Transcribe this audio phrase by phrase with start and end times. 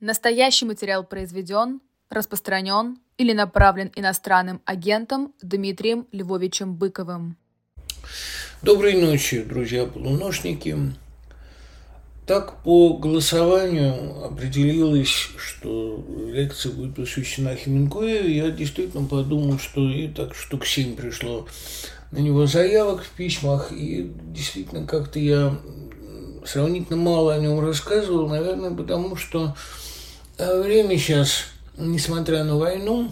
[0.00, 7.36] Настоящий материал произведен, распространен или направлен иностранным агентом Дмитрием Львовичем Быковым.
[8.62, 10.74] Доброй ночи, друзья-полуношники.
[12.26, 18.32] Так, по голосованию определилось, что лекция будет посвящена Хемингуэю.
[18.32, 21.46] Я действительно подумал, что и так штук семь пришло
[22.10, 25.58] на него заявок в письмах, и действительно как-то я
[26.46, 29.54] сравнительно мало о нем рассказывал, наверное, потому что
[30.40, 31.44] время сейчас,
[31.76, 33.10] несмотря на войну,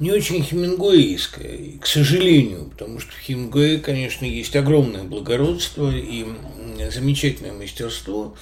[0.00, 6.26] не очень хемингуэйское, к сожалению, потому что в Хемингуэе, конечно, есть огромное благородство и
[6.90, 8.34] замечательное мастерство.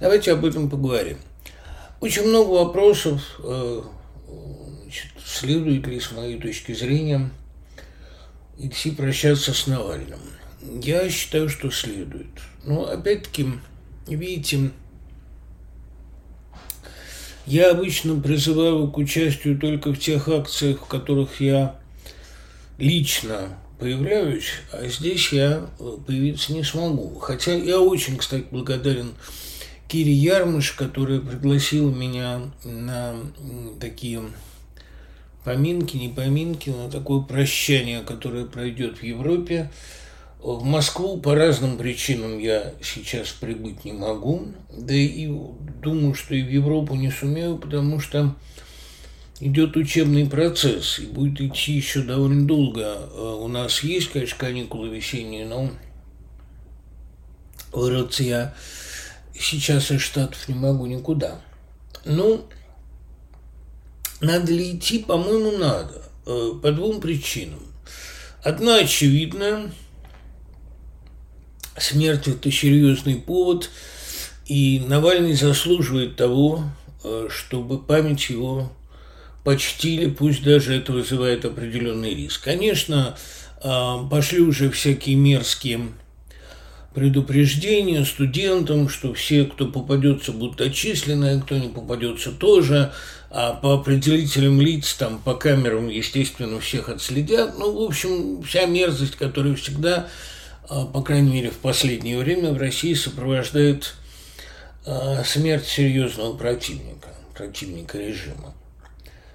[0.00, 1.18] Давайте об этом поговорим.
[2.00, 3.82] Очень много вопросов, э,
[4.82, 7.30] значит, следует ли, с моей точки зрения,
[8.58, 10.20] идти прощаться с Навальным.
[10.82, 12.28] Я считаю, что следует.
[12.64, 13.46] Но опять-таки,
[14.06, 14.70] видите,
[17.46, 21.76] я обычно призываю к участию только в тех акциях, в которых я
[22.78, 27.18] лично появляюсь, а здесь я э, появиться не смогу.
[27.18, 29.14] Хотя я очень, кстати, благодарен
[29.88, 33.14] Кире Ярмыш, которая пригласила меня на
[33.80, 34.22] такие
[35.44, 39.70] поминки, не поминки, на такое прощание, которое пройдет в Европе
[40.44, 45.26] в Москву по разным причинам я сейчас прибыть не могу, да и
[45.82, 48.36] думаю, что и в Европу не сумею, потому что
[49.40, 52.82] идет учебный процесс и будет идти еще довольно долго.
[52.82, 55.70] Э, у нас есть, конечно, каникулы весенние, но
[57.72, 58.54] вырваться я
[59.34, 61.40] сейчас из Штатов не могу никуда.
[62.04, 62.44] Ну,
[64.20, 64.98] надо ли идти?
[64.98, 66.02] По-моему, надо.
[66.26, 67.62] Э, по двум причинам.
[68.42, 69.72] Одна очевидная–
[71.78, 73.70] смерть– это серьезный повод,
[74.46, 76.64] и Навальный заслуживает того,
[77.02, 78.70] э, чтобы память его
[79.44, 82.42] почтили, пусть даже это вызывает определенный риск.
[82.44, 83.16] Конечно,
[83.62, 85.88] э, пошли уже всякие мерзкие
[86.94, 92.92] предупреждения студентам, что все, кто попадется, будут отчислены, а кто не попадется, тоже.
[93.30, 97.58] А по определителям лиц, там, по камерам, естественно, всех отследят.
[97.58, 100.08] Ну, в общем, вся мерзость, которая всегда
[100.68, 103.94] по крайней мере, в последнее время в России сопровождает
[104.86, 108.54] а, смерть серьезного противника, противника режима.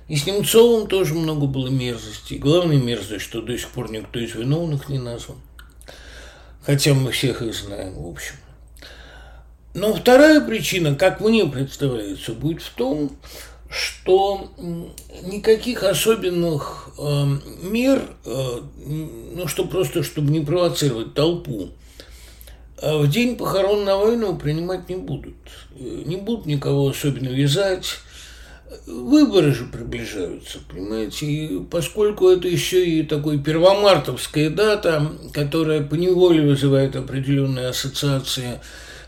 [0.08, 2.34] И с Немцовым тоже много было мерзости.
[2.34, 5.38] Главная мерзость, что до сих пор никто из виновных не назван.
[6.66, 8.36] Хотя мы всех их знаем, в общем.
[9.76, 13.16] Но вторая причина, как мне представляется, будет в том,
[13.70, 14.52] что
[15.24, 17.26] никаких особенных э,
[17.62, 18.62] мер, э,
[19.36, 21.70] ну что просто, чтобы не провоцировать толпу,
[22.82, 25.36] э, в день похорон на войну принимать не будут.
[25.78, 28.00] Не будут никого особенно вязать.
[28.86, 36.96] Выборы же приближаются, понимаете, и поскольку это еще и такой первомартовская дата, которая поневоле вызывает
[36.96, 38.60] определенные ассоциации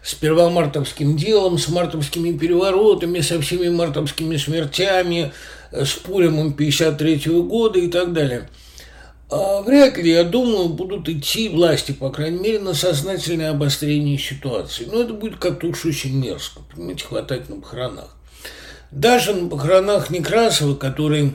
[0.03, 5.31] с первомартовским делом, с мартовскими переворотами, со всеми мартовскими смертями,
[5.72, 8.50] э, с Пуримом 53 года и так далее.
[9.29, 14.89] А вряд ли, я думаю, будут идти власти, по крайней мере, на сознательное обострение ситуации.
[14.91, 18.18] Но это будет как-то уж очень мерзко, понимаете, хватать на похоронах.
[18.89, 21.33] Даже на похоронах Некрасова, который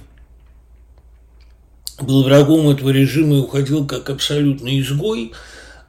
[1.99, 5.33] был врагом этого режима и уходил как абсолютный изгой–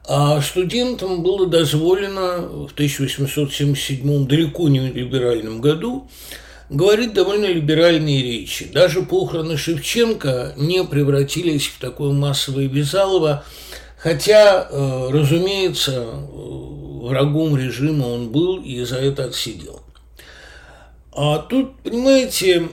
[0.08, 6.08] а студентам было дозволено в 1877 далеко не либеральном году
[6.70, 8.70] говорить довольно либеральные речи.
[8.72, 13.44] Даже похороны Шевченко не превратились в такое массовое вязалово,
[13.98, 16.06] хотя, э, разумеется,
[17.02, 19.82] врагом режима он был и за это отсидел.
[21.12, 22.68] А тут, понимаете,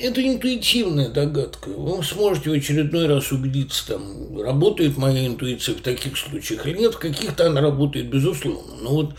[0.00, 1.68] это интуитивная догадка.
[1.68, 6.94] Вы сможете в очередной раз убедиться, там, работает моя интуиция в таких случаях или нет.
[6.94, 8.76] В каких-то она работает, безусловно.
[8.82, 9.14] Но вот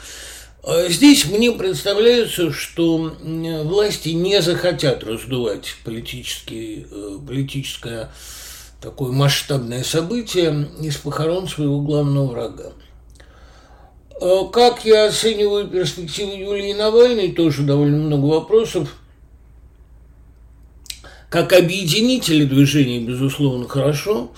[0.64, 3.16] а здесь мне представляется, что
[3.64, 8.12] власти не захотят раздувать политический, э, политическое
[8.82, 12.74] такое масштабное событие из похорон своего главного врага.
[14.22, 18.96] А как я оцениваю перспективы Юлии Навальной, тоже довольно много вопросов–
[21.30, 24.32] как объединители движения, безусловно, хорошо.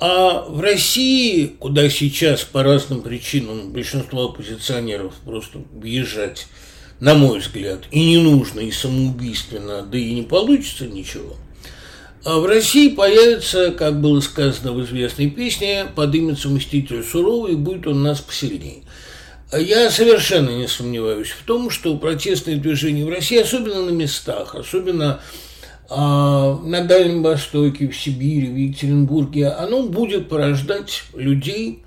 [0.00, 6.46] А в России, куда сейчас по разным причинам большинство оппозиционеров просто въезжать,
[7.00, 11.36] на мой взгляд, и не нужно, и самоубийственно, да и не получится ничего,
[12.24, 17.86] а в России появится, как было сказано в известной песне, подымется мститель суровый, и будет
[17.86, 18.82] он нас посильнее.
[19.56, 25.20] Я совершенно не сомневаюсь в том, что протестные движения в России, особенно на местах, особенно
[25.90, 31.82] а, на Дальнем Востоке, в Сибири, в Екатеринбурге, оно будет порождать людей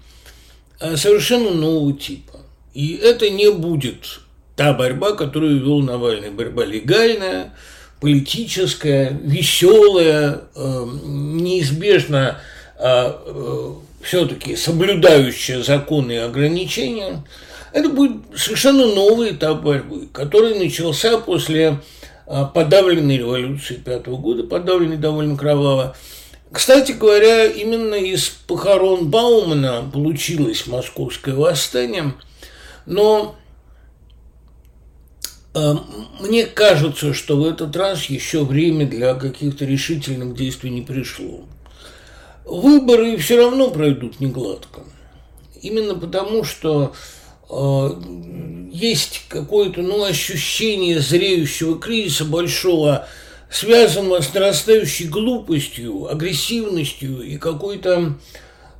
[0.79, 2.39] а, совершенно нового типа.
[2.73, 4.21] И это не будет
[4.55, 6.31] та борьба, которую вел Навальный.
[6.31, 7.53] Борьба легальная,
[7.99, 12.39] политическая, веселая, э, неизбежно
[12.79, 13.13] э,
[14.01, 17.23] все-таки соблюдающая законы и ограничения.
[17.73, 21.79] Это будет совершенно новый этап борьбы, который начался после
[22.33, 25.97] а, подавленной революции пятого года, подавленной довольно кроваво.
[26.49, 32.13] Кстати говоря, именно из похорон Баумана получилось московское восстание,
[32.85, 33.35] но
[35.53, 35.73] э,
[36.21, 41.41] мне кажется, что в этот раз еще время для каких-то решительных действий не пришло.
[42.45, 44.83] Выборы все равно пройдут не гладко.
[45.61, 46.93] Именно потому, что
[48.71, 53.07] есть какое-то ну, ощущение зреющего кризиса большого,
[53.49, 58.13] связанного с нарастающей глупостью, агрессивностью и какой-то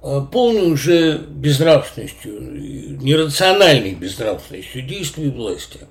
[0.02, 2.40] э, полной уже безнравственностью,
[3.02, 5.82] нерациональной безнравственностью действий власти.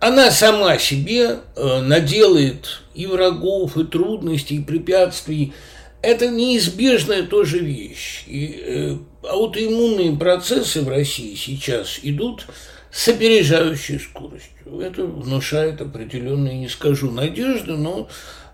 [0.00, 5.52] Она сама себе э, наделает и врагов, и трудностей, и препятствий,
[6.00, 8.24] это неизбежная тоже вещь.
[8.26, 12.46] И э, аутоиммунные процессы в России сейчас идут
[12.90, 14.80] с опережающей скоростью.
[14.80, 18.08] Это внушает определенные, не скажу, надежды, но,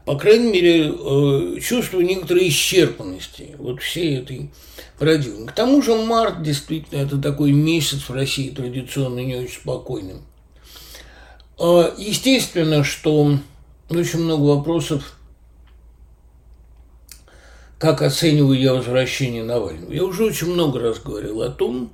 [0.04, 4.50] по крайней мере, э, чувство некоторой исчерпанности вот всей этой
[4.98, 5.46] парадигмы.
[5.46, 10.22] К тому же март действительно это такой месяц в России традиционно не очень спокойным.
[11.58, 13.38] Э, естественно, что
[13.90, 15.13] очень много вопросов
[17.78, 19.92] как оцениваю я возвращение Навального.
[19.92, 21.92] Я уже очень много раз говорил о том,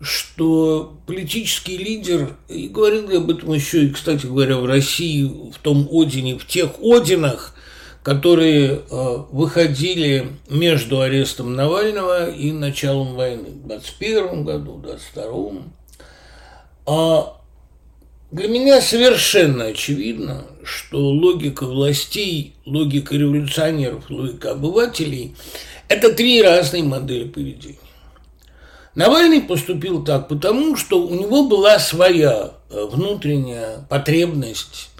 [0.00, 5.58] что политический лидер, и говорил я об этом еще и, кстати говоря, в России, в
[5.58, 7.54] том Одине, в тех Одинах,
[8.02, 15.62] которые э, выходили между арестом Навального и началом войны в 21 году, в 22
[16.84, 17.36] а
[18.32, 25.34] для меня совершенно очевидно, что логика властей, логика революционеров, логика обывателей–
[25.88, 27.78] это три разные модели поведения.
[28.94, 34.90] Навальный поступил так потому, что у него была своя э, внутренняя потребность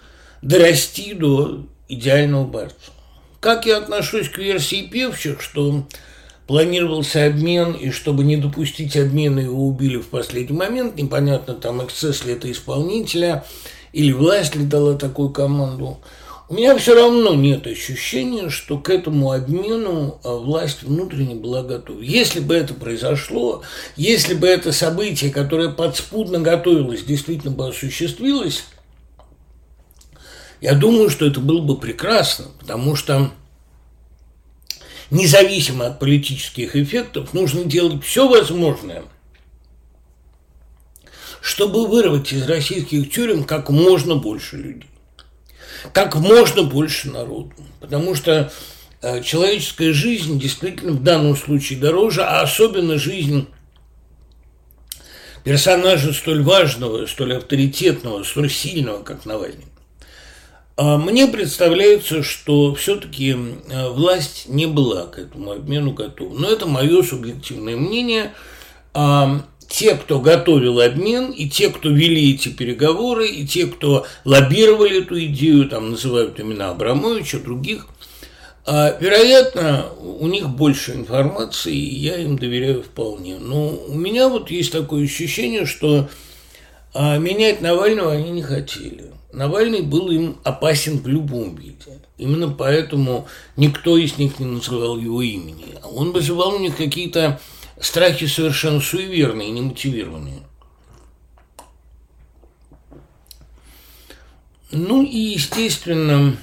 [0.41, 2.93] дорасти до идеального борца.
[3.41, 5.85] Как я отношусь к версии певчих, что
[6.47, 10.97] планировался обмен, и чтобы не допустить обмена, его убили в последний момент.
[10.97, 13.45] Непонятно, там эксцесс ли это исполнителя,
[13.93, 15.99] или власть ли дала такую команду.
[16.49, 22.01] У меня все равно нет ощущения, что к этому обмену а, власть внутренне была готова.
[22.01, 23.63] Если бы это произошло,
[23.97, 28.65] если бы это событие, которое подспудно готовилось, действительно бы осуществилось,
[30.61, 33.31] я думаю, что это было бы прекрасно, потому что
[35.11, 39.05] независимо от политических эффектов, нужно делать все возможное,
[41.43, 44.91] чтобы вырвать из российских тюрем как можно больше людей,
[45.93, 47.53] как можно больше народу.
[47.81, 48.53] Потому что
[49.03, 53.49] э, человеческая жизнь действительно в данном случае дороже, а особенно жизнь
[55.43, 59.67] персонажа столь важного, столь авторитетного, столь сильного, как Навальный.
[60.77, 63.37] А мне представляется, что все-таки
[63.91, 66.39] власть не была к этому обмену готова.
[66.39, 68.33] Но это мое субъективное мнение.
[69.73, 75.03] А те, кто готовил обмен, и те, кто вели эти переговоры, и те, кто лоббировали
[75.03, 77.87] эту идею, там называют имена Абрамовича, других,
[78.67, 83.39] а, вероятно, у них больше информации, и я им доверяю вполне.
[83.39, 86.09] Но у меня вот есть такое ощущение, что
[86.95, 89.07] менять Навального они не хотели.
[89.33, 91.99] Навальный был им опасен в любом виде.
[92.19, 93.27] Именно поэтому
[93.57, 95.65] никто из них не называл его имени.
[95.83, 97.41] Он вызывал у них какие-то
[97.83, 100.43] страхи совершенно суеверные, немотивированные.
[104.71, 106.37] Ну и, естественно,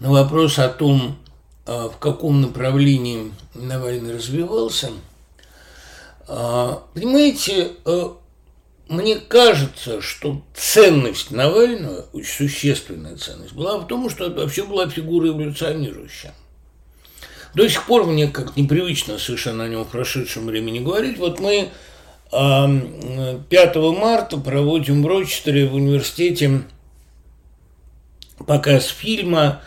[0.00, 1.16] на вопрос о том,
[1.64, 4.90] а, в каком направлении Навальный развивался,
[6.26, 8.18] а, понимаете, а,
[8.88, 14.88] мне кажется, что ценность Навального, очень существенная ценность, была в том, что это вообще была
[14.90, 16.34] фигура эволюционирующая.
[17.54, 21.18] До сих пор мне как непривычно совершенно о нем в прошедшем времени говорить.
[21.18, 21.68] Вот мы
[22.30, 26.62] 5 марта проводим в Рочестере в университете
[28.46, 29.62] показ фильма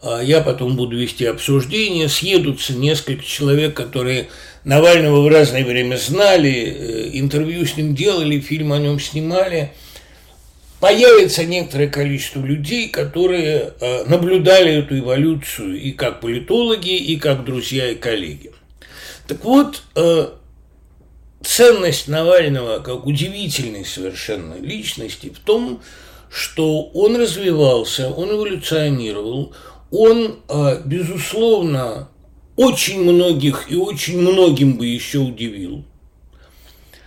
[0.00, 4.28] а я потом буду вести обсуждение, съедутся несколько человек, которые
[4.64, 9.72] Навального в разное время знали, э, интервью с ним делали, фильм о нем снимали.
[10.80, 17.90] Появится некоторое количество людей, которые э, наблюдали эту эволюцию и как политологи, и как друзья
[17.90, 18.52] и коллеги.
[19.26, 20.28] Так вот, э,
[21.42, 25.82] ценность Навального как удивительной совершенно личности в том,
[26.30, 29.54] что он развивался, он эволюционировал,
[29.90, 32.08] он, э, безусловно,
[32.54, 35.84] очень многих и очень многим бы еще удивил.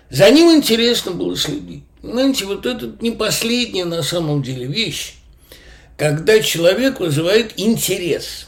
[0.10, 1.84] За ним интересно было следить.
[2.04, 5.16] Знаете, вот это не последняя на самом деле вещь,
[5.98, 8.48] когда человек вызывает интерес.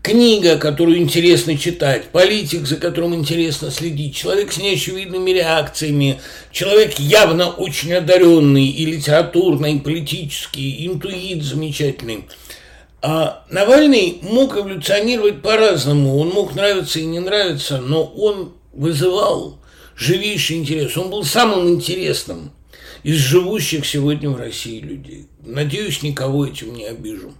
[0.00, 7.50] Книга, которую интересно читать, политик, за которым интересно следить, человек с неочевидными реакциями, человек явно
[7.50, 12.24] очень одаренный и литературно, и политически, интуит замечательный–
[13.04, 16.18] а Навальный мог эволюционировать по-разному.
[16.18, 19.58] Он мог нравиться и не нравиться, но он вызывал
[19.96, 20.96] живейший интерес.
[20.96, 22.52] Он был самым интересным
[23.02, 25.26] из живущих сегодня в России людей.
[25.44, 27.32] Надеюсь, никого этим не обижу.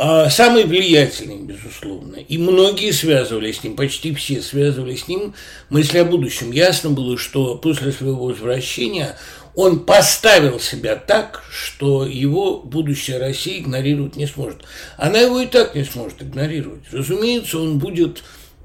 [0.00, 2.16] А самый влиятельный, безусловно.
[2.16, 5.34] И многие связывали с ним, почти все связывали с ним
[5.70, 6.52] мысли о будущем.
[6.52, 9.16] Ясно было, что после своего возвращения
[9.56, 14.62] он поставил себя так, что его будущее Россия игнорировать не сможет.
[14.96, 16.82] Она его и так не сможет игнорировать.
[16.92, 18.22] Разумеется, он будет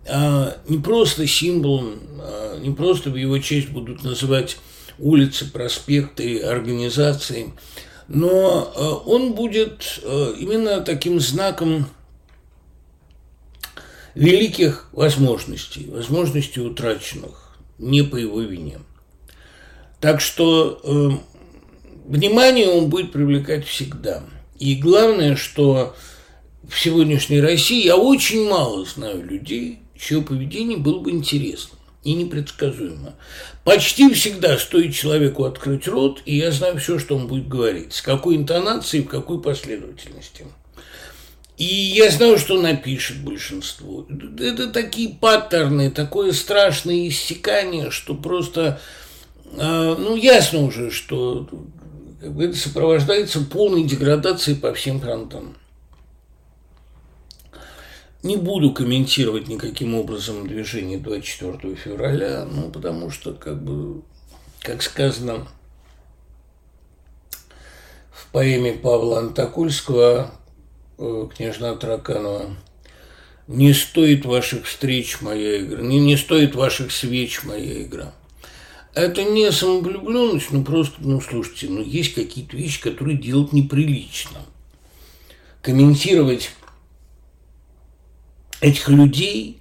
[0.08, 4.58] а, не просто символом, а, не просто в его честь будут называть
[5.00, 7.54] улицы, проспекты, организации,
[8.08, 11.88] но а, он будет а, именно таким знаком
[14.16, 18.80] великих возможностей, возможностей утраченных не по его вине.
[20.00, 21.10] Так что э,
[22.06, 24.24] внимание он будет привлекать всегда.
[24.60, 25.96] И главное, что
[26.70, 33.16] в сегодняшней России я очень мало знаю людей, чье поведение было бы интересно и непредсказуемо.
[33.64, 38.02] Почти всегда стоит человеку открыть рот, и я знаю все, что он будет говорить, с
[38.02, 40.46] какой интонацией, в какой последовательности.
[41.58, 44.08] И я знаю, что напишет большинство.
[44.40, 48.82] Это такие паттерны, такое страшное иссякание, что просто
[49.58, 51.48] а, ну, ясно уже, что
[52.22, 55.56] это сопровождается полной деградацией по всем фронтам.
[58.24, 64.02] Не буду комментировать никаким образом движение 24 февраля, ну, потому что, как бы,
[64.62, 65.46] как сказано
[68.14, 70.32] в поэме Павла Антокольского
[70.98, 72.56] э, «Княжна Тараканова»,
[73.48, 78.14] «Не стоит ваших встреч моя игра, не, не стоит ваших свеч моя игра».
[78.94, 84.40] Это не самовлюбленность, ну просто, ну слушайте, ну есть какие-то вещи, которые делать неприлично.
[85.62, 86.52] Комментировать
[88.64, 89.60] этих людей,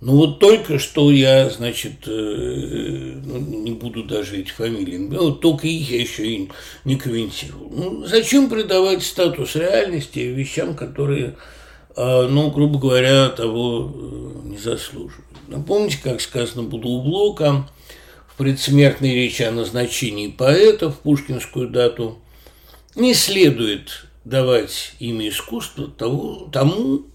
[0.00, 5.40] ну вот только что я, значит, э, ну, не буду даже эти фамилии, ну, вот
[5.40, 6.50] только их я еще и
[6.84, 7.70] не комментировал.
[7.70, 11.36] Ну, зачем придавать статус реальности вещам, которые,
[11.96, 15.24] э, ну, грубо говоря, того э, не заслуживают?
[15.48, 17.66] Напомните, как сказано было у Блока,
[18.36, 22.18] предсмертной речи о назначении поэта в пушкинскую дату,
[22.94, 27.06] не следует давать имя искусства того, тому,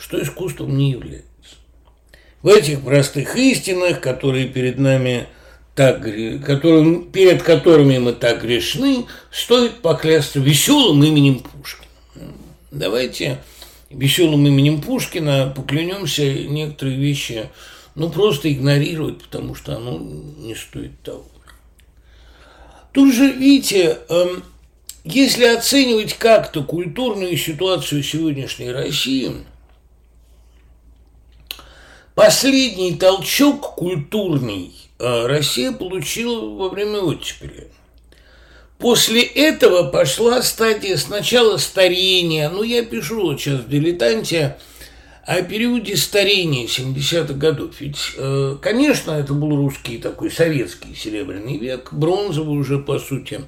[0.00, 1.26] что искусством не является.
[2.42, 5.26] В этих простых истинах, которые перед нами
[5.74, 6.02] так,
[6.44, 11.86] которым, перед которыми мы так грешны, стоит поклясться веселым именем Пушкина.
[12.70, 13.38] Давайте
[13.90, 17.50] веселым именем Пушкина поклянемся некоторые вещи
[17.94, 21.26] ну, просто игнорировать, потому что оно не стоит того.
[22.92, 24.42] Тут же, видите, эм,
[25.04, 29.32] если оценивать как-то культурную ситуацию сегодняшней России,
[32.14, 37.68] последний толчок культурный э, Россия получила во время оттепели.
[38.78, 44.56] После этого пошла стадия сначала старения, ну, я пишу вот сейчас в «Дилетанте»,
[45.30, 47.80] о периоде старения 70-х годов.
[47.80, 53.42] Ведь, э, конечно, это был русский такой советский серебряный век, бронзовый уже по сути.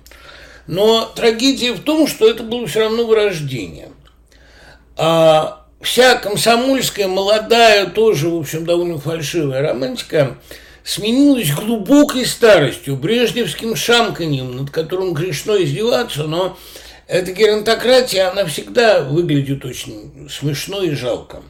[0.67, 3.89] Но трагедия в том, что это было все равно вырождение.
[4.97, 10.39] А вся комсомольская, молодая, тоже, в общем, довольно фальшивая романтика
[10.85, 16.57] сменилась глубокой старостью, брежневским шамканьем, над которым грешно издеваться, но
[17.07, 21.43] эта геронтократия, она всегда выглядит очень смешно и жалко.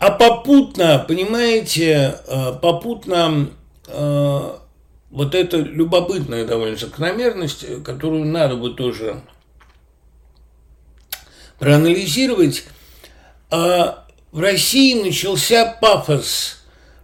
[0.00, 3.50] А попутно, понимаете, э, попутно
[3.88, 4.40] э,
[5.10, 9.22] вот эта любопытная довольно закономерность, которую надо бы тоже
[11.58, 12.64] проанализировать,
[13.50, 16.58] а, в России начался пафос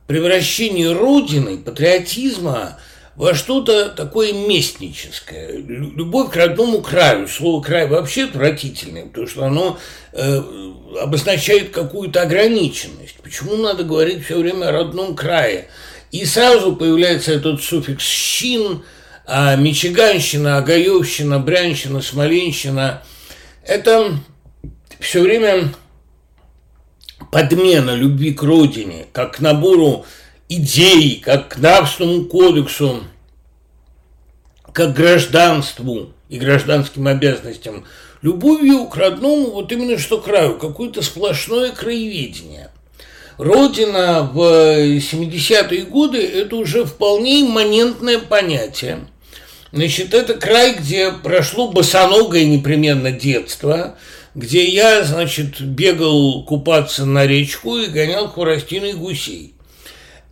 [0.06, 2.78] превращения Родины, патриотизма
[3.16, 5.52] во что-то такое местническое.
[5.52, 7.28] Любовь к родному краю.
[7.28, 9.78] Слово «край» вообще отвратительное, потому что оно
[10.12, 10.42] э,
[11.00, 13.16] обозначает какую-то ограниченность.
[13.22, 15.68] Почему надо говорить все время о родном крае?
[16.10, 18.82] И сразу появляется этот суффикс «щин»,
[19.26, 23.02] а Мичиганщина, Агаевщина, Брянщина, Смоленщина–
[23.66, 24.18] это
[25.04, 25.68] все время
[27.30, 30.06] подмена любви к родине, как к набору
[30.48, 33.04] идей, как к нравственному кодексу,
[34.72, 37.84] как к гражданству и гражданским обязанностям.
[38.22, 42.70] Любовью к родному вот именно что краю, какое-то сплошное краеведение.
[43.36, 49.00] Родина в 70-е годы– это уже вполне имманентное понятие.
[49.70, 53.98] Значит, это край, где прошло босоногое непременно детство–
[54.34, 59.54] где я, значит, бегал купаться на речку и гонял хворостиной гусей.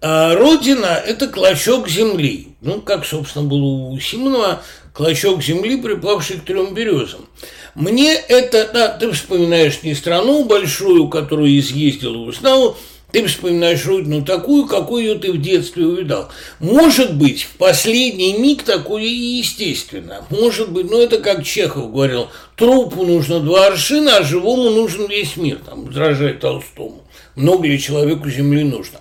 [0.01, 2.49] А родина– это клочок земли.
[2.61, 7.29] Ну, как, собственно, было у Симонова, клочок земли, припавший к трем березам.
[7.77, 12.77] Мне это, да, ты вспоминаешь не страну большую, которую изъездил и узнал,
[13.13, 16.31] ты вспоминаешь родину такую, какую ее ты в детстве увидал.
[16.59, 20.25] Может быть, в последний миг такое и естественно.
[20.31, 25.37] Может быть, ну это как Чехов говорил, трупу нужно два аршина, а живому нужен весь
[25.37, 27.03] мир, там, возражает Толстому.
[27.37, 29.01] Много ли человеку земли нужно?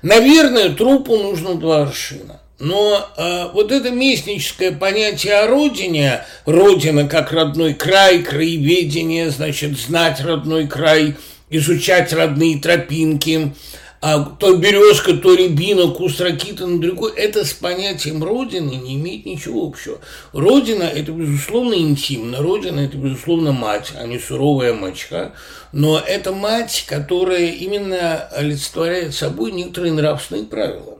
[0.00, 2.40] Наверное, трупу нужно два аршина.
[2.58, 10.20] Но э, вот это местническое понятие о родине, родина как родной край, краеведение, значит, знать
[10.20, 11.16] родной край–
[11.52, 13.52] изучать родные тропинки,
[14.00, 19.26] а то березка, то рябина, куст ракита на другой, это с понятием Родины не имеет
[19.26, 20.00] ничего общего.
[20.32, 22.38] Родина– это, безусловно, интимно.
[22.38, 25.34] Родина– это, безусловно, мать, а не суровая мачка.
[25.72, 30.98] Но это мать, которая именно олицетворяет собой некоторые нравственные правила,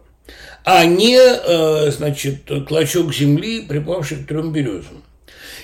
[0.65, 5.02] а не, э, значит, клочок земли, припавший к трем березам.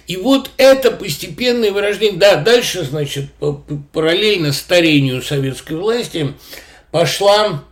[0.08, 3.26] И вот это постепенное вырождение, да, дальше, значит,
[3.92, 6.34] параллельно старению советской власти
[6.90, 7.62] пошла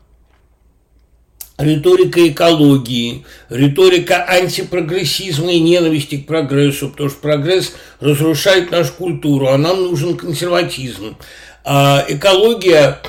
[1.57, 9.57] риторика экологии, риторика антипрогрессизма и ненависти к прогрессу, потому что прогресс разрушает нашу культуру, а
[9.57, 11.17] нам нужен консерватизм.
[11.65, 13.01] А экология,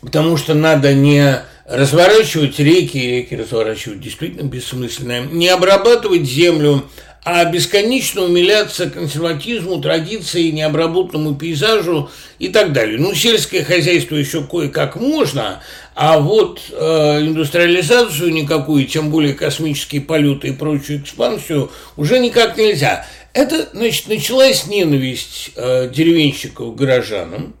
[0.00, 6.84] потому что надо не разворачивать реки, реки разворачивать действительно бессмысленно, не обрабатывать землю,
[7.24, 12.98] а бесконечно умиляться консерватизму, традиции, необработанному пейзажу и так далее.
[12.98, 15.60] Ну, сельское хозяйство еще кое-как можно,
[15.94, 23.06] а вот э, индустриализацию никакую, тем более космические полеты и прочую экспансию уже никак нельзя.
[23.32, 27.54] Это, значит, началась ненависть э, деревенщиков к горожанам,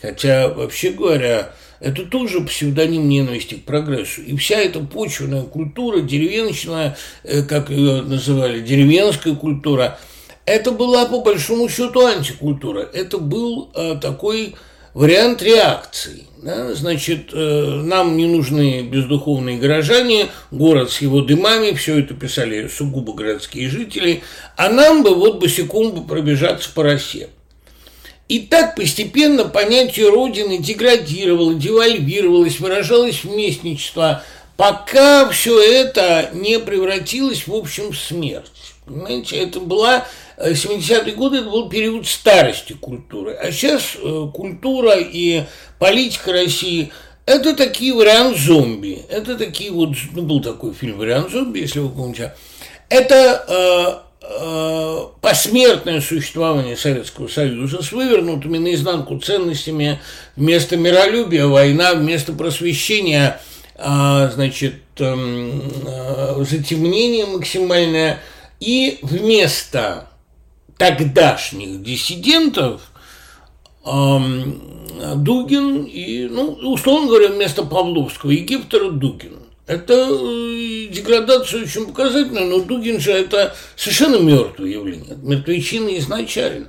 [0.00, 1.52] хотя, вообще говоря,
[1.84, 4.22] это тоже псевдоним ненависти к прогрессу.
[4.22, 9.98] И вся эта почвенная культура, деревенщина, э, как ее называли, деревенская культура,
[10.46, 12.88] это была по большому счету антикультура.
[12.92, 14.54] Это был э, такой
[14.94, 16.24] вариант реакции.
[16.42, 16.74] Да?
[16.74, 23.12] Значит, э, нам не нужны бездуховные горожане, город с его дымами, все это писали сугубо
[23.12, 24.22] городские жители,
[24.56, 27.28] а нам бы вот босиком бы пробежаться по России.
[28.34, 34.24] И так постепенно понятие Родины деградировало, девальвировалось, выражалось в местничество,
[34.56, 38.50] пока все это не превратилось в общем в смерть.
[38.86, 40.04] Понимаете, это была
[40.36, 43.34] 70-е э, годы это был период старости культуры.
[43.34, 45.44] А сейчас э, культура и
[45.78, 46.92] политика России–
[47.26, 49.00] это такие вариант зомби.
[49.10, 52.34] Это такие вот, ну, был такой фильм «Вариант зомби», если вы помните.
[52.88, 54.03] Это э,
[55.20, 60.00] посмертное существование Советского Союза с вывернутыми наизнанку ценностями
[60.36, 63.40] вместо миролюбия война, вместо просвещения,
[63.76, 68.20] а, значит, эм, э, затемнение максимальное,
[68.60, 70.08] и вместо
[70.78, 72.82] тогдашних диссидентов
[73.84, 74.62] эм,
[75.16, 79.43] Дугин и, ну, условно говоря, вместо Павловского Египтора Дугин.
[79.66, 86.68] Это э, деградация очень показательная, но Дугин же это совершенно мертвое явление, мертвечина изначально.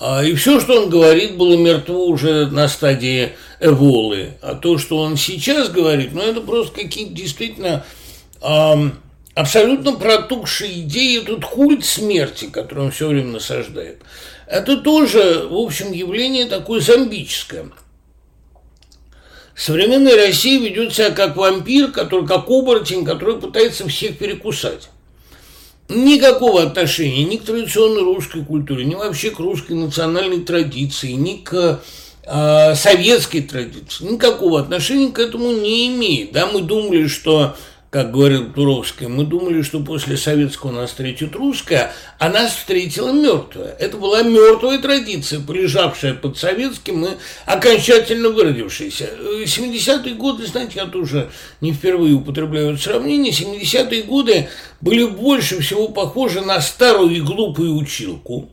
[0.00, 4.30] А, и все, что он говорит, было мертво уже на стадии эволы.
[4.40, 7.84] А то, что он сейчас говорит, ну это просто какие-то действительно
[8.40, 8.98] эм,
[9.34, 14.00] абсолютно протухшие идеи, тут культ смерти, который он все время насаждает.
[14.46, 17.66] Это тоже, в общем, явление такое зомбическое–
[19.64, 24.88] Современная Россия ведет себя как вампир, который, как оборотень, который пытается всех перекусать.
[25.88, 31.80] никакого отношения ни к традиционной русской культуре, ни вообще к русской национальной традиции, ни к
[32.24, 36.32] э, советской традиции, никакого отношения к этому не имеет.
[36.32, 37.54] Да, мы думали, что
[37.92, 43.76] как говорил Туровский, мы думали, что после советского нас встретит русская, а нас встретила мертвая.
[43.78, 47.10] Это была мертвая традиция, полежавшая под советским и
[47.44, 49.10] окончательно выродившаяся.
[49.44, 54.48] 70-е годы, знаете, я тоже не впервые употребляю это сравнение, 70-е годы
[54.80, 58.48] были больше всего похожи на старую и глупую училку,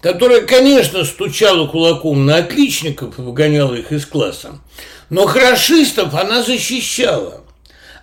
[0.00, 4.60] которая, конечно, стучала кулаком на отличников и выгоняла их из класса,
[5.08, 7.42] но хорошистов она защищала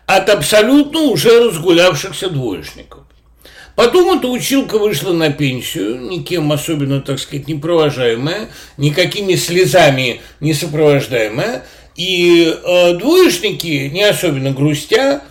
[0.08, 3.02] от абсолютно уже разгулявшихся двоечников.
[3.76, 10.56] Потом эта училка вышла на пенсию, никем особенно, так сказать, не провожаемая, никакими слезами не
[10.56, 11.64] сопровождаемая,
[11.96, 15.22] и э, двоечники, не особенно грустя,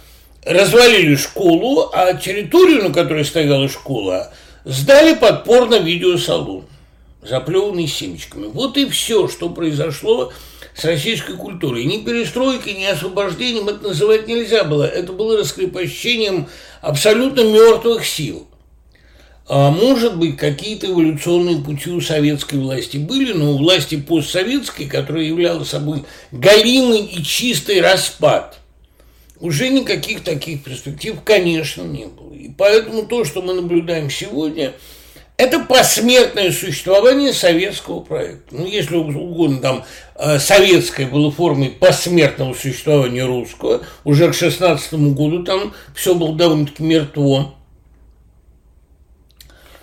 [0.45, 4.33] развалили школу, а территорию, на которой стояла школа,
[4.65, 6.67] сдали подпорно видеосалон,
[7.23, 8.47] заплеванный семечками.
[8.47, 10.33] Вот и все, что произошло
[10.77, 11.85] с российской культурой.
[11.85, 14.85] Ни перестройкой, ни освобождением это называть нельзя было.
[14.85, 16.49] Это было раскрепощением
[16.83, 18.47] абсолютно мертвых сил.
[19.49, 25.25] А может быть, какие-то эволюционные пути у советской власти были, но у власти постсоветской, которая
[25.25, 28.59] являла собой галимый и чистый распад,
[29.39, 32.35] уже никаких таких перспектив, конечно, не было.
[32.35, 34.75] И поэтому то, что мы наблюдаем сегодня–
[35.37, 38.55] это посмертное существование советского проекта.
[38.55, 45.45] Ну, если угодно, там э, советское было формой посмертного существования русского, уже к 16 году
[45.45, 47.55] там все было довольно-таки мертво.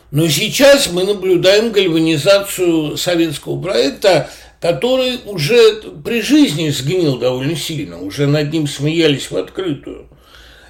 [0.09, 8.25] Но сейчас мы наблюдаем гальванизацию советского проекта, который уже при жизни сгнил довольно сильно, уже
[8.25, 10.07] над ним смеялись в открытую.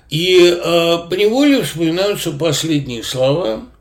[0.09, 3.63] И э, поневоле вспоминаются последние слова–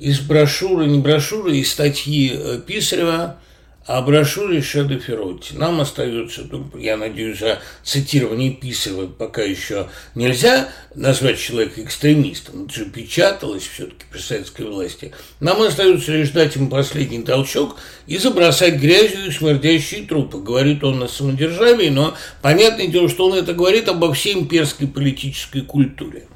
[0.00, 3.36] из брошюры, не брошюры, из статьи э, Писарева
[3.84, 5.54] о брошюре Шеда Феротти.
[5.54, 6.42] Нам остается,
[6.78, 12.64] я надеюсь, за цитирование Писарева пока еще нельзя назвать человека экстремистом.
[12.64, 15.12] Это же печаталось все-таки при советской власти.
[15.38, 20.38] Нам остается лишь дать ему последний толчок и забросать грязью и смердящие трупы.
[20.38, 25.60] Говорит он на самодержавии, но понятное дело, что он это говорит обо всей имперской политической
[25.60, 26.26] культуре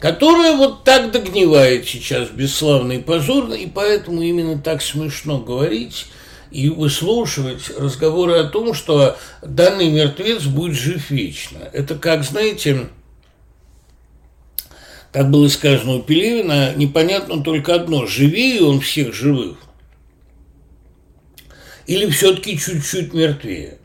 [0.00, 6.06] которая вот так догнивает сейчас бесславно и позорно, и поэтому именно так смешно говорить
[6.50, 11.58] и выслушивать разговоры о том, что данный мертвец будет жив вечно.
[11.72, 12.88] Это как, знаете,
[15.12, 19.58] как было сказано у Пелевина, непонятно только одно, живее он всех живых
[21.86, 23.78] или все-таки чуть-чуть мертвее.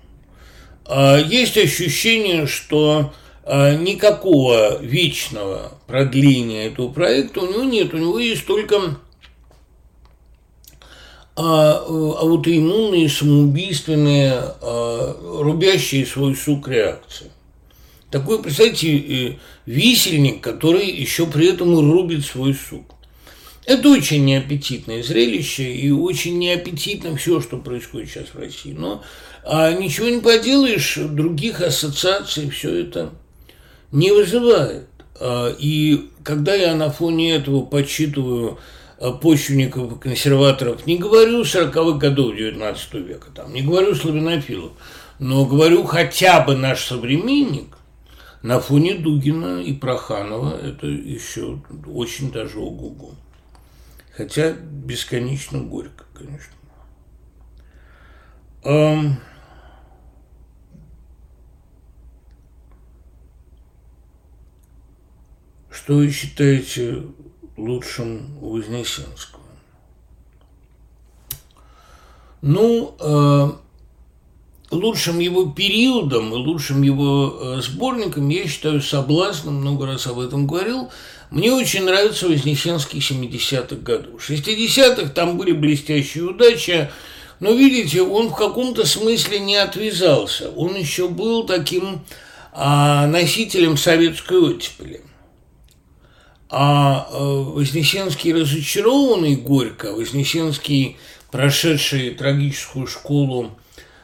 [0.85, 3.13] А есть ощущение, что
[3.45, 7.93] никакого вечного продления этого проекта у него нет.
[7.93, 8.97] У него есть только
[11.35, 17.31] а, аутоиммунные, самоубийственные, а, рубящие свой сук реакции.
[18.11, 22.93] Такой, представьте, э, висельник, который еще при этом рубит свой сук.
[23.65, 28.75] Это очень неаппетитное зрелище и очень неаппетитно все, что происходит сейчас в России.
[28.77, 29.01] Но
[29.43, 33.13] а ничего не поделаешь, других ассоциаций все это
[33.93, 34.87] не вызывает.
[35.19, 38.57] А, и когда я на фоне этого подсчитываю
[38.99, 44.73] а, почвенников и консерваторов, не говорю 40-х годов 19 века, там, не говорю славянофилов,
[45.19, 47.77] но говорю хотя бы наш современник,
[48.41, 53.11] на фоне Дугина и Проханова это еще очень даже ого-го.
[54.17, 56.53] Хотя бесконечно горько, конечно.
[65.83, 67.01] Что вы считаете
[67.57, 69.43] лучшим у Вознесенского?
[72.41, 73.51] Ну, э,
[74.71, 80.47] лучшим его периодом и лучшим его э, сборником я считаю «Соблазном», много раз об этом
[80.47, 80.89] говорил.
[81.31, 84.29] Мне очень нравится Вознесенский 70-х годов.
[84.29, 86.89] 60-х там были блестящие удачи,
[87.41, 90.49] но, видите, он в каком-то смысле не отвязался.
[90.51, 92.05] Он еще был таким
[92.53, 95.01] а, носителем советской оттепели–
[96.55, 100.97] а э, Вознесенский разочарованный горько, Вознесенский,
[101.31, 103.57] прошедший трагическую школу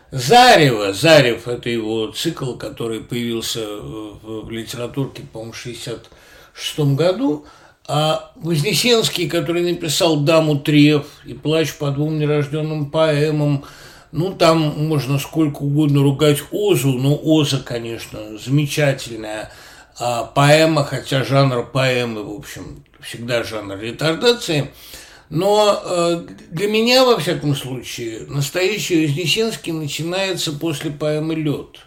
[0.10, 7.46] Зарева, Зарев– это его цикл, который появился в литературке, по-моему, в 1966 году,
[7.88, 13.64] а Вознесенский, который написал «Даму Трев» и «Плач по двум нерожденным поэмам»,
[14.12, 19.52] ну, там можно сколько угодно ругать Озу, но Оза, конечно, замечательная–
[20.00, 24.72] а, поэма, хотя жанр поэмы, в общем, всегда жанр ретардации.
[25.30, 31.82] Но э, для меня, во всяком случае, настоящий Вознесенский начинается после поэмы «Лед».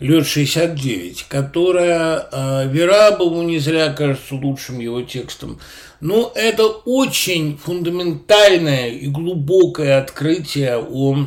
[0.00, 5.60] «Лед-69», которая э, Верабову не зря кажется лучшим его текстом.
[6.00, 11.26] Ну, это очень фундаментальное и глубокое открытие о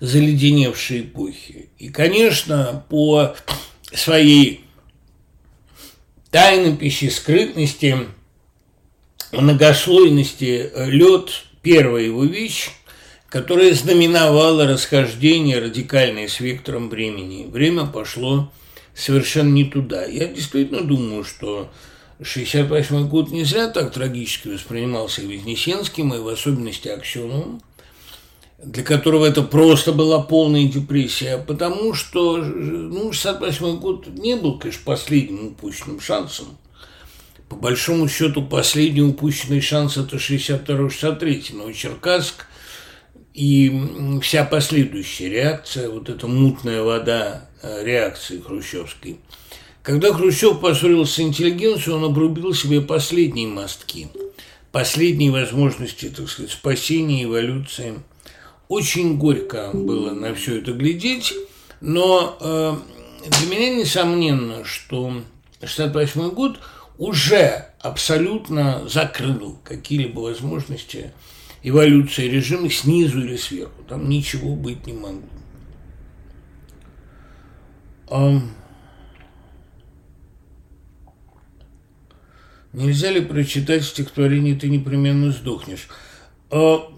[0.00, 1.70] заледеневшей эпохи.
[1.78, 3.34] И, конечно, по
[3.92, 4.64] своей
[6.30, 7.96] тайнописи, скрытности,
[9.32, 12.70] многослойности лед– первая его вещь,
[13.28, 17.46] которая знаменовала расхождение радикальное с вектором времени.
[17.46, 18.50] Время пошло
[18.94, 20.04] совершенно не туда.
[20.06, 21.70] Я действительно думаю, что
[22.22, 27.60] 68 год не зря так трагически воспринимался Вознесенским, и в особенности Аксеновым,
[28.62, 34.82] для которого это просто была полная депрессия, потому что ну, 68 год не был, конечно,
[34.84, 36.58] последним упущенным шансом.
[37.48, 42.46] По большому счету, последний упущенный шанс– это 62-63, но Черкасск
[43.32, 49.20] и вся последующая реакция, вот эта мутная вода э, реакции хрущевской.
[49.82, 54.08] Когда Хрущев поссорился с интеллигенцией, он обрубил себе последние мостки,
[54.72, 57.94] последние возможности, так сказать, спасения, эволюции–
[58.68, 61.34] очень горько было на все это глядеть,
[61.80, 62.76] но э,
[63.40, 65.22] для меня несомненно, что
[65.62, 66.60] 68 год
[66.98, 71.12] уже абсолютно закрыл какие-либо возможности
[71.62, 73.82] эволюции режима снизу или сверху.
[73.88, 75.22] Там ничего быть не могло.
[82.72, 85.88] Нельзя ли прочитать стихотворение «Ты непременно сдохнешь»?
[86.50, 86.88] А,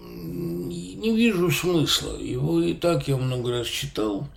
[1.01, 2.15] не вижу смысла.
[2.17, 4.29] Его и так я много раз читал.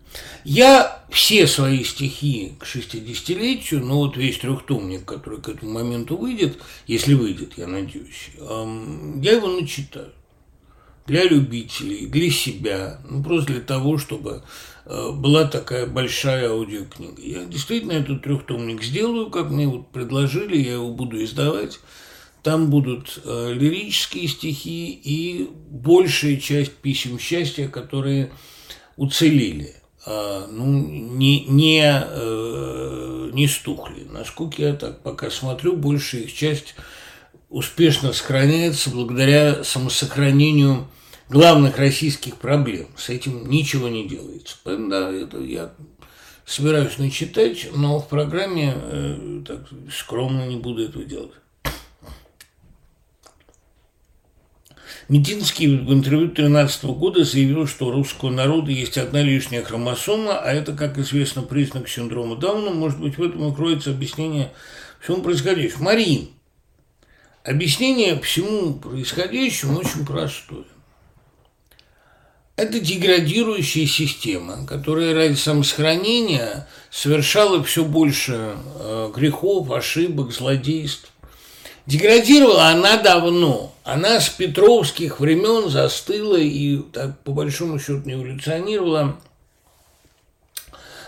[0.45, 6.59] Я все свои стихи к 60-летию, ну вот весь трехтомник, который к этому моменту выйдет,
[6.87, 10.13] если выйдет, я надеюсь, я его начитаю.
[11.07, 14.43] Для любителей, для себя, ну просто для того, чтобы
[14.87, 17.21] э, была такая большая аудиокнига.
[17.21, 21.79] Я действительно этот трехтомник сделаю, как мне вот предложили, я его буду издавать.
[22.45, 28.33] Там будут э, лирические стихи и большая часть писем счастья, которые
[28.97, 34.07] уцелели, э, ну, не, не, э, не стухли.
[34.13, 36.75] Насколько я так пока смотрю, большая их часть
[37.49, 40.87] успешно сохраняется благодаря самосохранению
[41.31, 42.89] главных российских проблем.
[42.95, 44.59] С этим ничего не делается.
[44.67, 45.73] Да, это я
[46.45, 51.33] собираюсь начитать, но в программе э, так, скромно не буду этого делать.
[55.09, 60.53] Мединский в интервью 2013 года заявил, что у русского народа есть одна лишняя хромосома, а
[60.53, 62.71] это, как известно, признак синдрома Дауна.
[62.71, 64.51] Может быть, в этом и кроется объяснение
[65.01, 65.85] всему происходящему.
[65.85, 66.29] Марин,
[67.43, 70.65] объяснение всему происходящему очень простое.
[72.57, 81.11] Это деградирующая система, которая ради самосохранения совершала все больше э, грехов, ошибок, злодейств.
[81.87, 83.75] Деградировала она давно.
[83.85, 89.17] Она с петровских времен застыла и, так, по большому счету, не эволюционировала.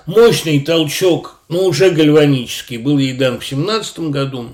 [0.05, 4.51] Мощный толчок, но уже гальванический, был ей дан в 17 году.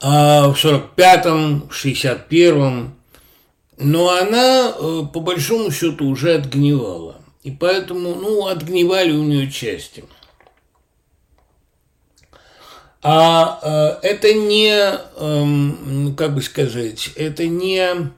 [0.00, 2.94] А в 45-м, 61-м.
[3.78, 7.16] Но она, э, по большому счету, уже отгнивала.
[7.44, 10.04] И поэтому, ну, отгнивали у нее части–
[13.02, 18.10] а э, это не, э, как бы сказать, это не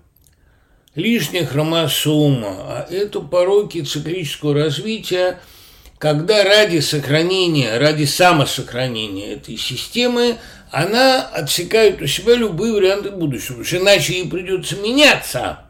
[0.95, 5.41] лишняя хромосома, а это пороки циклического развития,
[5.99, 10.37] когда ради сохранения, ради самосохранения этой системы
[10.71, 15.61] она отсекает у себя любые варианты будущего, потому что иначе ей придется меняться.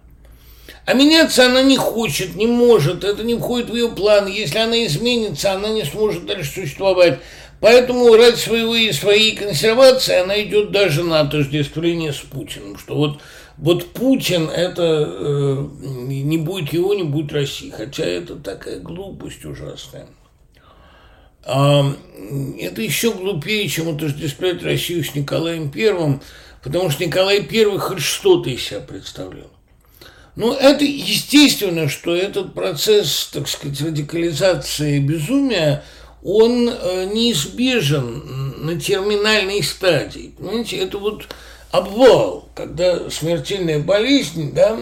[0.87, 4.27] А меняться она не хочет, не может, это не входит в ее план.
[4.27, 7.20] Если она изменится, она не сможет дальше существовать.
[7.64, 13.22] Поэтому ради своего и своей консервации она идет даже на отождествление с Путиным, что вот,
[13.57, 20.09] вот Путин это э, не будет его, не будет России, хотя это такая глупость ужасная.
[21.42, 21.90] А,
[22.61, 26.20] это еще глупее, чем отождествлять Россию с Николаем Первым,
[26.62, 29.50] потому что Николай Первый хоть что-то из себя представлял.
[30.37, 35.83] Ну, это естественно, что этот процесс, так сказать, радикализации безумия–
[36.25, 40.33] он э, неизбежен на терминальной стадии.
[40.39, 41.27] Понимаете, это вот
[41.71, 44.77] обвал, когда смертельная болезнь да,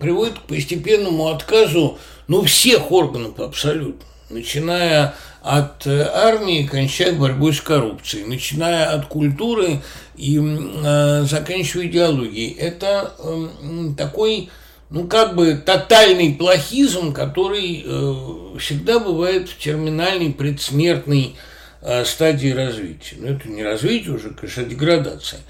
[0.00, 4.04] приводит к постепенному отказу ну, всех органов абсолютно.
[4.28, 9.82] начиная от э, армии, кончая борьбой с коррупцией, начиная от культуры
[10.16, 12.52] и э, заканчивая идеологией.
[12.52, 13.48] Это э,
[13.96, 14.50] такой,
[14.92, 21.34] ну как бы тотальный плохизм, который э, всегда бывает в терминальной предсмертной
[21.80, 23.16] э, стадии развития.
[23.18, 25.40] Но это не развитие уже, конечно, а деградация.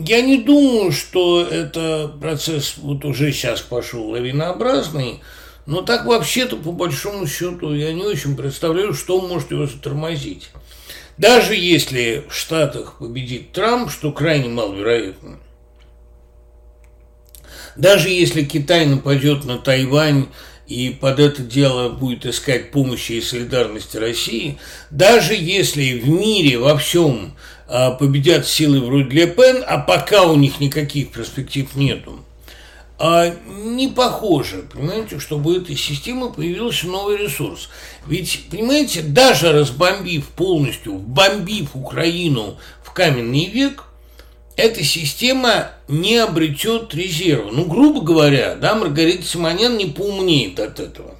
[0.00, 5.20] Я не думаю, что это процесс вот уже сейчас пошел лавинообразный,
[5.66, 10.50] но так вообще-то, по большому счету, я не очень представляю, что может его затормозить.
[11.16, 15.40] Даже если в Штатах победит Трамп, что крайне маловероятно,
[17.78, 20.26] даже если Китай нападет на Тайвань
[20.66, 24.58] и под это дело будет искать помощи и солидарности России,
[24.90, 27.36] даже если в мире во всем
[27.68, 32.18] а, победят силы вроде Ле Пен, а пока у них никаких перспектив нету,
[32.98, 37.68] а не похоже, понимаете, чтобы у этой системы появился новый ресурс.
[38.08, 43.84] Ведь, понимаете, даже разбомбив полностью, бомбив Украину в каменный век,
[44.58, 47.50] эта система не обретет резерва.
[47.52, 51.14] Ну, грубо говоря, да, Маргарита Симонян не поумнеет от этого.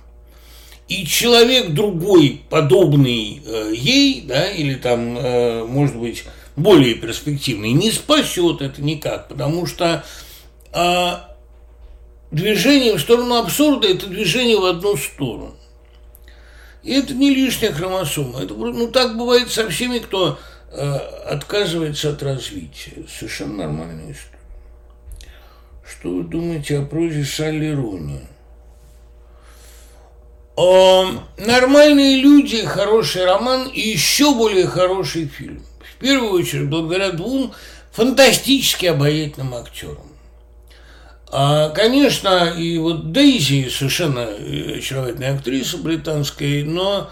[0.88, 6.24] И человек другой, подобный э, ей, да, или там, э, может быть,
[6.56, 10.04] более перспективный, не спасет это никак, потому что
[10.72, 11.10] э,
[12.32, 15.54] движение в сторону абсурда– это движение в одну сторону.
[16.82, 18.40] И это не лишняя хромосома.
[18.40, 20.40] Это, ну, так бывает со всеми, кто
[20.72, 23.04] отказывается от развития.
[23.08, 24.38] Совершенно нормальная история.
[25.88, 28.20] Что вы думаете о прозе Салли Руни?
[31.38, 35.64] Нормальные люди, хороший роман и еще более хороший фильм.
[35.80, 37.54] В первую очередь, благодаря двум
[37.92, 40.08] фантастически обаятельным актерам.
[41.30, 47.10] А, конечно, и вот Дейзи совершенно э, очаровательная актриса британская, но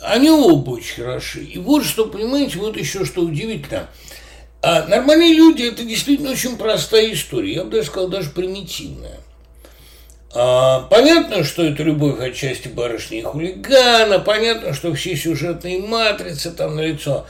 [0.00, 1.42] они оба очень хороши.
[1.42, 3.88] И вот что, понимаете, вот еще что удивительно.
[4.60, 7.54] А нормальные люди– это действительно очень простая история.
[7.54, 9.20] Я бы даже сказал, даже примитивная.
[10.34, 16.76] А, понятно, что это любовь отчасти барышни и хулигана, понятно, что все сюжетные матрицы там
[16.76, 17.26] налицо.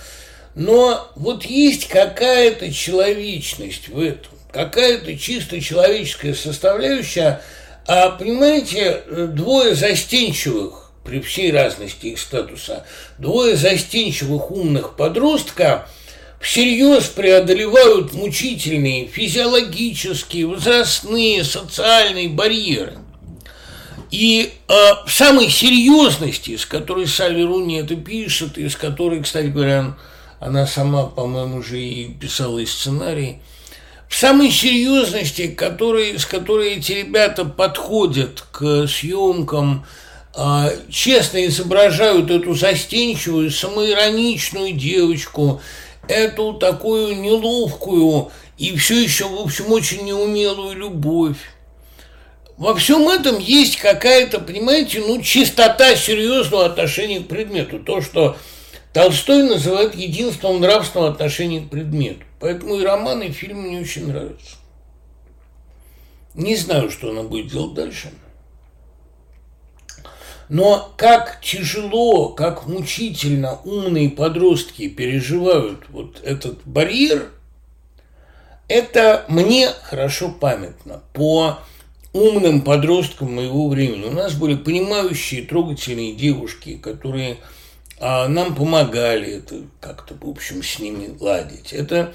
[0.54, 7.40] Но вот есть какая-то человечность в этом какая-то чисто человеческая составляющая,
[7.87, 12.84] а, понимаете, двое застенчивых, при всей разности их статуса,
[13.18, 15.88] двое застенчивых умных подростка
[16.40, 22.98] всерьез преодолевают мучительные физиологические, возрастные, социальные барьеры.
[24.10, 24.72] И э,
[25.06, 29.96] в самой серьезности, с которой Салли Руни это пишет, и с которой, кстати говоря,
[30.40, 33.38] она сама, по-моему, уже и писала и сценарий–
[34.08, 39.84] в самой серьезности, который, с которой эти ребята подходят к съемкам,
[40.90, 45.61] честно изображают эту застенчивую, самоироничную девочку,
[46.07, 51.38] эту такую неловкую и все еще, в общем, очень неумелую любовь.
[52.57, 57.79] Во всем этом есть какая-то, понимаете, ну, чистота серьезного отношения к предмету.
[57.79, 58.37] То, что
[58.92, 62.24] Толстой называет единством нравственного отношения к предмету.
[62.40, 64.57] Поэтому и роман, и фильм мне очень нравятся.
[66.35, 68.11] Не знаю, что она будет делать дальше.
[70.48, 77.30] Но как тяжело, как мучительно умные подростки переживают вот этот барьер,
[78.66, 81.58] это мне хорошо памятно по
[82.12, 84.04] умным подросткам моего времени.
[84.04, 87.38] У нас были понимающие, трогательные девушки, которые
[88.00, 91.72] а нам помогали это как-то, в общем, с ними ладить.
[91.72, 92.14] Это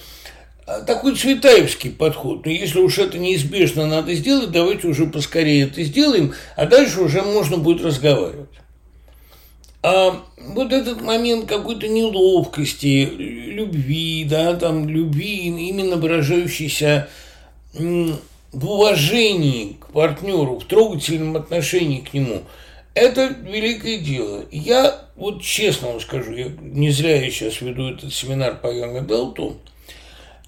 [0.65, 2.45] такой цветаевский подход.
[2.45, 7.21] Но если уж это неизбежно надо сделать, давайте уже поскорее это сделаем, а дальше уже
[7.21, 8.49] можно будет разговаривать.
[9.81, 17.09] А вот этот момент какой-то неловкости, любви, да, там любви, именно выражающейся
[17.73, 18.17] в
[18.53, 22.43] уважении к партнеру, в трогательном отношении к нему–
[22.95, 24.45] это великое дело.
[24.51, 29.01] Я вот честно вам скажу, я не зря я сейчас веду этот семинар по Янга
[29.01, 29.57] Делту,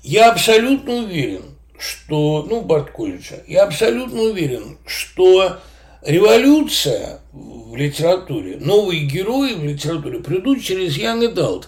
[0.06, 1.42] я абсолютно уверен,
[1.80, 5.58] что, ну, Барт колледжа, я абсолютно уверен, что
[6.04, 11.66] революция в литературе, новые герои в литературе придут через Young Adult.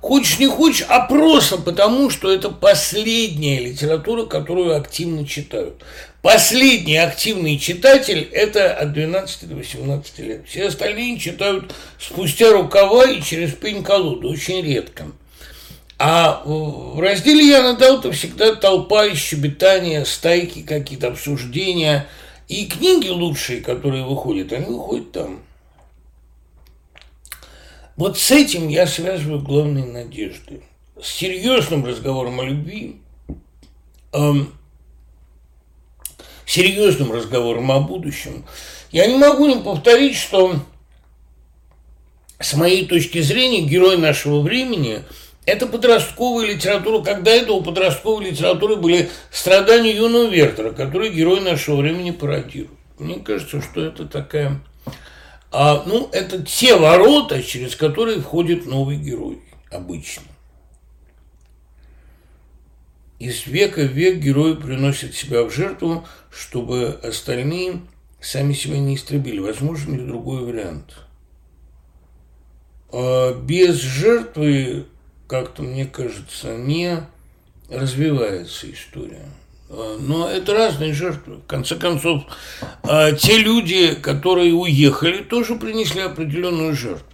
[0.00, 5.82] Хочешь не хочешь, а просто потому, что это последняя литература, которую активно читают.
[6.22, 10.44] Последний активный читатель– это от 12 до 18 лет.
[10.46, 15.06] Все остальные читают спустя рукава и через пень-колоду, очень редко.
[15.98, 22.08] А в разделе Яна Даута всегда толпа и щебетания, стайки, какие-то обсуждения.
[22.48, 25.42] И книги лучшие, которые выходят, они выходят там.
[27.96, 30.62] Вот с этим я связываю главные надежды.
[31.00, 33.00] С серьезным разговором о любви,
[34.12, 34.52] эм,
[36.44, 38.44] серьезным разговором о будущем.
[38.90, 40.56] Я не могу не повторить, что
[42.40, 45.04] с моей точки зрения герой нашего времени–
[45.46, 51.76] это подростковая литература, когда это у подростковой литературы были страдания юного Вертера, который герой нашего
[51.76, 52.70] времени пародирует.
[52.98, 54.60] Мне кажется, что это такая...
[55.50, 60.24] А, ну, это те ворота, через которые входит новый герой обычно.
[63.18, 67.82] Из века в век герой приносит себя в жертву, чтобы остальные
[68.20, 69.38] сами себя не истребили.
[69.38, 70.94] Возможен ли другой вариант?
[72.90, 74.86] А без жертвы
[75.26, 77.00] как-то, мне кажется, не
[77.70, 79.26] развивается история.
[79.70, 81.36] А, но это разные жертвы.
[81.36, 82.24] В конце концов,
[82.82, 87.08] а, те люди, которые уехали, тоже принесли определенную жертву.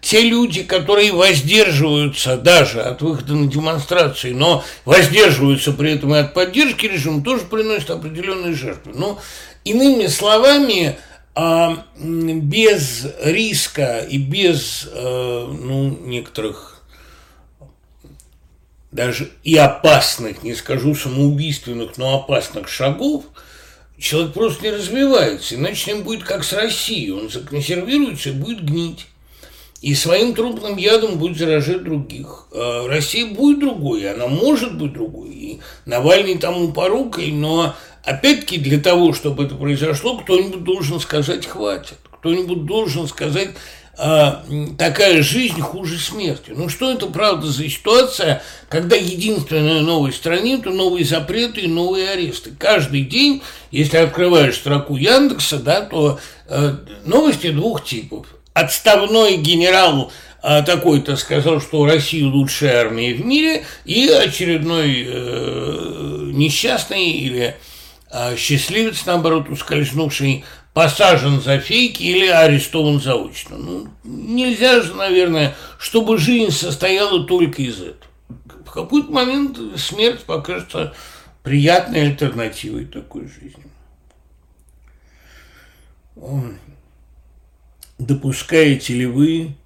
[0.00, 6.34] Те люди, которые воздерживаются даже от выхода на демонстрации, но воздерживаются при этом и от
[6.34, 8.92] поддержки режима, тоже приносят определенные жертвы.
[8.94, 9.18] Но,
[9.64, 10.96] иными словами,
[11.34, 16.75] а, без риска и без ну, некоторых
[18.96, 23.24] даже и опасных, не скажу самоубийственных, но опасных шагов,
[23.98, 28.64] человек просто не развивается, иначе с ним будет как с Россией, он законсервируется и будет
[28.64, 29.06] гнить.
[29.82, 32.46] И своим трупным ядом будет заражать других.
[32.50, 35.28] А Россия будет другой, она может быть другой.
[35.28, 41.98] И Навальный тому порукой, но опять-таки для того, чтобы это произошло, кто-нибудь должен сказать «хватит».
[42.18, 43.50] Кто-нибудь должен сказать
[43.98, 44.44] а,
[44.76, 46.52] такая жизнь хуже смерти.
[46.54, 52.10] Ну что это правда за ситуация, когда единственная новость стране– это новые запреты и новые
[52.10, 52.52] аресты.
[52.58, 56.76] Каждый день, если открываешь строку Яндекса, да, то э,
[57.06, 58.26] новости двух типов.
[58.52, 67.12] Отставной генерал э, такой-то сказал, что Россия лучшая армия в мире, и очередной э, несчастный
[67.12, 67.56] или
[68.10, 70.44] э, счастливец, наоборот, ускользнувший
[70.76, 73.56] посажен за фейки или арестован заочно.
[73.56, 77.96] Ну, нельзя же, наверное, чтобы жизнь состояла только из этого.
[78.66, 80.92] В какой-то момент смерть покажется
[81.42, 83.64] приятной альтернативой такой жизни.
[87.96, 89.56] Допускаете ли вы,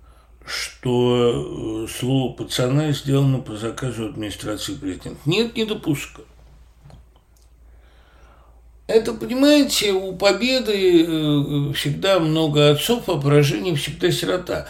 [0.46, 5.18] что э, слово пацана сделано по заказу администрации президента?
[5.24, 6.28] Нет, не допускаю.
[8.90, 14.66] Это, понимаете, у победы э, всегда много отцов, а поражений всегда сирота.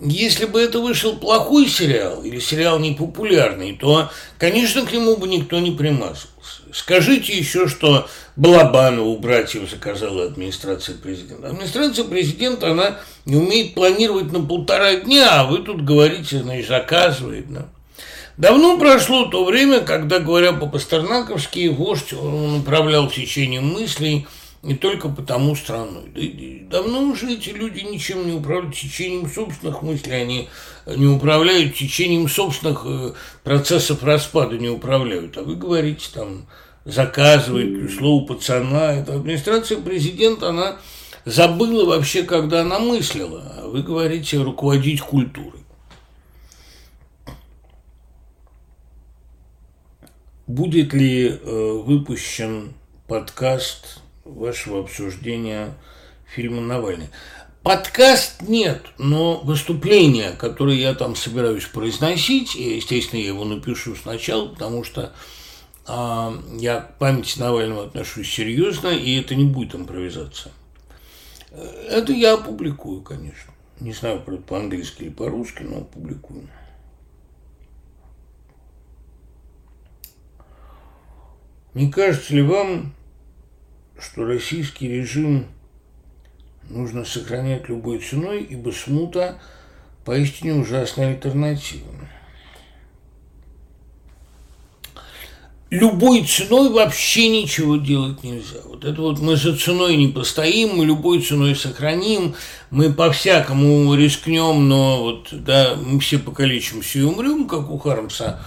[0.00, 5.58] Если бы это вышел плохой сериал или сериал непопулярный, то, конечно, к нему бы никто
[5.58, 6.28] не примазывался.
[6.72, 11.48] Скажите еще, что Балабанову братьев заказала администрация президента.
[11.48, 17.52] Администрация президента, она не умеет планировать на полтора дня, а вы тут говорите, значит, заказывает.
[17.52, 17.68] Да?
[18.36, 24.26] Давно прошло то время, когда, говоря по-пастернаковски, вождь он управлял течением мыслей
[24.64, 26.66] не только потому страной.
[26.68, 30.48] давно уже эти люди ничем не управляют течением собственных мыслей, они
[30.86, 33.12] не управляют течением собственных э,
[33.44, 35.36] процессов распада, не управляют.
[35.36, 36.46] А вы говорите там,
[36.84, 38.94] заказывает слово пацана.
[38.94, 40.78] Это администрация президента, она
[41.24, 43.44] забыла вообще, когда она мыслила.
[43.58, 45.63] А вы говорите руководить культурой.
[50.46, 52.74] Будет ли э, выпущен
[53.08, 55.74] подкаст вашего обсуждения
[56.26, 57.08] фильма «Навальный»?
[57.62, 64.48] Подкаст нет, но выступление, которое я там собираюсь произносить, и, естественно, я его напишу сначала,
[64.48, 65.14] потому что
[65.88, 70.52] э, я к памяти Навального отношусь серьезно, и это не будет импровизация.
[71.88, 73.54] Это я опубликую, конечно.
[73.80, 76.50] Не знаю, по-английски или по-русски, но опубликую.
[81.74, 82.94] Не кажется ли вам,
[83.98, 85.46] что российский режим
[86.68, 89.40] нужно сохранять любой ценой, ибо смута
[90.04, 91.90] поистине ужасная альтернатива?
[95.74, 98.60] любой ценой вообще ничего делать нельзя.
[98.64, 102.34] Вот это вот мы за ценой не постоим, мы любой ценой сохраним,
[102.70, 108.40] мы по-всякому рискнем, но вот, да, мы все покалечимся и умрем, как у Хармса.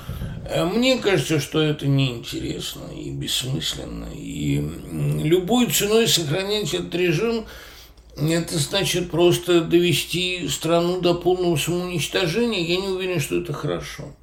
[0.50, 4.08] А мне кажется, что это неинтересно и бессмысленно.
[4.16, 4.62] И
[5.24, 7.46] любой ценой сохранять этот режим
[8.16, 12.62] это значит просто довести страну до полного самоуничтожения.
[12.62, 14.16] Я не уверен, что это хорошо.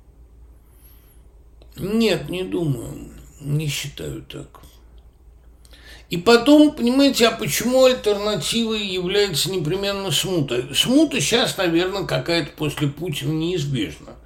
[1.77, 3.11] Нет, не думаю.
[3.41, 4.61] Не считаю так.
[6.11, 10.75] И потом, понимаете, а почему альтернативой является непременно смута?
[10.75, 14.16] Смута сейчас, наверное, какая-то после Путина неизбежна.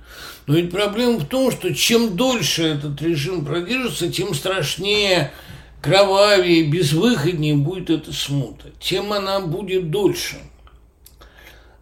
[0.49, 5.31] Но ведь проблема в том, что чем дольше этот режим продержится, тем страшнее,
[5.83, 8.71] кровавее, безвыходнее будет эта смута.
[8.81, 10.37] Тем она будет дольше.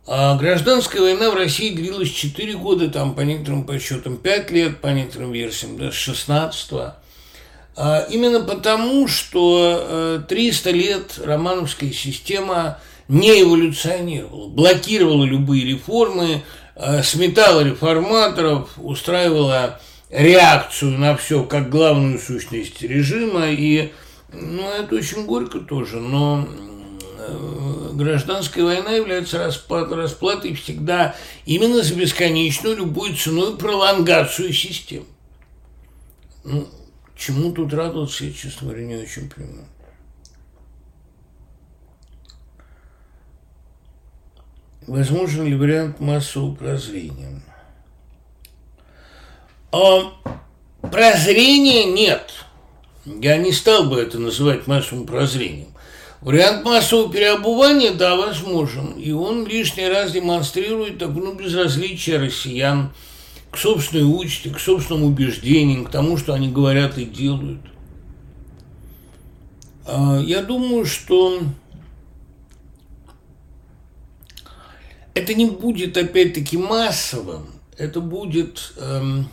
[0.04, 4.88] А гражданская война в России длилась 4 года, там по некоторым подсчетам 5 лет, по
[4.88, 6.94] некоторым версиям даже 16 -го.
[7.76, 16.42] А именно потому, что 300 э, лет романовская система не эволюционировала, блокировала любые реформы,
[17.02, 23.92] сметала реформаторов, устраивала реакцию на все как главную сущность режима, и
[24.32, 26.46] ну, это очень горько тоже, но
[27.18, 31.14] э, гражданская война является расплатой всегда
[31.44, 35.04] именно за бесконечную любой ценой пролонгацию систем.
[36.44, 36.68] Ну,
[37.16, 39.66] Чему тут радоваться, я, честно говоря, не очень понимаю.
[44.86, 47.42] Возможен ли вариант массового прозрения?
[49.72, 50.12] А
[50.80, 52.32] прозрения нет.
[53.04, 55.68] Я не стал бы это называть массовым прозрением.
[56.20, 58.92] Вариант массового переобувания, да, возможен.
[58.92, 62.92] И он лишний раз демонстрирует такое ну, безразличие россиян–
[63.56, 67.60] к собственной участи, к собственным убеждениям, к тому, что они говорят и делают.
[69.86, 71.40] А, я думаю, что
[75.16, 77.46] это не будет опять-таки массовым,
[77.76, 79.28] это будет эм,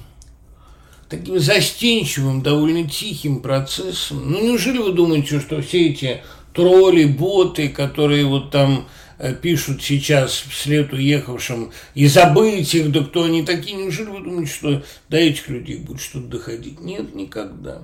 [1.09, 4.31] таким застенчивым, довольно тихим процессом.
[4.31, 6.23] Ну, неужели вы думаете, что все эти
[6.53, 8.87] тролли, боты, которые вот там
[9.23, 14.51] Э, пишут сейчас вслед уехавшим, и забыть их, да кто они такие, неужели вы думаете,
[14.51, 16.81] что до этих людей будет что-то доходить?
[16.81, 17.83] Нет, никогда.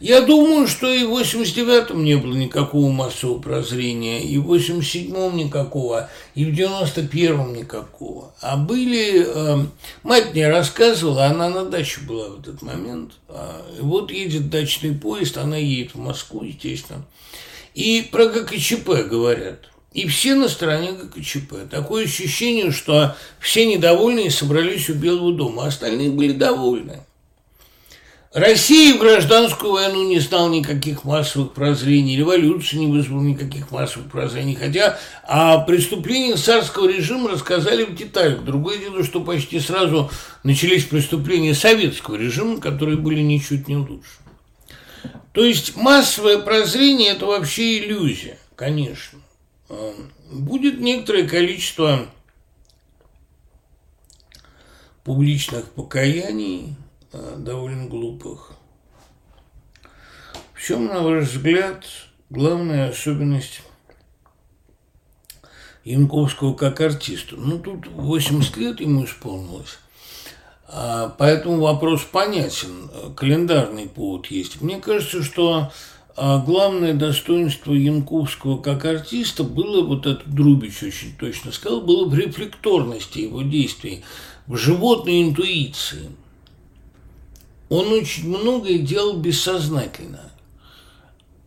[0.00, 6.08] Я думаю, что и в 89-м не было никакого массового прозрения, и в 87-м никакого,
[6.34, 8.32] и в 91-м никакого.
[8.40, 9.26] А были...
[9.26, 9.64] Э,
[10.04, 13.14] мать мне рассказывала, она на даче была в этот момент.
[13.28, 17.04] А, вот едет дачный поезд, она едет в Москву, естественно.
[17.74, 21.68] И про ГКЧП говорят– и все на стороне ГКЧП.
[21.70, 27.00] Такое ощущение, что все недовольные собрались у Белого дома, а остальные были довольны.
[28.34, 34.54] Россия в гражданскую войну не знал никаких массовых прозрений, революция не вызвала никаких массовых прозрений,
[34.54, 38.44] хотя о преступлениях царского режима рассказали в деталях.
[38.44, 40.10] Другое дело, что почти сразу
[40.44, 44.18] начались преступления советского режима, которые были ничуть не лучше.
[45.32, 49.20] То есть массовое прозрение– это вообще иллюзия, конечно.
[50.30, 52.06] Будет некоторое количество
[55.02, 56.76] публичных покаяний,
[57.36, 58.52] довольно глупых.
[60.52, 61.84] В чем, на ваш взгляд,
[62.30, 63.62] главная особенность
[65.84, 67.36] Янковского как артиста?
[67.36, 69.78] Ну, тут 80 лет ему исполнилось.
[70.66, 72.90] А, поэтому вопрос понятен.
[73.16, 74.60] Календарный повод есть.
[74.60, 75.70] Мне кажется, что
[76.20, 82.14] а главное достоинство Янковского как артиста было, вот этот Друбич очень точно сказал, было в
[82.14, 84.02] рефлекторности его действий,
[84.48, 86.10] в животной интуиции.
[87.68, 90.32] Он очень многое делал бессознательно.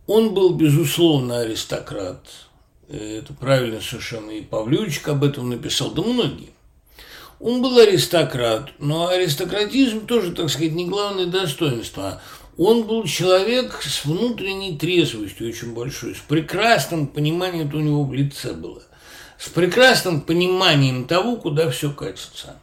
[0.06, 2.26] Он был, безусловно, аристократ.
[2.88, 4.30] Это правильно совершенно.
[4.30, 6.50] И Павлючик об этом написал, да многие.
[7.40, 12.20] Он был аристократ, но аристократизм тоже, так сказать, не главное достоинство–
[12.58, 18.12] он был человек с внутренней трезвостью очень большой, с прекрасным пониманием, это у него в
[18.12, 18.82] лице было,
[19.38, 22.56] с прекрасным пониманием того, куда все катится.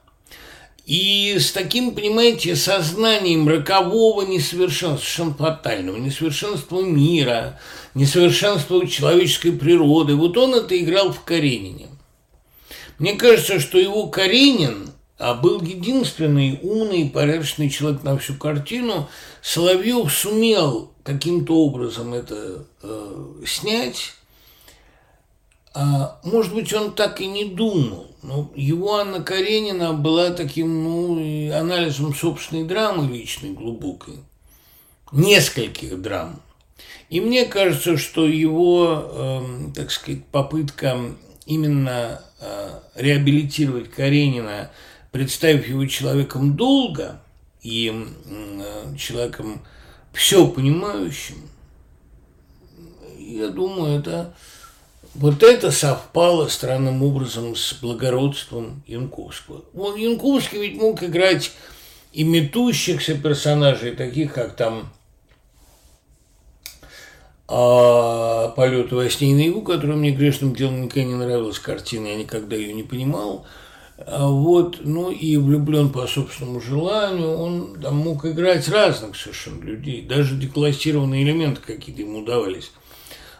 [0.89, 7.59] И с таким, понимаете, сознанием рокового несовершенства, совершенно фатального, несовершенства мира,
[7.93, 10.15] несовершенства человеческой природы.
[10.15, 11.89] Вот он это играл в Каренине.
[12.97, 19.09] Мне кажется, что его Каренин а был единственный умный и порядочный человек на всю картину.
[19.43, 24.13] Соловьев сумел каким-то образом это э, снять.
[25.75, 28.08] А, может быть, он так и не думал.
[28.21, 34.15] Но его Анна Каренина была таким ну, анализом собственной драмы личной, глубокой.
[35.11, 36.41] Нескольких драм.
[37.09, 39.41] И мне кажется, что его, э,
[39.75, 40.99] так сказать, попытка
[41.45, 44.71] именно э, реабилитировать Каренина–
[45.11, 47.21] представив его человеком долго
[47.61, 47.93] и
[48.97, 49.61] человеком
[50.13, 51.35] все понимающим,
[53.17, 54.35] я думаю, это
[55.15, 59.63] вот это совпало странным образом с благородством Янковского.
[59.75, 61.51] Он, Янковский ведь мог играть
[62.13, 64.91] и метущихся персонажей, таких как там
[67.51, 72.15] А «Полет во сне и наяву», которая мне грешным делом никогда не нравилась, картина, я
[72.15, 73.47] никогда ее не понимал.
[74.05, 80.03] А вот, ну и влюблен по собственному желанию, он там мог играть разных совершенно людей,
[80.03, 82.71] даже деклассированные элементы какие-то ему давались.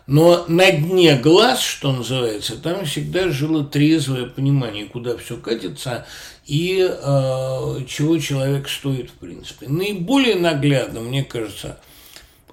[0.10, 6.08] Но на дне глаз, что называется, там всегда жило трезвое понимание, куда все катится
[6.48, 9.70] и э, чего человек стоит, в принципе.
[9.70, 11.78] Наиболее наглядно, мне кажется,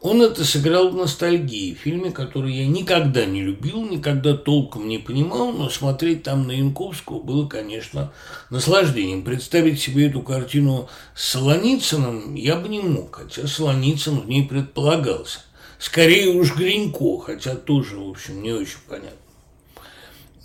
[0.02, 4.98] он это сыграл в ностальгии, в фильме, который я никогда не любил, никогда толком не
[4.98, 8.12] понимал, но смотреть там на Янковского было, конечно,
[8.50, 9.24] наслаждением.
[9.24, 15.40] Представить себе эту картину с Солоницыным я бы не мог, хотя Солоницын в ней предполагался.
[15.78, 19.18] Скорее уж Гринько, хотя тоже, в общем, не очень понятно.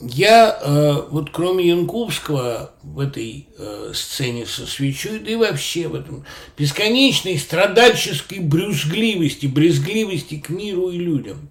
[0.01, 5.93] Я э, вот кроме Янковского в этой э, сцене со свечой, да и вообще в
[5.93, 6.25] этом
[6.57, 11.49] бесконечной страдальческой брюзгливости, брезгливости к миру и людям.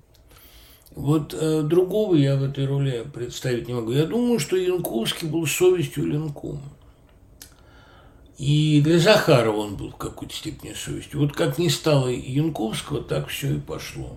[0.96, 3.92] Вот э, другого я в этой роли представить не могу.
[3.92, 6.60] Я думаю, что Янковский был совестью Ленком.
[8.40, 11.20] И для Захарова он был в какой-то степени совестью.
[11.20, 14.16] Вот как не стало Янковского, так все и пошло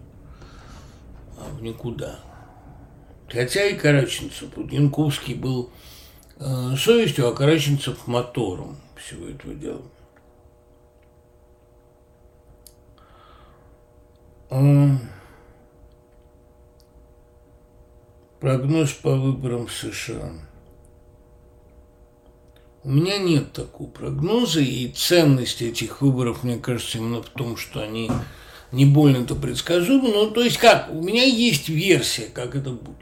[1.38, 2.22] а в никуда.
[3.30, 4.56] Хотя и Караченцев.
[4.56, 5.72] Вот Янковский был
[6.38, 9.82] э, совестью, а Караченцев мотором всего этого дела.
[18.40, 20.32] Прогноз по выборам в США.
[22.86, 27.82] У меня нет такого прогноза, и ценность этих выборов, мне кажется, именно в том, что
[27.82, 28.12] они
[28.74, 30.10] не больно-то предсказуемы.
[30.10, 32.98] Ну, то есть как, у меня есть версия, как это будет.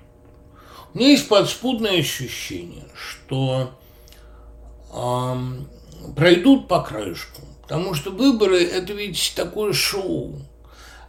[0.94, 3.72] У меня есть подспудное ощущение, что
[4.94, 10.42] э, пройдут по краешку, потому что выборы– это ведь такое шоу.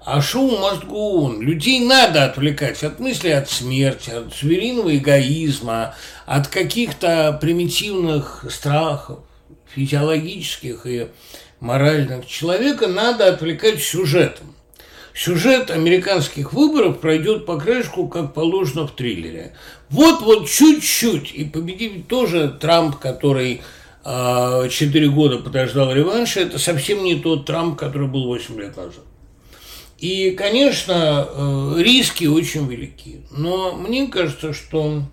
[0.05, 1.41] А шоу must go.
[1.41, 5.95] Людей надо отвлекать от мысли от смерти, от звериного эгоизма,
[6.27, 9.21] от каких-то примитивных страхов,
[9.75, 11.07] физиологических и
[11.61, 12.27] моральных.
[12.27, 14.57] Человека надо отвлекать сюжетом.
[15.15, 19.55] Сюжет американских выборов пройдет по крышку, как положено в триллере.
[19.89, 23.61] Вот-вот чуть-чуть, и победитель тоже Трамп, который
[24.03, 29.05] а, четыре года подождал реванша, это совсем не тот Трамп, который был 8 лет назад.
[30.03, 33.21] И, конечно, э, риски очень велики.
[33.31, 35.05] Но мне кажется, что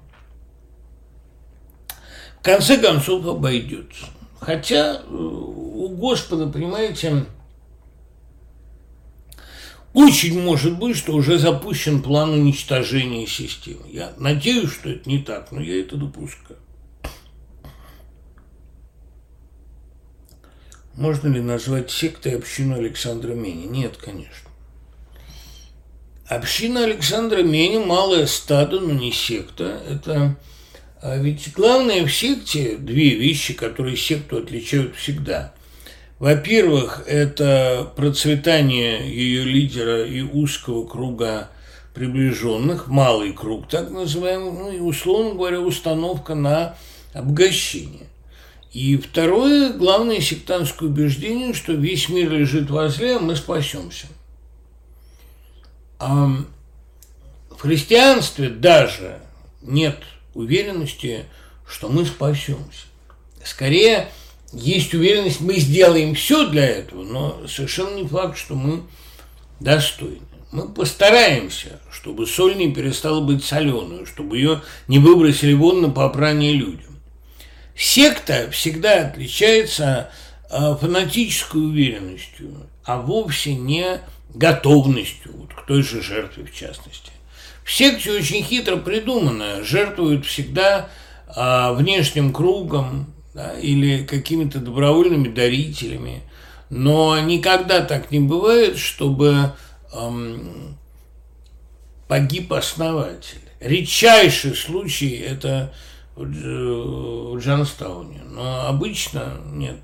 [2.39, 4.07] в конце концов обойдется.
[4.39, 7.27] Хотя э, у Господа, понимаете,
[9.93, 13.83] очень может быть, что уже запущен план уничтожения системы.
[13.91, 16.57] Я надеюсь, что это не так, но я это допускаю.
[20.95, 23.67] Можно ли назвать сектой общину Александра Мени?
[23.67, 24.48] Нет, конечно.
[26.29, 29.81] Община Александра Мени– малое стадо, но не секта.
[29.89, 30.37] Это
[31.01, 35.53] а ведь главное в секте две вещи, которые секту отличают всегда.
[36.19, 41.49] Во-первых, это процветание ее лидера и узкого круга
[41.93, 46.75] приближенных, малый круг так называемый, ну и, условно говоря, установка на
[47.13, 48.07] обогащение.
[48.73, 54.07] И второе, главное сектантское убеждение, что весь мир лежит возле, а мы спасемся.
[55.99, 56.45] В
[57.57, 59.19] христианстве даже
[59.61, 59.97] нет
[60.33, 61.25] уверенности,
[61.67, 62.87] что мы спасемся.
[63.43, 64.09] Скорее,
[64.53, 68.83] есть уверенность, мы сделаем все для этого, но совершенно не факт, что мы
[69.59, 70.21] достойны.
[70.51, 76.53] Мы постараемся, чтобы соль не перестала быть соленой, чтобы ее не выбросили вон на попрание
[76.53, 76.99] людям.
[77.75, 80.11] Секта всегда отличается
[80.49, 84.01] а, фанатической уверенностью, а вовсе не
[84.33, 87.11] готовностью вот, к той же жертве в частности.
[87.63, 90.89] В секте очень хитро придумано, жертвуют всегда
[91.27, 96.23] а, внешним кругом, да, или какими-то добровольными дарителями.
[96.69, 99.53] Но никогда так не бывает, чтобы
[99.93, 100.77] эм,
[102.07, 103.39] погиб основатель.
[103.59, 105.73] Редчайший случай это
[106.15, 109.79] в Джанстауне, но обычно нет.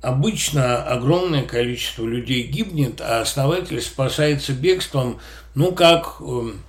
[0.00, 5.20] Обычно огромное количество людей гибнет, а основатель спасается бегством,
[5.54, 6.62] ну как эм,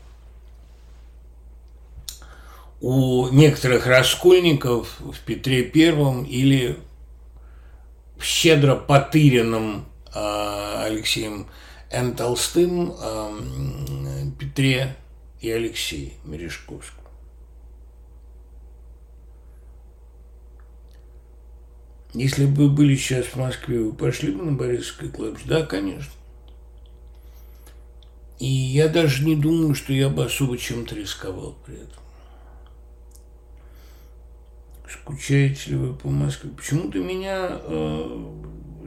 [2.82, 6.78] у некоторых раскольников в Петре Первом или
[8.18, 11.48] в щедро потыренном э, Алексеем
[11.90, 12.16] Н.
[12.16, 13.40] Толстым э,
[14.38, 14.98] Петре
[15.40, 17.01] и Алексее Мережковском.
[22.14, 25.45] Если бы вы были сейчас в Москве, вы пошли бы на Борисовское кладбище?
[25.47, 26.12] Да, конечно.
[28.39, 32.01] И я даже не думаю, что я бы особо чем-то рисковал при этом.
[34.89, 36.49] Скучаете ли вы по Москве?
[36.49, 38.34] Почему-то меня э,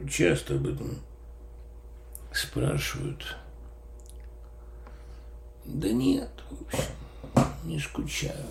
[0.07, 0.99] часто об этом
[2.31, 3.37] спрашивают.
[5.65, 8.45] Да нет, в общем, не скучаю.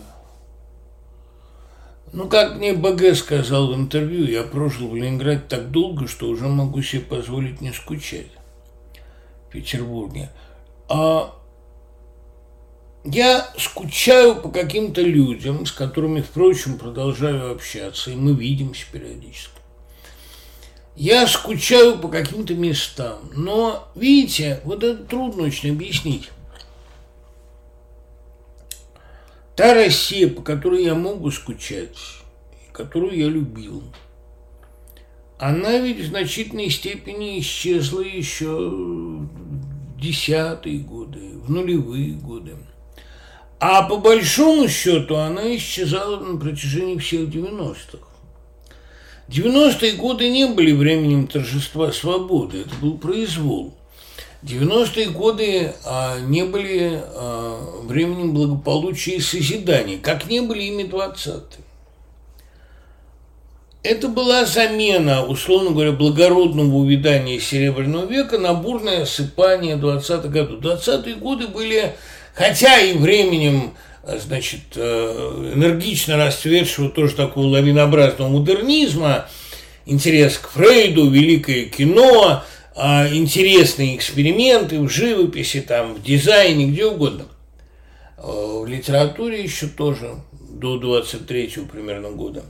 [2.15, 6.47] Ну, как мне БГ сказал в интервью, я прожил в Ленинграде так долго, что уже
[6.47, 8.29] могу себе позволить не скучать
[9.49, 10.31] в Петербурге.
[10.89, 11.35] А
[13.03, 19.59] я скучаю по каким-то людям, с которыми, впрочем, продолжаю общаться, и мы видимся периодически.
[20.95, 26.31] Я скучаю по каким-то местам, но, видите, вот это трудно очень объяснить.
[29.57, 31.97] Та Россия, по которой я могу скучать,
[32.73, 33.85] которую я любил,
[35.39, 42.57] она ведь в значительной степени исчезла еще в десятые годы, в нулевые годы.
[43.61, 48.09] А по большому счету она исчезала на протяжении всех 90-х.
[49.29, 53.79] 90-е годы не были временем торжества свободы, это был произвол–
[54.45, 61.65] 90-е годы а, не были а, временем благополучия и созидания, как не были ими 20-е.
[63.83, 70.61] Это была замена, условно говоря, благородного увядания Серебряного века на бурное осыпание 20-х годов.
[70.61, 71.95] 20-е годы были,
[72.35, 73.75] хотя и временем
[74.07, 79.27] значит, э, энергично расцветшего тоже такого лавинообразного модернизма,
[79.85, 82.43] интерес к Фрейду, великое кино–
[82.77, 87.27] интересные эксперименты в живописи, там, в дизайне, где угодно.
[88.19, 92.45] А, в литературе еще тоже до 23 примерно года.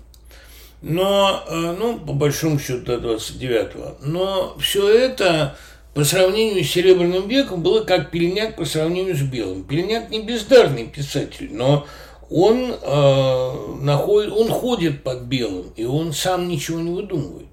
[0.81, 3.99] Но, а, ну, по большому счету, до 29-го.
[4.03, 5.57] Но все это
[5.95, 9.65] по сравнению с Серебряным веком было как Пельняк по сравнению с Белым.
[9.65, 11.87] Пельняк не бездарный писатель, но
[12.31, 17.47] он, э, находит, он ходит под Белым, и он сам ничего не выдумывает.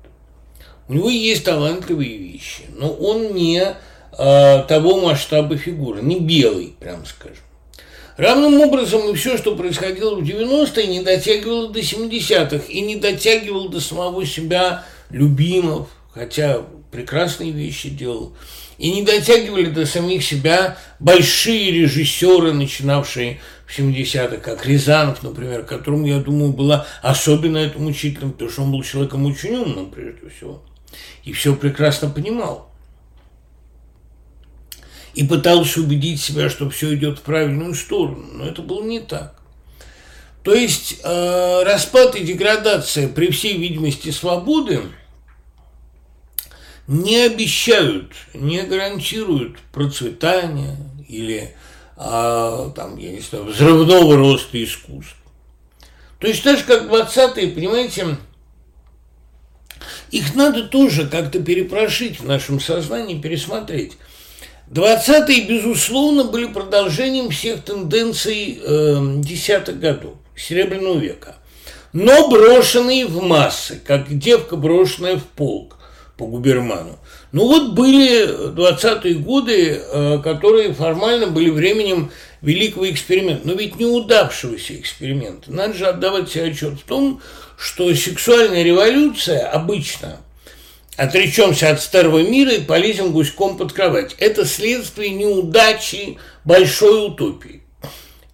[0.88, 7.06] У него есть талантливые вещи, но он не э, того масштаба фигуры, не белый, прям
[7.06, 7.38] скажем.
[8.18, 13.70] Равным образом и все, что происходило в 90-е, не дотягивало до 70-х и не дотягивало
[13.70, 16.62] до самого себя любимов, хотя
[16.92, 18.34] прекрасные вещи делал,
[18.78, 26.06] и не дотягивали до самих себя большие режиссеры, начинавшие в 70-х, как Рязанов, например, которому,
[26.06, 30.62] я думаю, было особенно это мучительно, потому что он был человеком очень умным, прежде всего
[31.24, 32.70] и все прекрасно понимал.
[35.14, 39.42] И пытался убедить себя, что все идет в правильную сторону, но это было не так.
[40.44, 44.82] То есть э, распад и деградация при всей видимости свободы
[46.88, 50.78] не обещают, не гарантируют процветания
[51.08, 51.56] или
[51.96, 55.18] э, там, я не знаю, взрывного роста искусства.
[56.20, 58.18] То есть так же, как 20-е, понимаете,
[60.12, 63.94] их надо тоже как-то перепрошить в нашем сознании, пересмотреть.
[64.70, 71.36] 20-е, безусловно, были продолжением всех тенденций э, годов, Серебряного века,
[71.92, 75.78] но брошенные в массы, как девка, брошенная в полк
[76.18, 77.00] по Губерману.
[77.32, 82.12] Ну вот были 20-е годы, э, которые формально были временем
[82.42, 85.52] великого эксперимента, но ведь неудавшегося эксперимента.
[85.52, 87.22] Надо же отдавать себе отчет в том,
[87.58, 90.20] что сексуальная революция обычно
[90.98, 94.16] отречемся от старого мира и полезем гуськом под кровать.
[94.18, 97.62] Это следствие неудачи большой утопии.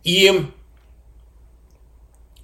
[0.03, 0.41] И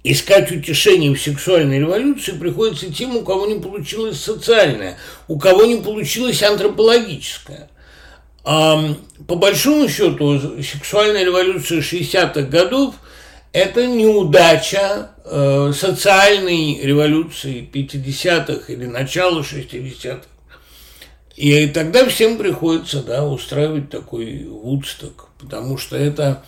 [0.02, 4.98] искать утешение в сексуальной революции приходится тем, у кого не получилось социальное,
[5.28, 7.70] у кого не получилось антропологическое.
[8.44, 12.94] По большому счету, сексуальная революция 60-х годов–
[13.54, 20.24] это неудача э, социальной революции 50-х или начала 60-х.
[21.36, 26.44] И тогда всем приходится да, устраивать такой вудсток, потому что это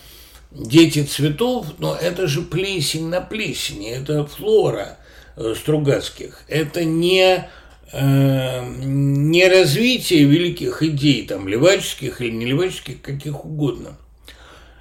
[0.51, 4.97] дети цветов, но это же плесень на плесени, это флора
[5.35, 6.43] э, Стругацких.
[6.47, 7.49] Это не
[7.93, 13.97] не развитие великих идей, там, леваческих или не леваческих, каких угодно.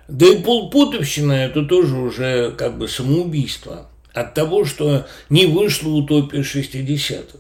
[0.09, 6.41] Да и полпутовщина– это тоже уже как бы самоубийство от того, что не вышла утопия
[6.41, 7.39] 60-х.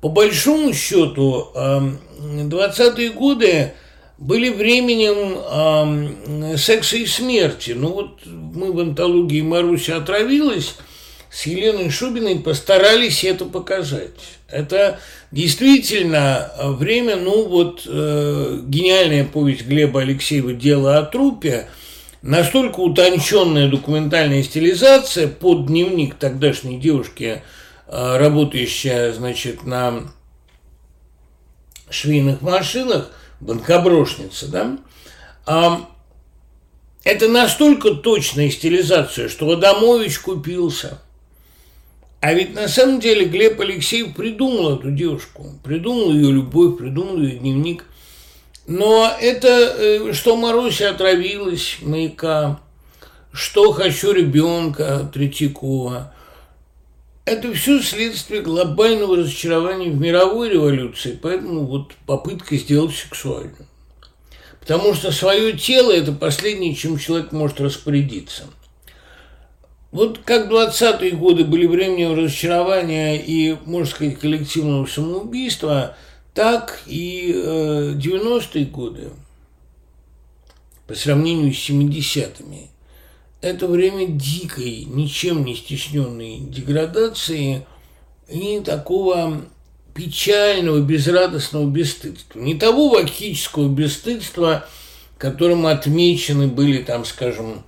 [0.00, 3.72] По большому счету, 20-е эм, годы
[4.18, 7.72] были временем секса и смерти.
[7.72, 10.74] Ну вот мы в антологии «Маруся отравилась»,
[11.32, 14.10] с Еленой Шубиной постарались это показать.
[14.52, 15.00] Это
[15.30, 21.68] действительно время, ну вот, э, гениальная повесть Глеба Алексеева «Дело о трупе»,
[22.20, 27.42] настолько утонченная документальная стилизация под дневник тогдашней девушки,
[27.86, 30.12] э, работающая, значит, на
[31.88, 34.78] швейных машинах, банкоброшница, да,
[35.46, 35.88] а,
[37.04, 41.00] это настолько точная стилизация, что Адамович купился–
[42.22, 47.36] а ведь на самом деле Глеб Алексеев придумал эту девушку, придумал ее любовь, придумал ее
[47.40, 47.84] дневник.
[48.68, 52.60] Но это, э, что Маруся отравилась, маяка,
[53.32, 56.14] что хочу ребенка Третьякова,
[57.24, 63.66] это все следствие глобального разочарования в мировой революции, поэтому вот попытка сделать сексуальную.
[64.60, 68.44] Потому что свое тело– это последнее, чем человек может распорядиться–
[69.92, 75.96] вот как 20-е годы были временем разочарования и, можно сказать, коллективного самоубийства,
[76.32, 79.10] так и э, 90-е годы
[80.86, 82.70] по сравнению с 70-ми.
[83.42, 87.66] Это время дикой, ничем не стесненной деградации
[88.28, 89.42] и такого
[89.94, 92.38] печального, безрадостного бесстыдства.
[92.40, 94.66] Не того вактического бесстыдства,
[95.18, 97.62] которым отмечены были, там, скажем,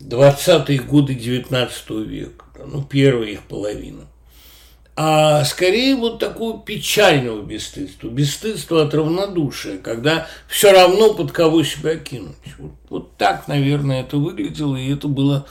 [0.00, 4.06] 20-е годы 19 века, ну, первая их половина.
[4.98, 11.96] А скорее вот такого печального бесстыдства, бесстыдства от равнодушия, когда все равно под кого себя
[11.96, 12.34] кинуть.
[12.58, 15.46] Вот, вот так, наверное, это выглядело, и это было,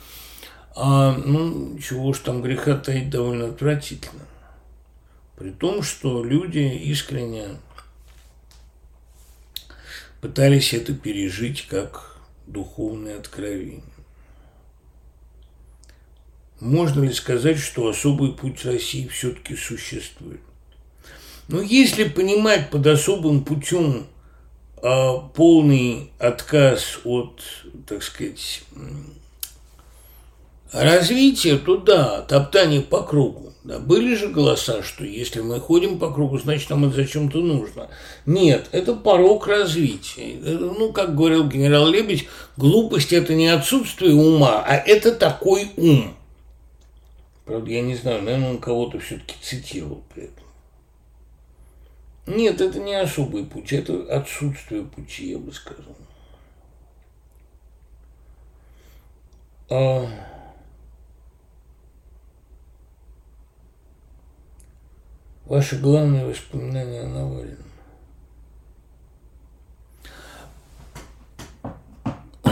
[0.76, 4.24] а, ну, чего уж там греха таить, довольно отвратительно.
[5.38, 7.50] При том, что люди искренне
[10.22, 12.18] пытались это пережить как
[12.48, 13.84] духовное откровение.
[16.66, 20.40] Можно ли сказать, что особый путь России все-таки существует?
[21.48, 24.08] Но если понимать под особым путем
[24.82, 27.40] а, полный отказ от,
[27.86, 28.64] так сказать,
[30.72, 33.54] развития, то да, топтание по кругу.
[33.64, 37.90] Да, были же голоса, что если мы ходим по кругу, значит, нам это зачем-то нужно.
[38.26, 40.40] Нет, это порог развития.
[40.42, 46.16] Ну, как говорил генерал Лебедь, глупость– это не отсутствие ума, а это такой ум–
[47.46, 50.44] Правда, я не знаю, наверное, он кого-то все-таки цитировал при этом.
[52.26, 55.96] Нет, это не особый путь, это отсутствие пути, я бы сказал.
[59.70, 60.08] А...
[65.46, 67.65] Ваши главные воспоминания о Навальном.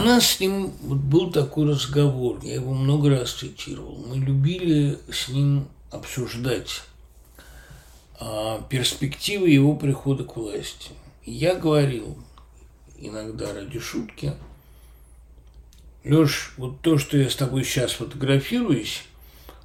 [0.03, 4.03] Нас с ним вот был такой разговор, я его много раз цитировал.
[4.07, 6.81] Мы любили с ним обсуждать
[8.19, 10.91] а, перспективы его прихода к власти.
[11.25, 12.17] Я говорил
[12.97, 14.33] иногда ради шутки,
[16.03, 19.03] Леш, вот то, что я с тобой сейчас фотографируюсь,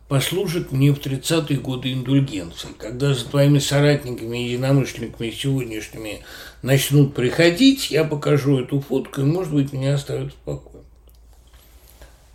[0.08, 6.20] послужит мне в 30-е годы индульгенцией, когда за твоими соратниками и единомышленниками сегодняшними
[6.62, 10.82] начнут приходить, я покажу эту фотку, и, может быть, меня оставят в покое.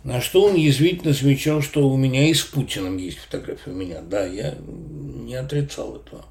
[0.04, 4.02] На что он язвительно замечал, что у меня и с Путиным есть фотография у меня.
[4.02, 6.26] Да, я не отрицал этого.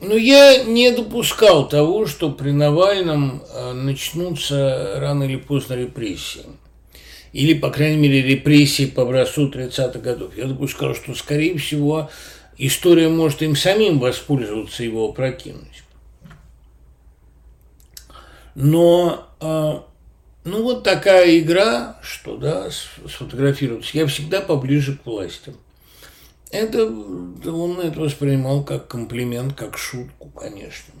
[0.00, 6.42] Но я не допускал того, что при Навальном э, начнутся рано или поздно репрессии
[7.32, 10.36] или, по крайней мере, репрессии по образцу 30-х годов.
[10.36, 12.10] Я допускал, что, скорее всего,
[12.58, 15.82] история может им самим воспользоваться, его опрокинуть.
[18.54, 19.80] Но, э,
[20.44, 25.54] ну, вот такая игра, что, да, сфотографироваться, я всегда поближе к власти.
[26.50, 30.92] Это, он это воспринимал как комплимент, как шутку, конечно.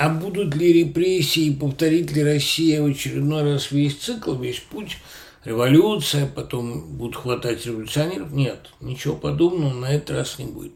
[0.00, 4.96] А будут ли репрессии, повторит ли Россия в очередной раз весь цикл, весь путь,
[5.44, 8.32] революция, потом будут хватать революционеров?
[8.32, 10.72] Нет, ничего подобного на этот раз не будет.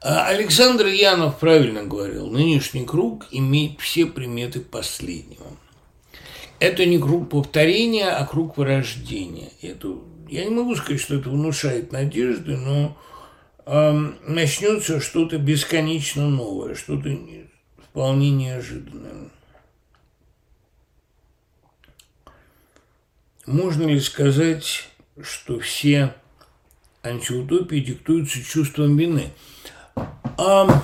[0.00, 5.48] А Александр Янов правильно говорил, нынешний круг имеет все приметы последнего.
[6.60, 9.50] Это не круг повторения, а круг вырождения.
[9.62, 9.96] Это,
[10.28, 12.96] я не могу сказать, что это внушает надежды, но
[13.66, 17.08] э, начнется что-то бесконечно новое, что-то
[17.90, 19.32] вполне неожиданным.
[23.46, 24.88] Можно ли сказать,
[25.20, 26.14] что все
[27.02, 29.32] антиутопии диктуются чувством вины?
[30.38, 30.82] А,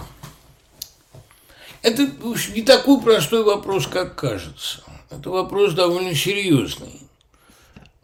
[1.83, 2.11] это
[2.55, 4.83] не такой простой вопрос, как кажется.
[5.11, 7.03] Это вопрос довольно серьезный.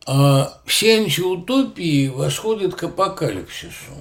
[0.07, 3.95] а все антиутопии восходят к апокалипсису.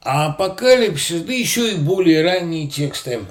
[0.00, 3.24] А апокалипсис, да еще и более ранние тексты.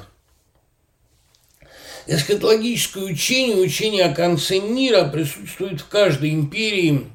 [2.05, 7.07] Эсхатологическое учение, учение о конце мира присутствует в каждой империи,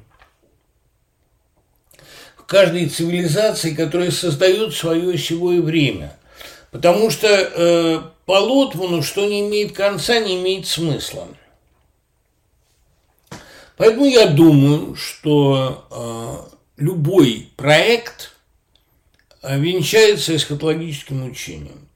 [2.35, 6.17] в каждой цивилизации, которая создает свое осевое время.
[6.71, 11.27] Потому что э, по Лотману, что не имеет конца, не имеет смысла.
[13.77, 18.35] Поэтому я думаю, что э, любой проект
[19.41, 21.88] э, венчается эсхатологическим учением.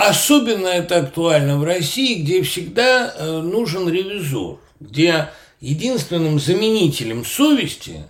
[0.00, 5.28] Особенно это актуально в России, где всегда э, нужен ревизор, где
[5.60, 8.04] единственным заменителем совести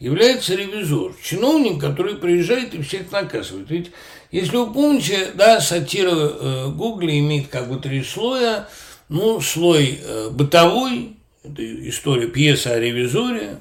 [0.00, 3.70] является ревизор, чиновник, который приезжает и всех наказывает.
[3.70, 3.92] Ведь,
[4.32, 8.68] если вы помните, да, сатира э, Гугля имеет как бы три слоя.
[9.08, 13.58] Ну, слой э, бытовой, это история пьеса о ревизоре,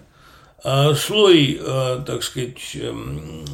[0.63, 1.61] а слой,
[2.05, 3.45] так сказать, эм,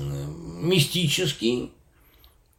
[0.62, 1.72] мистический,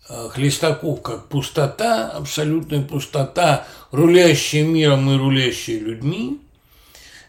[0.09, 6.41] Хлестаков как пустота, абсолютная пустота, рулящая миром и рулящая людьми.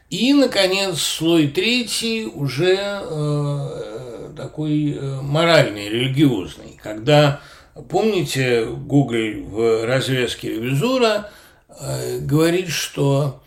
[0.10, 7.42] И, наконец, слой третий уже э, такой э, моральный, религиозный, когда,
[7.90, 11.30] помните, Гоголь в развязке ревизора
[11.68, 13.44] э, говорит, что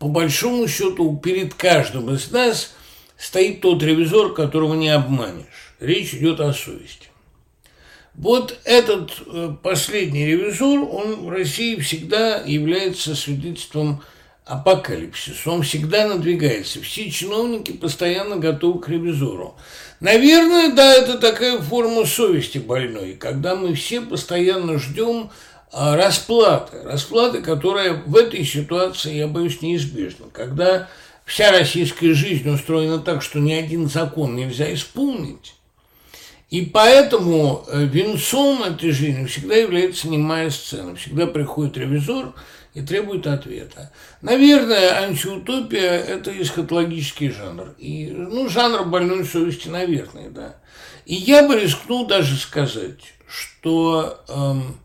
[0.00, 2.74] по большому счету перед каждым из нас
[3.16, 5.74] стоит тот ревизор, которого не обманешь.
[5.78, 7.09] Речь идет о совести.
[8.20, 14.02] Вот этот э, последний ревизор, он в России всегда является свидетельством
[14.44, 15.50] апокалипсиса.
[15.50, 16.82] Он всегда надвигается.
[16.82, 19.56] Все чиновники постоянно готовы к ревизору.
[20.00, 25.30] Наверное, да, это такая форма совести больной, когда мы все постоянно ждем
[25.72, 26.82] а, расплаты.
[26.82, 30.26] Расплаты, которая в этой ситуации, я боюсь, неизбежна.
[30.30, 30.90] Когда
[31.24, 35.54] вся российская жизнь устроена так, что ни один закон нельзя исполнить,
[36.50, 40.96] и поэтому э, венцом этой жизни всегда является немая сцена.
[40.96, 42.34] Всегда приходит ревизор
[42.74, 43.92] и требует ответа.
[44.20, 47.74] Наверное, антиутопия– это эсхатологический жанр.
[47.78, 50.56] И, ну, жанр больной совести, наверное, да.
[51.06, 54.76] И я бы рискнул даже сказать, что эм,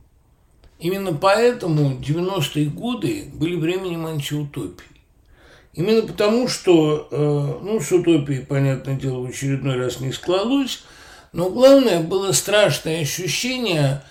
[0.80, 4.86] Именно поэтому 90-е годы были временем антиутопии.
[5.74, 10.84] Именно потому, что, э, ну, с утопией, понятное дело, в очередной раз не склалось,
[11.36, 14.02] но главное было страшное ощущение,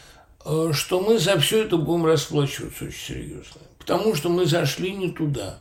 [0.44, 3.62] э, что мы за все это будем расплачиваться очень серьезно.
[3.78, 5.58] Потому что мы зашли не туда.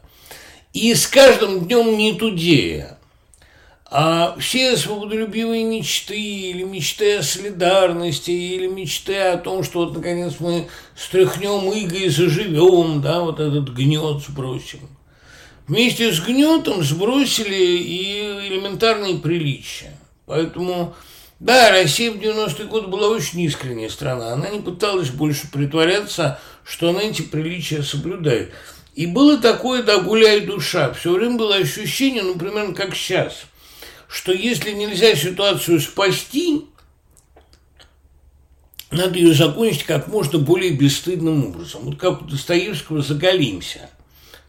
[0.73, 2.97] И с каждым днем не тудея.
[3.85, 10.33] А все свободолюбивые мечты или мечты о солидарности, или мечты о том, что вот наконец
[10.41, 14.89] мы стряхнем иго и заживем, да, вот этот гнет сбросим.
[15.69, 19.97] Вместе с гнетом сбросили и элементарные приличия.
[20.25, 20.93] Поэтому,
[21.45, 24.33] да, Россия в 90-е годы была очень искренняя страна.
[24.33, 28.53] Она не пыталась больше притворяться, что она эти приличия соблюдает.
[28.95, 30.93] И было такое, да, гуляй душа.
[30.93, 33.45] Все время было ощущение, ну, примерно как сейчас–
[34.13, 36.67] что если нельзя ситуацию спасти,
[38.91, 41.81] надо ее закончить как можно более бесстыдным образом.
[41.85, 43.89] Вот как у Достоевского «Заголимся».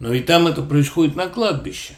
[0.01, 1.97] Но и там это происходит на кладбище.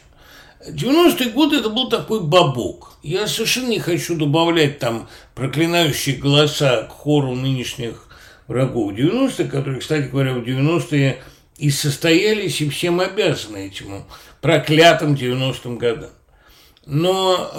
[0.65, 2.97] 90-е годы это был такой бабок.
[3.03, 8.07] Я совершенно не хочу добавлять там проклинающие голоса к хору нынешних
[8.47, 11.21] врагов 90-х, которые, кстати говоря, в 90-е
[11.57, 14.03] и состоялись, и всем обязаны этим
[14.41, 16.09] проклятым 90-м годам.
[16.85, 17.51] Но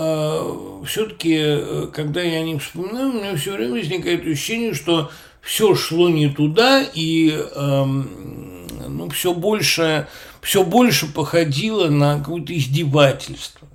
[0.83, 5.11] э, все-таки, э, когда я о них вспоминаю, у меня все время возникает ощущение, что
[5.43, 10.09] все шло не туда, и э, ну, все больше,
[10.49, 13.69] все больше походило на какое-то издевательство.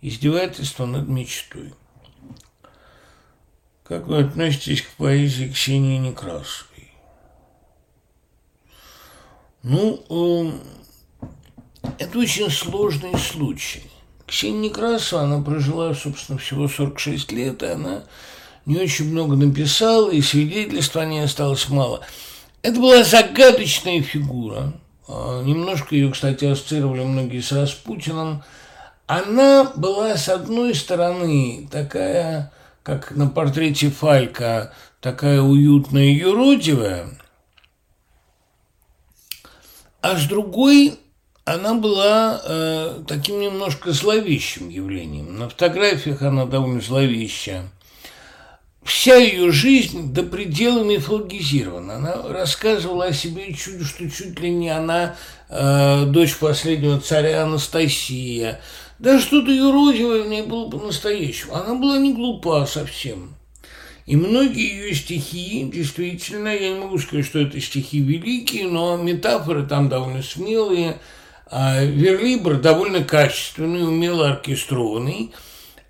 [0.00, 1.72] Издевательство над мечтой.
[3.84, 6.90] Как вы относитесь к поэзии Ксении Некрасовой?
[9.62, 10.50] Ну,
[11.12, 11.38] э,
[12.00, 13.84] это очень сложный случай.
[14.26, 18.02] Ксения Некрасова, она прожила, собственно, всего 46 лет, и она
[18.66, 22.04] не очень много написала, и свидетельств о ней осталось мало.
[22.62, 24.72] Это была загадочная фигура.
[25.08, 28.42] А, немножко ее, кстати, ассоциировали многие с Распутиным.
[29.06, 37.08] Она была, с одной стороны, такая, как на портрете Фалька, такая уютная юродивая,
[40.00, 40.98] а с другой
[41.44, 45.38] она была э, таким немножко зловещим явлением.
[45.38, 47.68] На фотографиях она довольно зловещая.
[48.84, 51.96] Вся ее жизнь до предела мифологизирована.
[51.96, 55.16] Она рассказывала о себе чуть, что чуть ли не она
[55.48, 58.60] э, дочь последнего царя Анастасия.
[58.98, 61.54] Да что-то юродивое в ней было по-настоящему.
[61.54, 63.34] Она была не глупа совсем.
[64.06, 69.64] И многие ее стихи, действительно, я не могу сказать, что это стихи великие, но метафоры
[69.64, 70.98] там довольно смелые,
[71.46, 75.32] а верлибр довольно качественный, умело оркестрованный.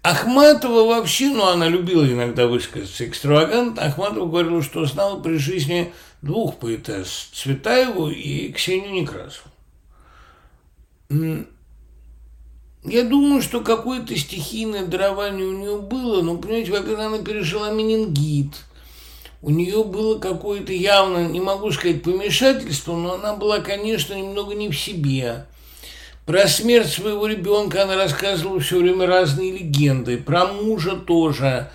[0.03, 5.93] Ахматова вообще, ну, она любила иногда высказаться экстравагантно, Ахматова говорила, что знала при жизни
[6.23, 9.49] двух поэтесс, Цветаеву и Ксению Некрасову.
[12.85, 18.65] Я думаю, что какое-то стихийное дарование у нее было, но, понимаете, во-первых, она пережила менингит.
[19.41, 24.69] У нее было какое-то явно, не могу сказать, помешательство, но она была, конечно, немного не
[24.69, 25.47] в себе.
[26.27, 31.69] Про смерть своего ребенка она рассказывала все время разные легенды, про мужа тоже.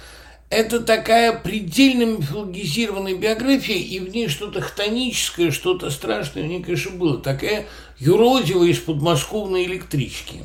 [0.49, 6.91] Это такая предельно мифологизированная биография, и в ней что-то хтоническое, что-то страшное в ней, конечно,
[6.91, 7.17] было.
[7.17, 7.65] Такая
[7.99, 10.43] юродивая из подмосковной электрички.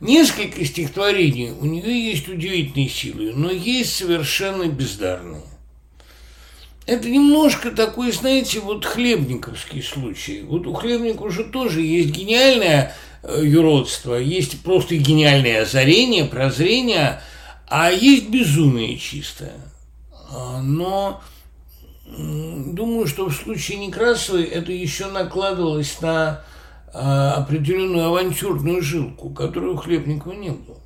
[0.00, 5.40] Несколько стихотворений у нее есть удивительные силы, но есть совершенно бездарные.
[6.84, 10.42] Это немножко такой, знаете, вот хлебниковский случай.
[10.42, 17.20] Вот у хлебника уже тоже есть гениальное э, юродство, есть просто гениальное озарение, прозрение,
[17.68, 19.54] а есть безумие чистое.
[20.30, 21.20] А, но
[22.06, 26.42] думаю, что в случае Некрасовой это еще накладывалось на
[26.92, 30.78] а, определенную авантюрную жилку, которую у Хлебникова не было.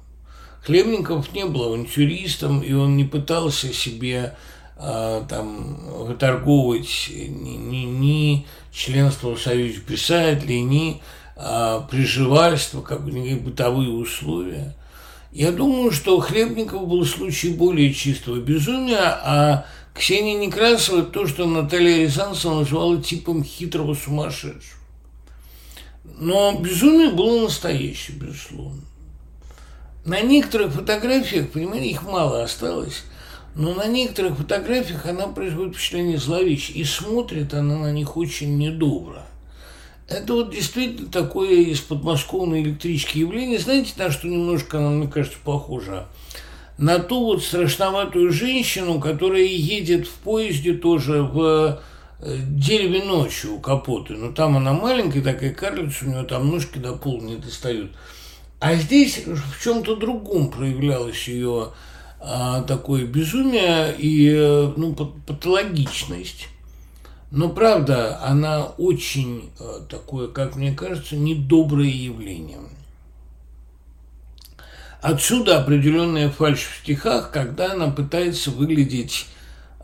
[0.63, 4.37] Хлебников не был авантюристом, и он не пытался себе
[4.77, 5.77] а, там
[6.07, 11.03] выторговывать ни, ни, ни членство в Союзе писателей, ни
[11.91, 14.75] приживальство, как бы бытовые условия.
[15.33, 21.47] Я думаю, что у Хлебникова был случай более чистого безумия, а Ксения Некрасова то, что
[21.47, 24.81] Наталья Рязанцева называла типом хитрого сумасшедшего.
[26.19, 28.83] Но безумие было настоящее, безусловно.
[30.05, 33.05] На некоторых фотографиях, понимаете, их мало осталось,
[33.55, 39.27] но на некоторых фотографиях она производит впечатление зловещей, и смотрит она на них очень недобро.
[40.11, 43.61] Это вот действительно такое из подмосковной электрички явление.
[43.61, 46.09] Знаете, на что немножко она, мне кажется, похожа?
[46.79, 51.81] На ту вот страшноватую женщину, которая едет в поезде тоже в
[52.23, 54.15] дереве ночью у капоты.
[54.15, 57.93] Но там она маленькая такая карлица, у нее там ножки до пола не достают.
[58.59, 61.69] А здесь в чем-то другом проявлялось ее
[62.21, 64.31] а, такое безумие и
[64.77, 66.49] ну, патологичность.
[67.31, 72.59] Но правда, она очень а, такое, как мне кажется, недоброе явление.
[75.01, 79.27] Отсюда определенная фальшь в стихах, когда она пытается выглядеть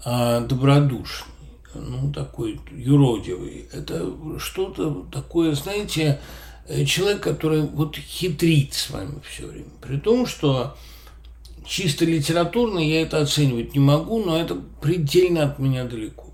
[0.05, 1.27] а, добродушно
[1.81, 3.69] ну, такой юродивый.
[3.73, 6.21] Это что-то такое, знаете,
[6.69, 9.71] э, человек, который вот хитрит с вами все время.
[9.81, 10.77] При том, что
[11.65, 16.26] чисто литературно я это оценивать не могу, но это предельно от меня далеко.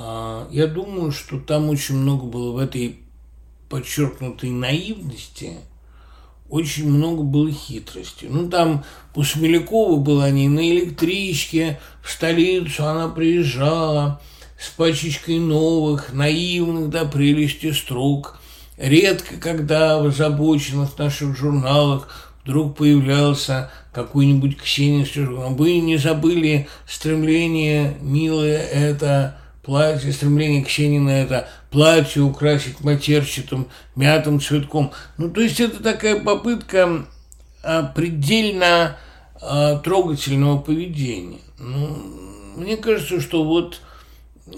[0.00, 3.00] А, я думаю, что там очень много было в этой
[3.68, 5.54] подчеркнутой наивности–
[6.50, 8.26] очень много было хитрости.
[8.28, 8.84] Ну, там
[9.14, 14.20] у Смелякова была не на электричке, в столицу она приезжала
[14.58, 18.40] с пачечкой новых, наивных до прелести строк.
[18.76, 28.58] Редко, когда в озабоченных наших журналах вдруг появлялся какой-нибудь Ксения Вы не забыли стремление, милое,
[28.58, 29.39] это
[29.70, 34.90] платье, стремление Ксении на это платье украсить матерчатым мятым цветком.
[35.16, 37.06] Ну, то есть это такая попытка
[37.62, 38.96] а, предельно
[39.40, 41.38] а, трогательного поведения.
[41.60, 41.96] Ну,
[42.56, 43.80] мне кажется, что вот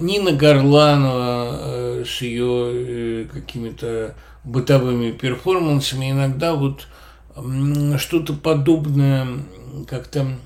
[0.00, 4.14] Нина Горланова э, с ее э, какими-то
[4.44, 6.88] бытовыми перформансами иногда вот
[7.98, 9.28] что-то подобное
[9.86, 10.38] как-то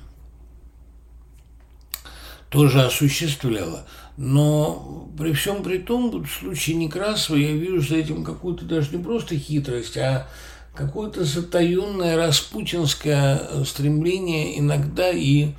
[2.49, 3.85] тоже осуществляла.
[4.17, 9.03] Но при всем при том, в случае Некрасова я вижу за этим какую-то даже не
[9.03, 10.27] просто хитрость, а
[10.73, 15.49] какое-то затаенное распутинское стремление иногда и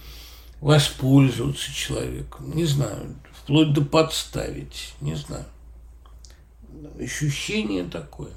[0.61, 2.55] воспользоваться человеком.
[2.55, 5.45] Не знаю, вплоть до подставить, не знаю.
[7.01, 8.33] Ощущение такое.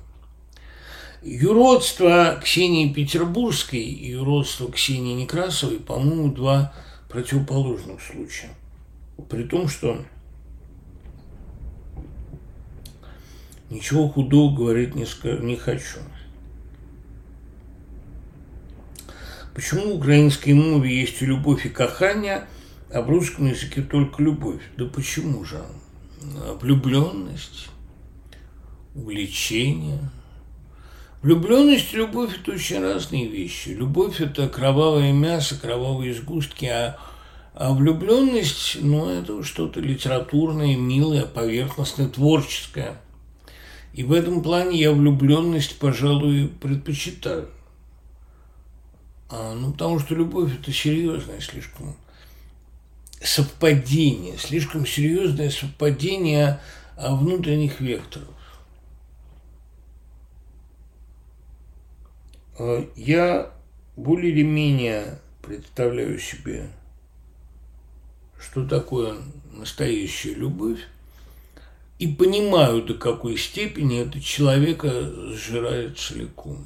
[1.23, 6.73] Юродство Ксении Петербургской и юродство Ксении Некрасовой, по-моему, два
[7.09, 8.49] противоположных случая.
[9.29, 10.03] При том, что
[13.69, 15.05] ничего худого говорить не,
[15.43, 15.99] не хочу.
[19.53, 22.47] Почему в украинской мове есть и любовь, и кахання,
[22.89, 24.61] а в русском языке только любовь?
[24.77, 25.61] Да почему же?
[26.61, 27.69] Влюбленность,
[28.95, 29.99] увлечение.
[31.21, 33.69] Влюбленность и любовь– это очень разные вещи.
[33.69, 36.97] Любовь– это кровавое мясо, кровавые сгустки, а,
[37.53, 43.01] а влюбленность, ну, это что-то литературное, милое, поверхностное, творческое.
[43.93, 47.49] И в этом плане я влюбленность, пожалуй, предпочитаю.
[49.29, 51.95] А, ну, потому что любовь– это серьезное слишком
[53.21, 56.59] совпадение, слишком серьезное совпадение
[56.97, 58.27] внутренних векторов.
[62.57, 63.51] А, я
[63.95, 66.69] более или менее представляю себе,
[68.41, 69.17] что такое
[69.53, 70.79] настоящая любовь,
[71.99, 74.89] и понимаю, до какой степени это человека
[75.33, 76.65] сжирает целиком.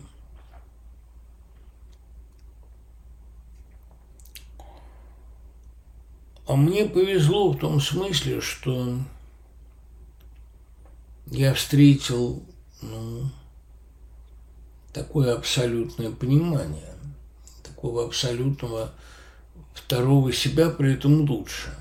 [6.48, 8.98] А мне повезло в том смысле, что
[11.26, 12.44] я встретил
[12.82, 13.30] ну,
[14.94, 16.94] такое абсолютное понимание,
[17.64, 18.94] такого абсолютного
[19.74, 21.74] второго себя, при этом лучше.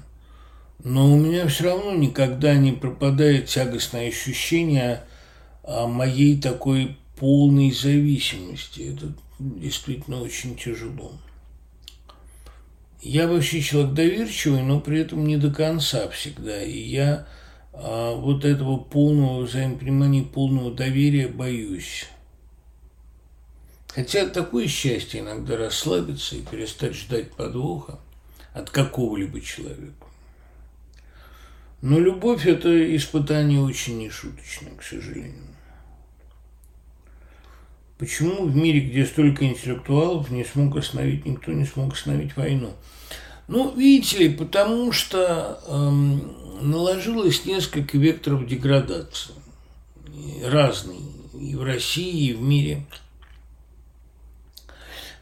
[0.82, 5.02] Но у меня все равно никогда не пропадает тягостное ощущение
[5.62, 8.92] о моей такой полной зависимости.
[8.92, 11.12] Это действительно очень тяжело.
[13.00, 16.62] Я вообще человек доверчивый, но при этом не до конца всегда.
[16.62, 17.26] И я
[17.72, 22.06] а, вот этого полного взаимопонимания, полного доверия боюсь.
[23.94, 28.00] Хотя такое счастье иногда расслабиться и перестать ждать подвоха
[28.52, 30.06] от какого-либо человека.
[31.80, 35.44] Но любовь– это испытание очень нешуточное, к сожалению.
[37.98, 42.72] Почему в мире, где столько интеллектуалов, не смог остановить, никто не смог остановить войну?
[43.46, 49.34] Ну, видите ли, потому что эм, наложилось несколько векторов деградации.
[50.42, 51.00] Разные.
[51.38, 52.84] И в России, и в мире.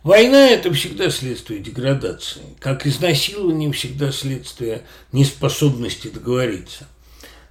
[0.03, 6.89] Война– это всегда следствие деградации, как изнасилование всегда следствие неспособности договориться.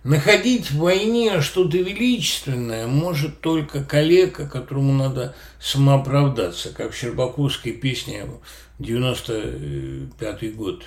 [0.03, 8.25] Находить в войне что-то величественное может только коллега, которому надо самооправдаться, как в Щербаковской песне
[8.79, 10.83] 95 год.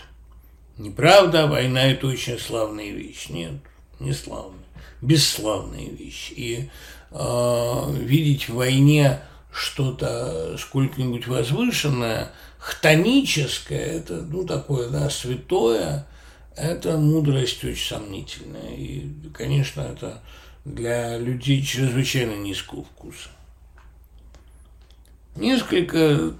[0.76, 3.28] Неправда, война– это очень славная вещь.
[3.30, 3.52] Нет,
[4.00, 4.64] не славная,
[5.00, 6.32] бесславная вещь.
[6.36, 6.68] И
[7.10, 9.20] э, видеть в войне
[9.54, 16.06] что-то сколько-нибудь возвышенное, хтоническое, это, ну, такое, да, святое,
[16.56, 18.74] это мудрость очень сомнительная.
[18.74, 20.22] И, конечно, это
[20.64, 23.28] для людей чрезвычайно низкого вкуса.
[25.36, 26.34] Несколько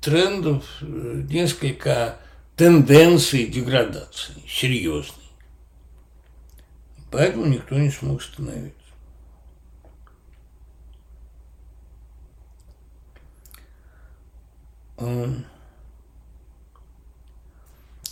[0.00, 2.18] трендов, несколько
[2.56, 5.16] тенденций деградации, серьезной.
[7.10, 8.81] Поэтому никто не смог остановиться.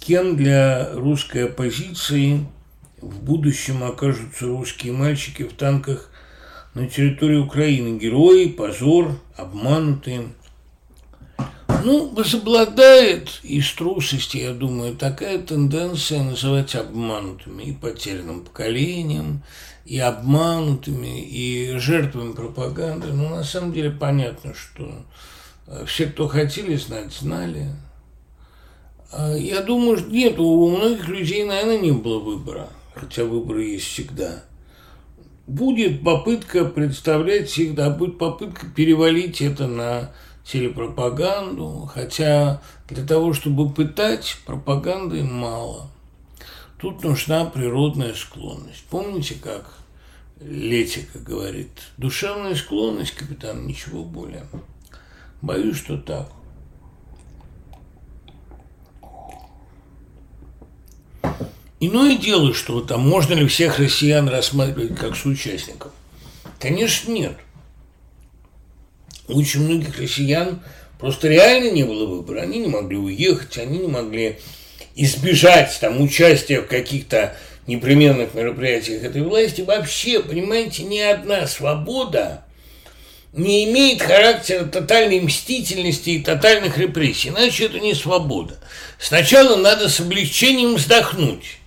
[0.00, 2.46] Кем для русской оппозиции
[3.00, 6.10] в будущем окажутся русские мальчики в танках
[6.74, 7.98] на территории Украины?
[7.98, 10.28] Герои, позор, обманутые.
[11.84, 19.42] Ну, возобладает из трусости, я думаю, такая тенденция называть обманутыми и потерянным поколением,
[19.86, 23.12] и обманутыми, и жертвами пропаганды.
[23.12, 24.92] Но на самом деле понятно, что
[25.86, 27.68] все, кто хотели знать, знали.
[29.12, 33.86] А я думаю, что нет, у многих людей, наверное, не было выбора, хотя выборы есть
[33.86, 34.44] всегда.
[35.46, 40.12] Будет попытка представлять всегда, будет попытка перевалить это на
[40.44, 45.90] телепропаганду, хотя для того, чтобы пытать, пропаганды мало.
[46.80, 48.84] Тут нужна природная склонность.
[48.88, 49.74] Помните, как
[50.40, 54.46] Летика говорит, душевная склонность, капитан, ничего более.
[55.42, 56.30] Боюсь, что так.
[61.82, 65.92] Иное дело, что там можно ли всех россиян рассматривать как соучастников?
[66.58, 67.36] Конечно, нет.
[69.28, 70.60] Очень многих россиян
[70.98, 72.40] просто реально не было выбора.
[72.40, 74.38] Они не могли уехать, они не могли
[74.94, 77.34] избежать там участия в каких-то
[77.66, 79.62] непременных мероприятиях этой власти.
[79.62, 82.44] Вообще, понимаете, ни одна свобода
[83.32, 88.58] не имеет характера тотальной мстительности и тотальных репрессий, иначе это не свобода.
[88.98, 91.58] Сначала надо с облегчением вздохнуть,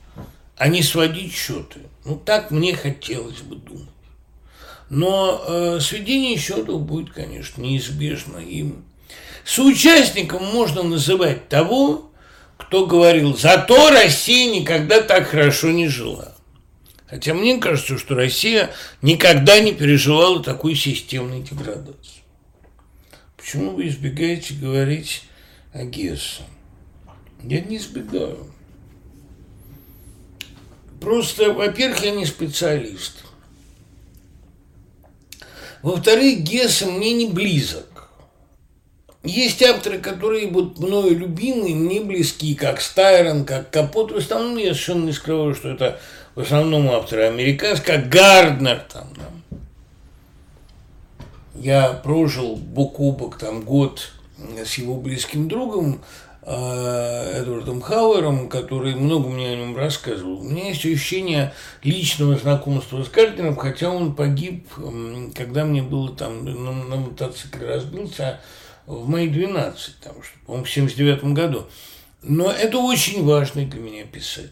[0.58, 1.80] а не сводить счеты.
[2.06, 3.88] Ну, так мне хотелось бы думать.
[4.90, 8.38] Но э, сведение счетов будет, конечно, неизбежно.
[8.40, 8.74] И
[9.46, 12.10] Соучастником можно называть того,
[12.58, 16.33] кто говорил, зато Россия никогда так хорошо не жила.
[17.08, 18.72] Хотя мне кажется, что Россия
[19.02, 22.24] никогда не переживала такой системной деградации.
[23.38, 25.24] Почему вы избегаете говорить
[25.74, 26.44] о Гессе?
[27.44, 28.48] Я не избегаю.
[31.02, 33.26] Просто, во-первых, я не специалист.
[35.82, 38.10] Во-вторых, Гесса мне не близок.
[39.24, 44.12] Есть авторы, которые вот мною любимые, мне близки, как Стайрон, как Капот.
[44.12, 46.00] В основном я совершенно не скрываю, что это
[46.36, 49.58] в основном авторы американские, как Гарднер там, да.
[51.56, 54.12] Я прожил бок о бок там год
[54.66, 56.02] с его близким другом,
[56.46, 60.40] Э, Эдвардом Хауэром, который много мне о нем рассказывал.
[60.40, 61.54] У меня есть ощущение
[61.84, 64.68] личного знакомства с Гарднером, хотя он погиб,
[65.36, 68.42] когда мне было там на, на мотоцикле разбился
[68.88, 70.16] в мои 12, там,
[70.46, 71.66] по-моему, в 79 году.
[72.22, 74.52] Но это очень важный для меня писатель.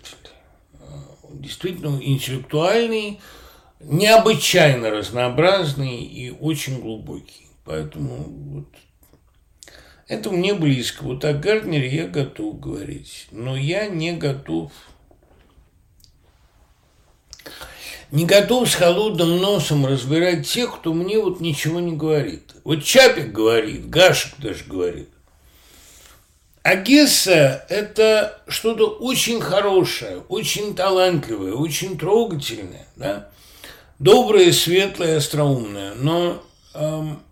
[1.34, 3.20] Действительно интеллектуальный,
[3.80, 7.48] необычайно разнообразный и очень глубокий.
[7.66, 8.68] Поэтому вот
[10.08, 11.04] это мне близко.
[11.04, 13.28] Вот о Гарднере я готов говорить.
[13.32, 14.72] Но я не готов
[18.12, 22.56] не готов с холодным носом разбирать тех, кто мне вот ничего не говорит.
[22.66, 25.10] Вот Чапик говорит, Гашек даже говорит.
[26.64, 33.30] А Гесса– это что-то очень хорошее, очень талантливое, очень трогательное, да?
[33.98, 35.96] доброе, светлое, остроумное.
[35.96, 36.44] Но
[36.76, 37.24] эм,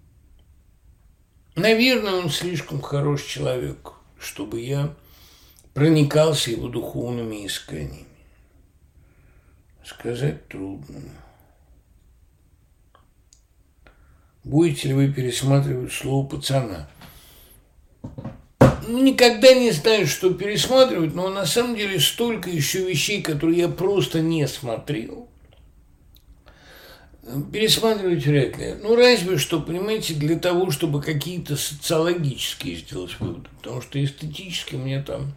[1.60, 4.96] Наверное, он слишком хороший человек, чтобы я
[5.74, 8.08] проникался его духовными исканиями.
[9.84, 11.02] Сказать трудно.
[14.46, 16.90] Будете ли вы пересматривать слово пацана?
[18.90, 24.20] Никогда не знаю, что пересматривать, но на самом деле столько еще вещей, которые я просто
[24.20, 25.30] не смотрел
[27.52, 28.76] пересматривать вряд ли.
[28.82, 33.50] Ну, разве что, понимаете, для того, чтобы какие-то социологические сделать выводы.
[33.58, 35.34] Потому что эстетически мне там,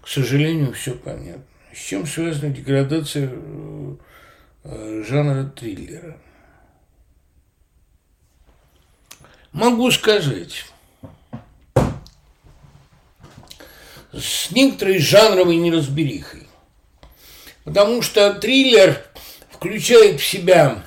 [0.00, 1.44] к сожалению, все понятно.
[1.74, 3.30] С чем связана деградация
[4.64, 6.18] э, жанра триллера?
[9.52, 10.64] Могу сказать,
[14.18, 16.46] с некоторой жанровой неразберихой.
[17.64, 19.02] Потому что триллер
[19.50, 20.82] включает в себя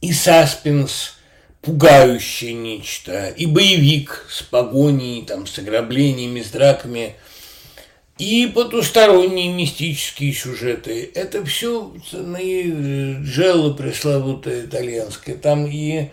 [0.00, 1.14] и саспенс,
[1.60, 7.16] пугающее нечто, и боевик с погоней, там, с ограблениями, с драками,
[8.18, 11.10] и потусторонние мистические сюжеты.
[11.14, 12.38] Это все на
[13.22, 15.34] Джелло пресловутое итальянское.
[15.34, 16.10] Там и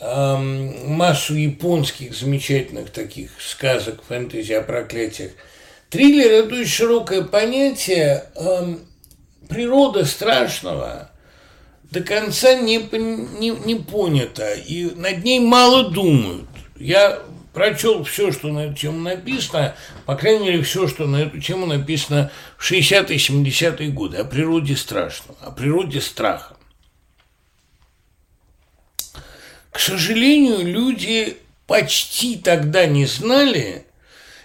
[0.00, 5.32] массу японских замечательных таких сказок, фэнтези о проклятиях.
[5.90, 8.24] Триллер– это очень широкое понятие.
[9.48, 11.10] Природа страшного–
[11.94, 12.78] до конца не,
[13.38, 16.48] не, не понята, и над ней мало думают.
[16.76, 17.20] Я
[17.52, 21.66] прочел все, что на эту тему написано, по крайней мере, все, что на эту тему
[21.66, 26.56] написано в 60-е, 70-е годы, о природе страшного, о природе страха.
[29.74, 31.36] К сожалению, люди
[31.66, 33.84] почти тогда не знали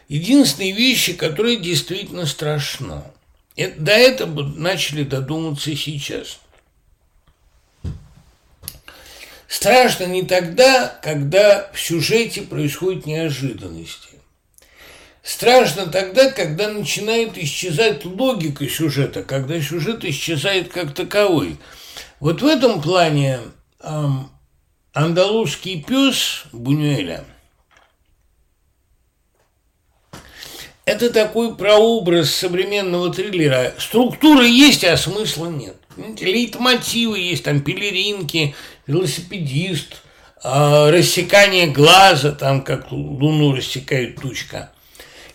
[0.08, 3.06] единственной вещи, которая действительно страшна.
[3.56, 6.40] До этого начали додуматься сейчас–
[9.50, 14.20] Страшно не тогда, когда в сюжете происходят неожиданности.
[15.24, 21.58] Страшно тогда, когда начинает исчезать логика сюжета, когда сюжет исчезает как таковой.
[22.20, 23.40] Вот в этом плане
[23.82, 24.30] эм,
[25.04, 27.24] андалузский пес Бунюэля–
[30.90, 33.76] это такой прообраз современного триллера.
[33.78, 35.76] Структура есть, а смысла нет.
[36.20, 38.56] Лейтмотивы есть, там пелеринки,
[38.88, 40.02] велосипедист,
[40.42, 44.72] а, рассекание глаза, там как луну рассекает тучка.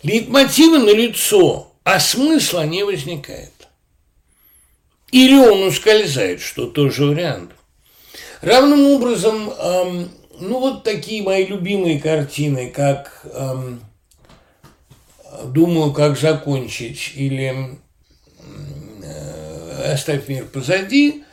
[0.02, 3.52] Лейтмотивы на лицо, а смысла не возникает.
[5.12, 7.52] Или он ускользает, что тоже вариант.
[8.44, 13.80] Равным образом, эм, ну вот такие мои любимые картины, как эм,
[15.46, 17.78] «Думаю, как закончить» или
[19.02, 21.24] э, «Оставь мир позади»,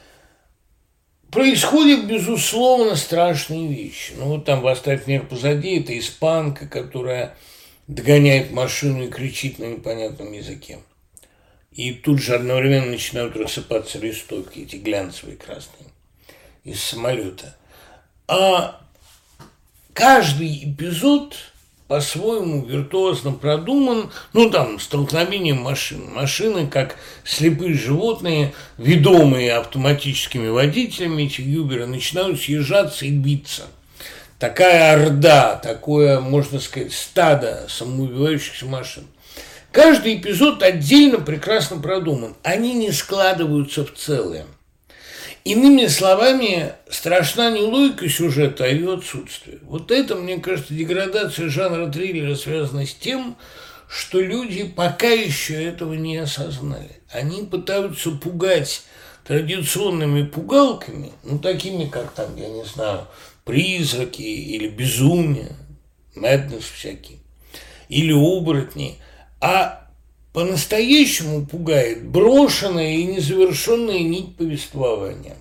[1.32, 4.14] происходят, безусловно, страшные вещи.
[4.16, 7.36] Ну, вот там «Восставь мир позади»– это испанка, которая
[7.88, 10.80] догоняет машину и кричит на непонятном языке.
[11.74, 15.81] И тут же одновременно начинают рассыпаться листовки, эти глянцевые красные,
[16.64, 17.56] из самолета.
[18.28, 18.82] А
[19.94, 21.36] каждый эпизод
[21.92, 26.10] по-своему виртуозно продуман, ну там, столкновение машин.
[26.14, 33.64] Машины, как слепые животные, ведомые автоматическими водителями, эти юберы, начинают съезжаться и биться.
[34.40, 39.04] Такая орда, такое, можно сказать, стадо самоубивающихся машин.
[39.74, 42.36] Каждый эпизод отдельно прекрасно продуман.
[42.42, 44.46] Они не складываются в целое.
[45.44, 49.58] Иными словами, страшна не логика сюжета, а ее отсутствие.
[49.64, 53.38] Вот это, мне кажется, деградация жанра триллера связана с тем,
[53.90, 57.02] что люди пока еще этого не осознали.
[57.12, 58.84] Они пытаются пугать
[59.26, 63.08] традиционными пугалками, ну, такими, как там, я не знаю,
[63.44, 65.56] призраки или безумие,
[66.16, 67.18] madness всякие,
[67.90, 68.98] или оборотни,
[69.40, 69.81] а
[70.34, 75.36] по-настоящему пугает брошенная и незавершенная нить повествования.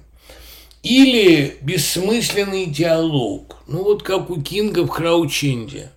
[0.83, 3.63] Или бессмысленный диалог.
[3.67, 5.91] Ну вот как у Кинга в Краученде.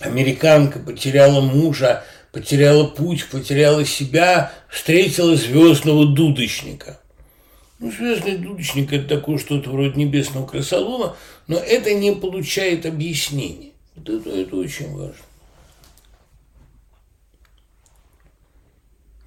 [0.00, 6.98] Американка потеряла мужа, потеряла путь, потеряла себя, встретила звездного дудочника.
[7.78, 11.16] Ну, звездный дудочник– это такое что-то вроде небесного крысолова,
[11.46, 13.72] но это не получает объяснения.
[13.96, 15.14] Вот это, это очень важно.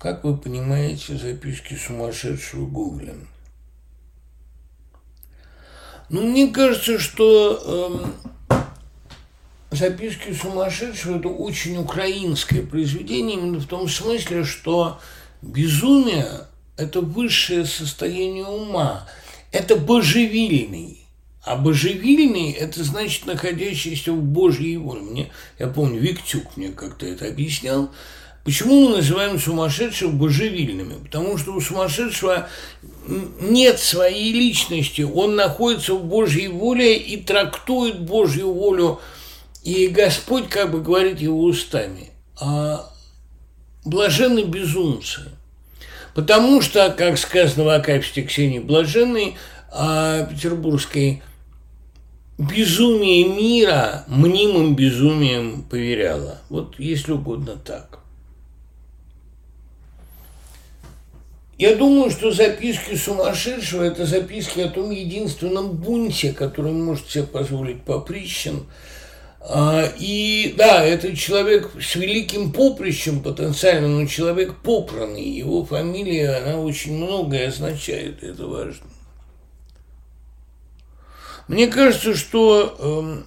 [0.04, 3.26] Как вы понимаете, записки сумасшедшего Гуглин?
[6.10, 8.12] Ну, мне кажется, что
[8.50, 8.58] э,
[9.72, 15.00] записки сумасшедшего– это очень украинское произведение, именно в том смысле, что
[15.42, 19.08] безумие– это высшее состояние ума,
[19.54, 21.00] это божевильный.
[21.46, 25.02] А божевильный– это значит находящийся в Божьей воле.
[25.02, 27.90] Мне, я помню, Виктюк мне как-то это объяснял,
[28.44, 30.96] Почему мы называем сумасшедших божевильными?
[31.06, 32.50] Потому что у сумасшедшего
[33.40, 39.00] нет своей личности, он находится в Божьей воле и трактует Божью волю,
[39.64, 42.12] и Господь как бы говорит его устами.
[42.38, 42.90] А
[43.86, 45.22] блаженны безумцы.
[46.14, 49.36] Потому что, как сказано в Акафисте Ксении Блаженной,
[49.72, 51.24] а петербургской,
[52.38, 56.42] безумие мира мнимым безумием поверяло.
[56.50, 58.03] Вот если угодно так.
[61.64, 67.84] Я думаю, что записки сумасшедшего– это записки о том единственном бунте, который может себе позволить
[67.84, 68.66] Поприщин.
[69.40, 75.24] А, и да, это человек с великим поприщем потенциально, но человек попранный.
[75.24, 78.88] Его фамилия, она очень многое означает, это важно.
[81.48, 83.24] Мне кажется, что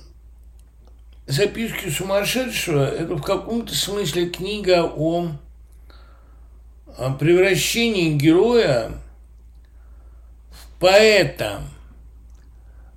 [1.27, 5.31] э, записки сумасшедшего– это в каком-то смысле книга о
[7.18, 8.93] превращении героя
[10.51, 11.60] в поэта.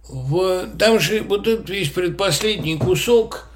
[0.08, 3.48] В, там же вот этот весь предпоследний кусок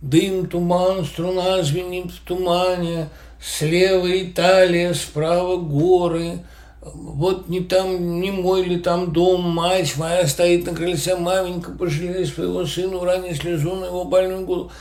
[0.00, 3.08] «Дым, туман, струна звенит в тумане»,
[3.40, 6.40] «Слева Италия, справа горы»,
[6.82, 12.24] вот не там, не мой ли там дом, мать моя стоит на крыльце, маменька, пожалей
[12.24, 14.72] своего сына, уронив слезу на его больную голову.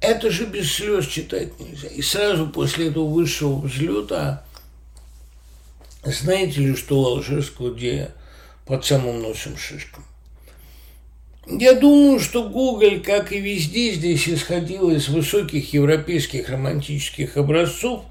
[0.00, 1.88] Это же без слез читать нельзя.
[1.88, 4.44] И сразу после этого высшего взлета
[6.04, 8.10] знаете ли, что у Алжирского где
[8.66, 10.04] под самым носом шишкам?
[11.46, 18.04] Я думаю, что Гоголь, как и везде здесь, исходил из высоких европейских романтических образцов,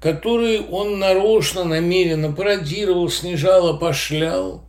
[0.00, 4.64] которые он нарочно, намеренно пародировал, снижал, опошлял.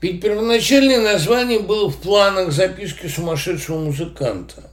[0.00, 4.70] Ведь первоначальное название было в планах записки сумасшедшего музыканта.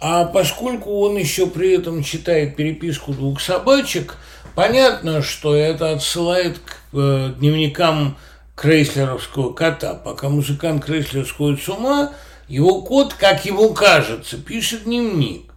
[0.00, 4.16] А поскольку он еще при этом читает переписку двух собачек–
[4.54, 8.16] Понятно, что это отсылает к э, дневникам
[8.54, 9.94] крейслеровского кота.
[9.94, 12.12] Пока музыкант Крейслер сходит с ума,
[12.46, 15.52] его кот, как ему кажется, пишет дневник.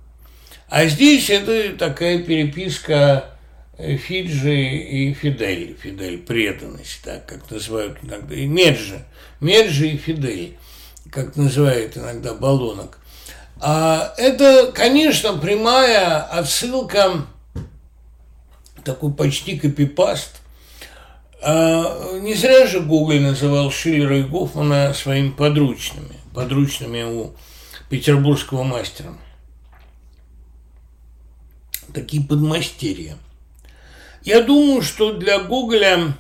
[0.70, 3.38] А здесь это такая переписка
[3.78, 5.78] э, Фиджи и Фидель.
[5.80, 8.34] Фидель– преданность, так как называют иногда.
[8.34, 9.06] И Меджи.
[9.40, 10.58] Меджи и Фидель,
[11.12, 12.98] как называют иногда баллонок.
[13.60, 17.28] А это, конечно, прямая отсылка
[18.88, 20.42] такой почти копипаст.
[21.42, 27.36] А не зря же Гоголь называл Шиллера и Гофмана своими подручными, подручными у
[27.90, 29.14] петербургского мастера.
[31.94, 33.18] Такие подмастерья.
[34.24, 36.16] Я думаю, что для Гоголя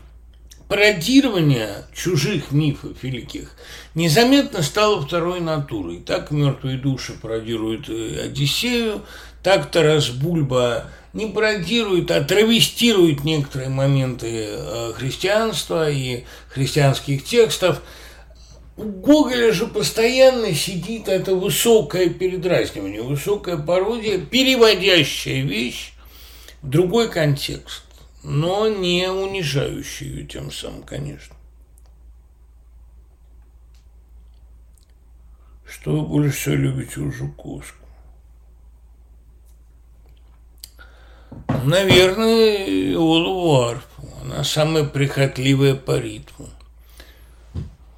[0.67, 3.53] пародирование чужих мифов великих
[3.95, 6.03] незаметно стало второй натурой.
[6.05, 9.03] Так «Мертвые души» пародируют э, Одиссею,
[9.41, 17.81] так Тарас Бульба не пародирует, а травестирует некоторые моменты э, христианства и христианских текстов.
[18.75, 25.93] у Гоголя же постоянно сидит это высокое передразнивание, высокая пародия, переводящая вещь
[26.61, 27.83] в другой контекст,
[28.23, 31.35] но не унижающая ее тем самым, конечно.
[35.65, 37.86] Что вы больше всего любите у Жуковского?
[41.63, 43.83] Наверное, Олу Арфу.
[44.21, 46.49] Она самая прихотливая по ритму.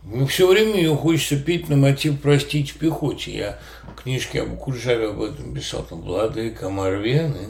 [0.03, 3.31] Ну, все время ее хочется петь на мотив «Простить в пехоте».
[3.31, 3.59] Я
[3.91, 5.83] в книжке об Куржаве об этом писал.
[5.83, 7.49] Там «Владыка Марвены».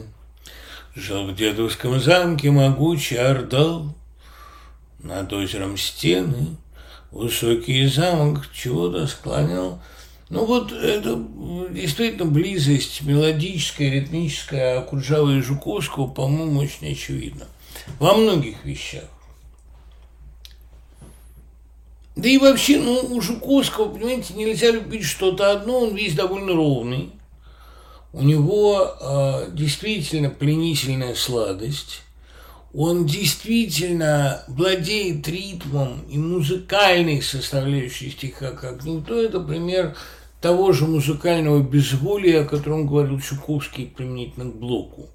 [0.94, 3.94] Жил в дедовском замке могучий Ордал,
[4.98, 6.56] Над озером стены,
[7.10, 9.80] высокий замок чего-то склонял.
[10.30, 11.20] Ну вот это
[11.70, 17.48] действительно близость мелодическая, ритмическая Акуджава и Жуковского, по-моему, очень очевидна.
[17.98, 19.08] Во многих вещах.
[22.14, 27.10] Да и вообще, ну, у Жуковского, понимаете, нельзя любить что-то одно, он весь довольно ровный.
[28.12, 32.02] У него э, действительно пленительная сладость.
[32.72, 39.20] Он действительно владеет ритмом и музыкальной составляющей стиха, как никто.
[39.20, 39.96] Это пример
[40.40, 45.08] того же музыкального безволия, о котором говорил Жуковский применительно к Блоку.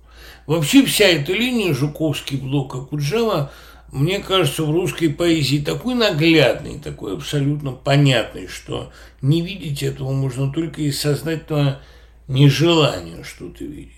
[0.46, 3.52] Вообще вся эта линия Жуковский, Блок, Акуджава–
[3.96, 8.92] мне кажется, в русской поэзии такой наглядный, такой абсолютно понятный, что
[9.22, 11.82] не видеть этого можно только из сознательного
[12.28, 13.94] нежелания что-то видеть.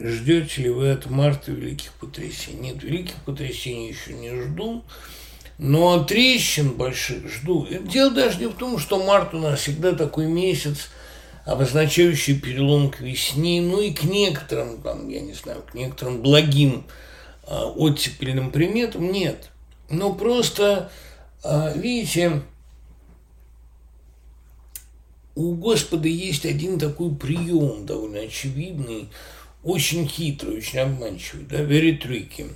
[0.00, 2.72] Ждете ли вы от марта великих потрясений?
[2.72, 4.82] Нет, великих потрясений еще не жду,
[5.60, 7.66] но трещин больших жду.
[7.68, 10.88] дело даже не в том, что март у нас всегда такой месяц–
[11.44, 16.84] обозначающий перелом к весне, ну и к некоторым, там, я не знаю, к некоторым благим
[17.46, 19.50] э, оттепельным приметам нет.
[19.88, 20.92] Но просто,
[21.42, 22.42] э, видите,
[25.34, 29.08] у Господа есть один такой прием довольно очевидный,
[29.64, 32.50] очень хитрый, очень обманчивый, да, very tricky.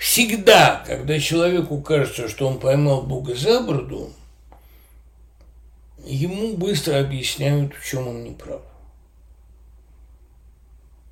[0.00, 4.10] Всегда, когда человеку кажется, что он поймал Бога за бороду,
[6.06, 8.62] ему быстро объясняют, в чем он не прав.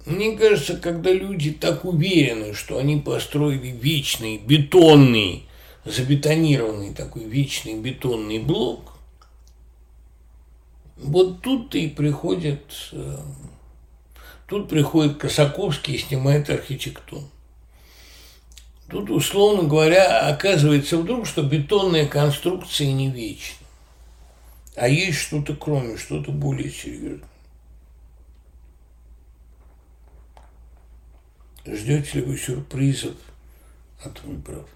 [0.07, 5.47] Мне кажется, когда люди так уверены, что они построили вечный, бетонный,
[5.85, 8.95] забетонированный такой вечный бетонный блок,
[10.97, 13.19] вот тут-то и приходит, э,
[14.47, 17.29] тут приходит Косаковский и снимает архитектуру.
[18.91, 23.67] Тут, условно говоря, оказывается вдруг, что бетонные конструкции не вечны.
[24.77, 27.29] А есть что-то кроме, что-то более серьезное.
[31.67, 33.15] Ждете ли вы сюрпризов
[34.03, 34.67] от выборов?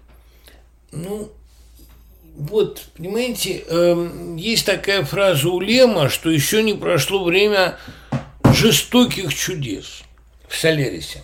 [0.91, 1.31] Ну,
[2.35, 7.79] вот, понимаете, э, есть такая фраза у Лема, что еще не прошло время
[8.43, 10.03] жестоких чудес
[10.47, 11.23] в Солерисе.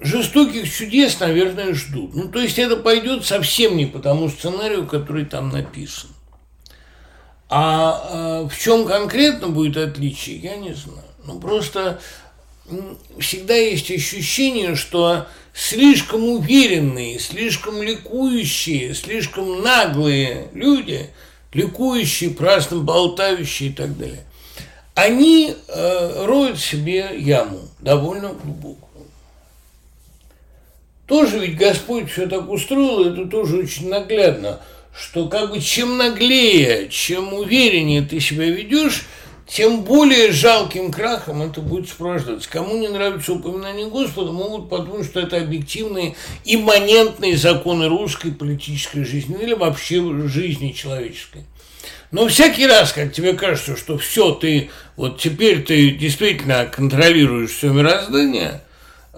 [0.00, 2.14] Жестоких чудес, наверное, ждут.
[2.14, 6.10] Ну, то есть это пойдет совсем не по тому сценарию, который там написан.
[7.48, 11.00] А э, в чем конкретно будет отличие, я не знаю.
[11.24, 12.00] Ну, просто
[13.18, 21.10] всегда есть ощущение, что слишком уверенные, слишком ликующие, слишком наглые люди,
[21.52, 24.24] ликующие, праздно болтающие и так далее,
[24.94, 28.85] они э, роют себе яму довольно глубокую.
[31.06, 34.60] Тоже ведь Господь все так устроил, это тоже очень наглядно–
[34.98, 39.04] что как бы чем наглее, чем увереннее ты себя ведешь,
[39.46, 42.48] тем более жалким крахом это будет сопровождаться.
[42.50, 49.36] Кому не нравится упоминание Господа, могут подумать, что это объективные, имманентные законы русской политической жизни
[49.40, 51.44] или вообще жизни человеческой.
[52.10, 57.68] Но всякий раз, как тебе кажется, что все, ты вот теперь ты действительно контролируешь все
[57.68, 58.62] мироздание,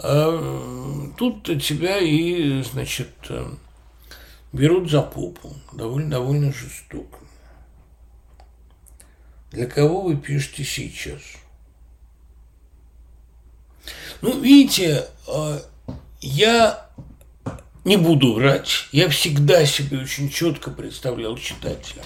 [0.03, 3.47] э, тут тебя и, значит, э,
[4.53, 7.19] берут за попу, довольно, довольно жестоко.
[9.51, 11.21] Для кого вы пишете сейчас?
[14.21, 15.61] Ну, видите, а,
[16.21, 16.89] я
[17.85, 22.03] не буду врать, я всегда себе очень четко представлял читателя.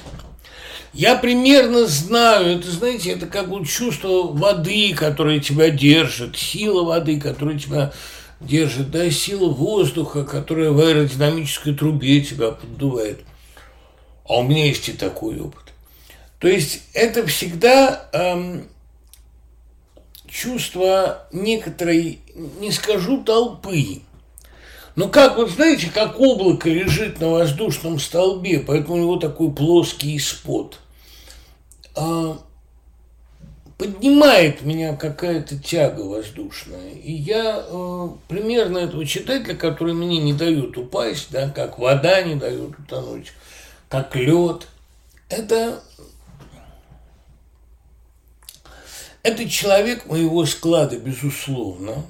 [0.92, 7.18] Я примерно знаю, это, знаете, это как вот чувство воды, которая тебя держит, сила воды,
[7.18, 7.92] которая тебя
[8.40, 13.20] держит, да, сила воздуха, которая в аэродинамической трубе тебя поддувает.
[14.28, 15.72] А у меня есть и такой опыт.
[16.38, 18.68] То есть это всегда эм,
[20.28, 22.20] чувство некоторой,
[22.60, 24.02] не скажу толпы,
[24.94, 30.18] Ну, как, вот знаете, как облако лежит на воздушном столбе, поэтому у него такой плоский
[30.18, 30.81] спот.
[31.94, 32.38] А,
[33.82, 36.92] поднимает меня какая-то тяга воздушная.
[36.92, 42.36] И я э, примерно этого читателя, который мне не дают упасть, да, как вода не
[42.36, 43.32] дает утонуть,
[43.88, 44.68] как лед,
[45.28, 45.82] это,
[49.22, 52.04] это человек моего склада, безусловно.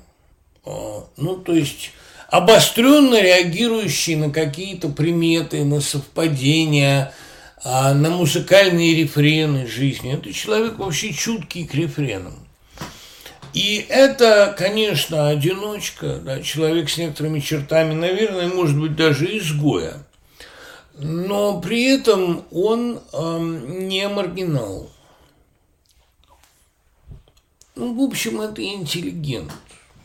[0.66, 1.92] А, ну, то есть
[2.28, 7.14] обостренно реагирующий на какие-то приметы, на совпадения,
[7.64, 10.12] а на музыкальные рефрены жизни.
[10.12, 12.34] Это человек вообще чуткий к рефренам.
[13.54, 20.04] И это, конечно, одиночка, да, человек с некоторыми чертами, наверное, может быть, даже изгоя.
[20.94, 24.90] Но при этом он эм, не маргинал.
[27.74, 29.52] Ну, в общем, это интеллигент.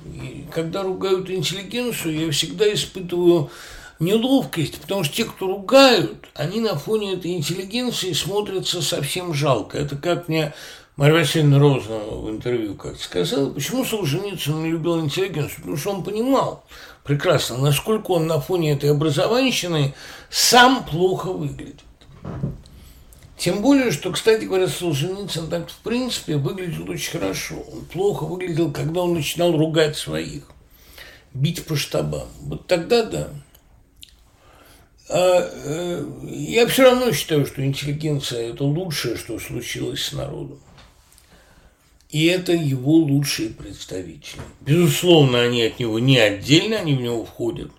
[0.05, 3.49] И когда ругают интеллигенцию, я всегда испытываю
[3.99, 9.77] неловкость, потому что те, кто ругают, они на фоне этой интеллигенции смотрятся совсем жалко.
[9.77, 10.53] Это как мне
[10.95, 15.57] Марья Васильевна Розанова в интервью как сказала, почему Солженицын не любил интеллигенцию?
[15.57, 16.63] Потому что он понимал
[17.03, 19.93] прекрасно, насколько он на фоне этой образованщины
[20.29, 21.81] сам плохо выглядит.
[23.37, 27.63] Тем более, что, кстати говоря, Солженицын так в принципе выглядел очень хорошо.
[27.71, 30.43] Он плохо выглядел, когда он начинал ругать своих,
[31.35, 32.27] бить по штабам.
[32.41, 33.29] Вот тогда да.
[35.09, 40.59] А, э, я все равно считаю, что интеллигенция– это лучшее, что случилось с народом.
[42.09, 44.41] И это его лучшие представители.
[44.61, 47.71] Безусловно, они от него не отдельно, они в него входят.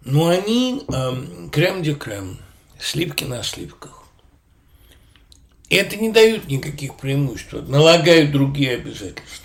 [0.00, 2.38] Но они э, крем де крем,
[2.78, 4.04] сливки на сливках.
[5.68, 9.43] И это не дают никаких преимуществ, налагают другие обязательства.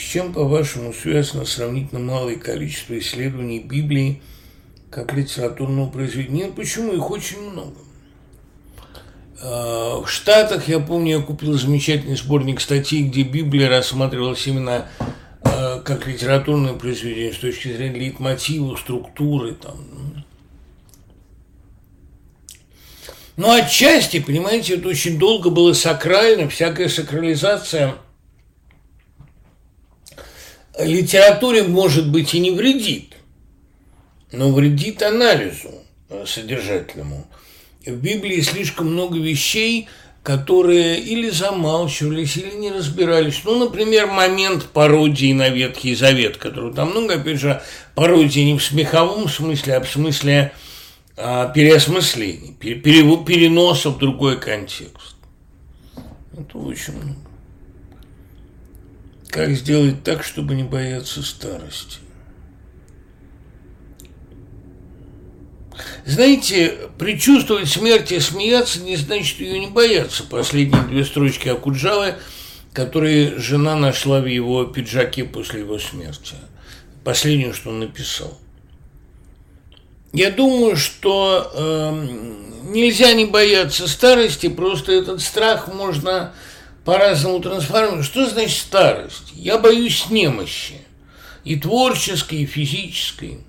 [0.00, 4.22] С чем, по-вашему, связано сравнительно малое количество исследований Библии
[4.88, 6.44] как литературного произведения?
[6.44, 6.94] Нет, почему?
[6.94, 7.76] Их очень много.
[9.42, 14.88] А, в Штатах, я помню, я купил замечательный сборник статей, где Библия рассматривалась именно
[15.42, 19.52] а, как литературное произведение с точки зрения лейтмотива, структуры.
[19.52, 20.24] Там.
[23.36, 27.96] Но отчасти, понимаете, это очень долго было сакрально, всякая сакрализация–
[30.78, 33.14] литературе, может быть, и не вредит,
[34.32, 35.70] но вредит анализу
[36.08, 37.26] э, содержательному.
[37.86, 39.88] В Библии слишком много вещей,
[40.22, 43.40] которые или замалчивались, или не разбирались.
[43.44, 47.62] Ну, например, момент пародии на Ветхий Завет, который там много, опять же,
[47.94, 50.52] пародии не в смеховом смысле, а в смысле
[51.16, 55.16] а, переосмысления, переноса в другой контекст.
[56.36, 57.29] Это очень много.
[59.30, 61.98] Как сделать так, чтобы не бояться старости?
[66.04, 70.24] Знаете, предчувствовать смерть и смеяться не значит ее не бояться.
[70.24, 72.16] Последние две строчки Акуджавы,
[72.72, 76.34] которые жена нашла в его пиджаке после его смерти.
[77.04, 78.36] Последнее, что он написал.
[80.12, 82.06] Я думаю, что э,
[82.64, 86.34] нельзя не бояться старости, просто этот страх можно
[86.84, 88.02] по-разному трансформируем.
[88.02, 89.32] Что значит старость?
[89.34, 90.74] Я боюсь немощи.
[91.44, 93.40] И творческой, и физической.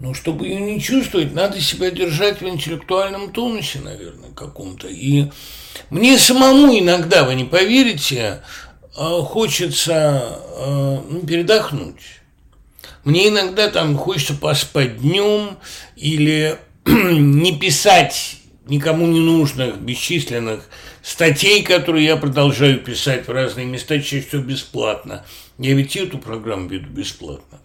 [0.00, 4.88] Но чтобы ее не чувствовать, надо себя держать в интеллектуальном тонусе, наверное, каком-то.
[4.88, 5.26] И
[5.90, 8.42] мне самому иногда, вы не поверите,
[8.96, 12.20] а, хочется а, ну, передохнуть.
[13.04, 15.58] Мне иногда там хочется поспать днем
[15.96, 20.68] или не писать никому не нужных, бесчисленных
[21.02, 25.24] статей, которые я продолжаю писать в разные места, чаще всего бесплатно.
[25.58, 27.60] Я ведь эту программу веду бесплатно.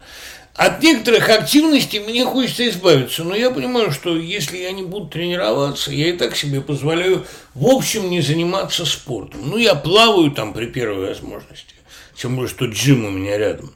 [0.60, 5.92] От некоторых активностей мне хочется избавиться, но я понимаю, что если я не буду тренироваться,
[5.92, 9.50] я и так себе позволяю в общем не заниматься спортом.
[9.50, 11.76] Ну, я плаваю там при первой возможности,
[12.14, 13.74] тем более, что джим у меня рядом.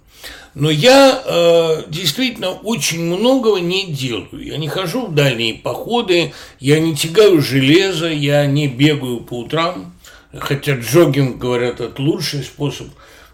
[0.55, 4.43] Но я э, действительно очень многого не делаю.
[4.43, 9.93] Я не хожу в дальние походы, я не тягаю железо, я не бегаю по утрам.
[10.37, 12.87] Хотя джогинг, говорят, это лучший способ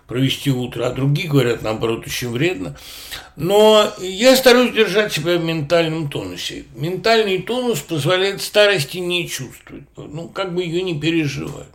[0.09, 2.75] провести утро, а другие говорят, наоборот, очень вредно.
[3.35, 6.65] Но я стараюсь держать себя в ментальном тонусе.
[6.75, 11.67] Ментальный тонус позволяет старости не чувствовать, ну, как бы ее не переживать.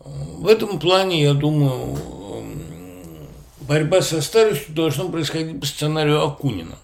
[0.00, 1.98] В этом плане, я думаю,
[3.68, 6.78] борьба со старостью должна происходить по сценарию Акунина.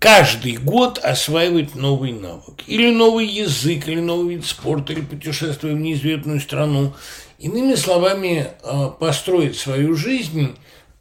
[0.00, 2.62] каждый год осваивать новый навык.
[2.66, 6.92] Или новый язык, или новый вид спорта, или путешествие в неизвестную страну.
[7.38, 10.56] Иными словами, э, построить свою жизнь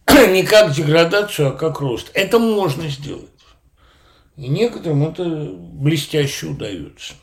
[0.29, 2.09] не как деградацию, а как рост.
[2.13, 3.29] Это можно сделать.
[4.35, 7.13] И некоторым это блестяще удается.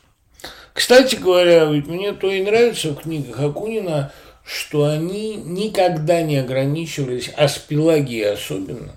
[0.73, 4.11] Кстати говоря, ведь мне то и нравится в книгах Акунина,
[4.45, 8.95] что они никогда не ограничивались, а с Пелагией особенно,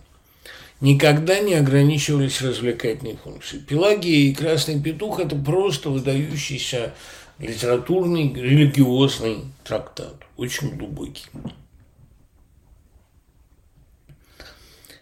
[0.80, 3.62] никогда не ограничивались развлекательной функцией.
[3.62, 6.94] Пелагия и Красный Петух– это просто выдающийся
[7.38, 11.24] литературный, религиозный трактат, очень глубокий.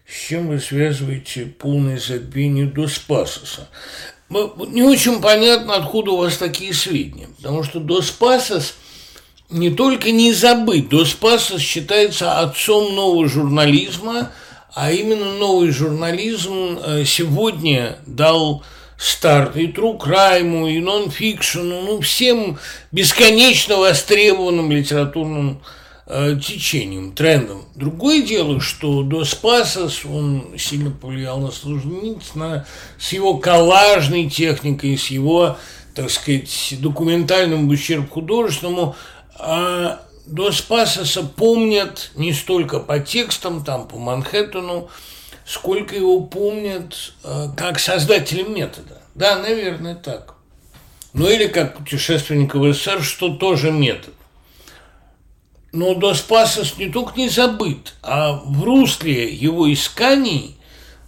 [0.06, 3.68] С чем вы связываете полное забвение до Спасоса?
[4.28, 8.76] Не очень понятно, откуда у вас такие сведения, потому что до Спасос
[9.50, 14.32] не только не забыть, до Спасос считается отцом нового журнализма,
[14.74, 18.62] а именно новый журнализм э, сегодня дал
[18.98, 22.58] старт и True Crime, и нон-фикшену, ну, всем
[22.92, 25.60] бесконечно востребованным литературным
[26.06, 27.64] э, течением, трендом.
[27.74, 32.66] Другое дело, что до Спасос он сильно повлиял на Солженицына
[32.98, 35.56] с его коллажной техникой, с его,
[35.94, 38.96] так сказать, документальным ущерб художественному,
[39.38, 44.90] а до Спасоса помнят не столько по текстам, там, по Манхэттену,
[45.44, 49.00] сколько его помнят э, как создателем метода.
[49.14, 50.34] Да, наверное, так.
[51.12, 54.12] Ну или как путешественник в СССР, что тоже метод.
[55.72, 60.55] Но до Спасос не только не забыт, а в русле его исканий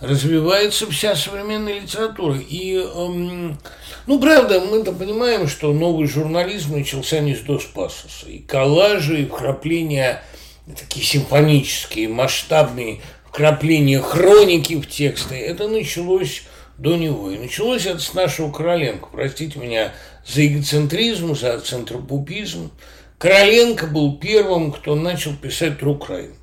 [0.01, 2.39] развивается вся современная литература.
[2.39, 3.59] И, эм,
[4.07, 8.29] ну, правда, мы-то понимаем, что новый журнализм начался не с до Спасоса.
[8.29, 10.23] И коллажи, и вкрапления
[10.77, 16.43] такие симфонические, масштабные, вкрапления хроники в тексты, это началось
[16.77, 17.31] до него.
[17.31, 19.09] И началось это с нашего Короленко.
[19.11, 19.95] Простите меня
[20.27, 22.71] за эгоцентризм, за центропупизм.
[23.19, 26.35] Короленко был первым, кто начал писать Crime.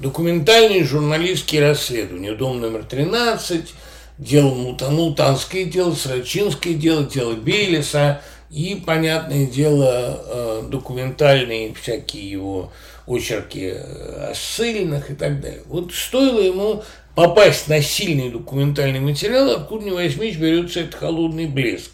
[0.00, 2.34] Документальные журналистские расследования.
[2.34, 3.72] Дом номер 13,
[4.18, 12.72] дело Мутанское дело, Срачинское дело, дело Бейлиса и, понятное дело, э, документальные всякие его
[13.06, 15.62] очерки о ссыльных и так далее.
[15.66, 16.82] Вот стоило ему
[17.14, 21.92] попасть на сильный документальный материал, откуда ни возьмись берется этот холодный блеск.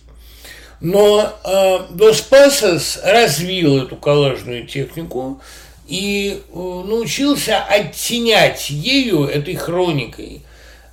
[0.80, 5.42] Но э, Дос Пасос развил эту коллажную технику
[5.90, 10.42] и э, научился оттенять ею, этой хроникой,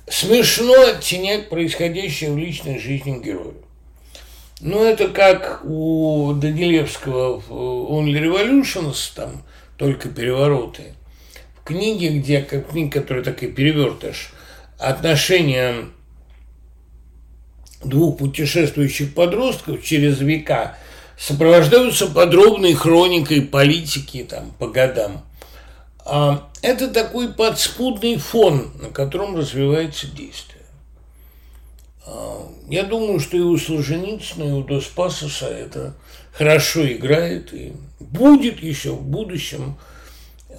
[0.08, 3.54] смешно оттенять происходящее в личной жизни героя.
[4.60, 9.44] Ну, это как у Данилевского в Only Revolutions, там
[9.76, 10.94] только перевороты.
[11.60, 14.32] В книге, где, как книга, которая такая перевертыш,
[14.80, 15.84] отношения
[17.84, 20.76] двух путешествующих подростков через века
[21.18, 25.24] сопровождаются подробной хроникой политики там, по годам.
[26.04, 30.62] А это такой подспудный фон, на котором развивается действие.
[32.06, 35.94] А, я думаю, что и у Солженицына, и у Доспасоса это
[36.32, 39.76] хорошо играет и будет еще в будущем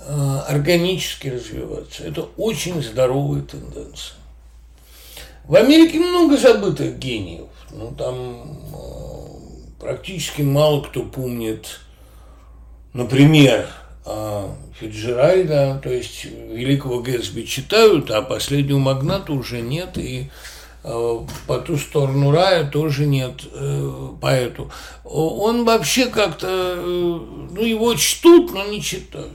[0.08, 2.04] а, органически развиваться.
[2.04, 4.18] Это очень здоровая тенденция.
[5.46, 7.48] В Америке много забытых гениев.
[7.72, 9.09] Ну, там
[9.80, 11.80] практически мало кто помнит,
[12.94, 13.68] например,
[14.06, 14.48] э,
[14.80, 20.30] Фиджеральда, то есть великого Гэтсби читают, а последнего магната уже нет, и
[20.84, 24.72] э, по ту сторону рая тоже нет э, поэту.
[25.04, 29.34] Он вообще как-то, э, ну, его чтут, но не читают.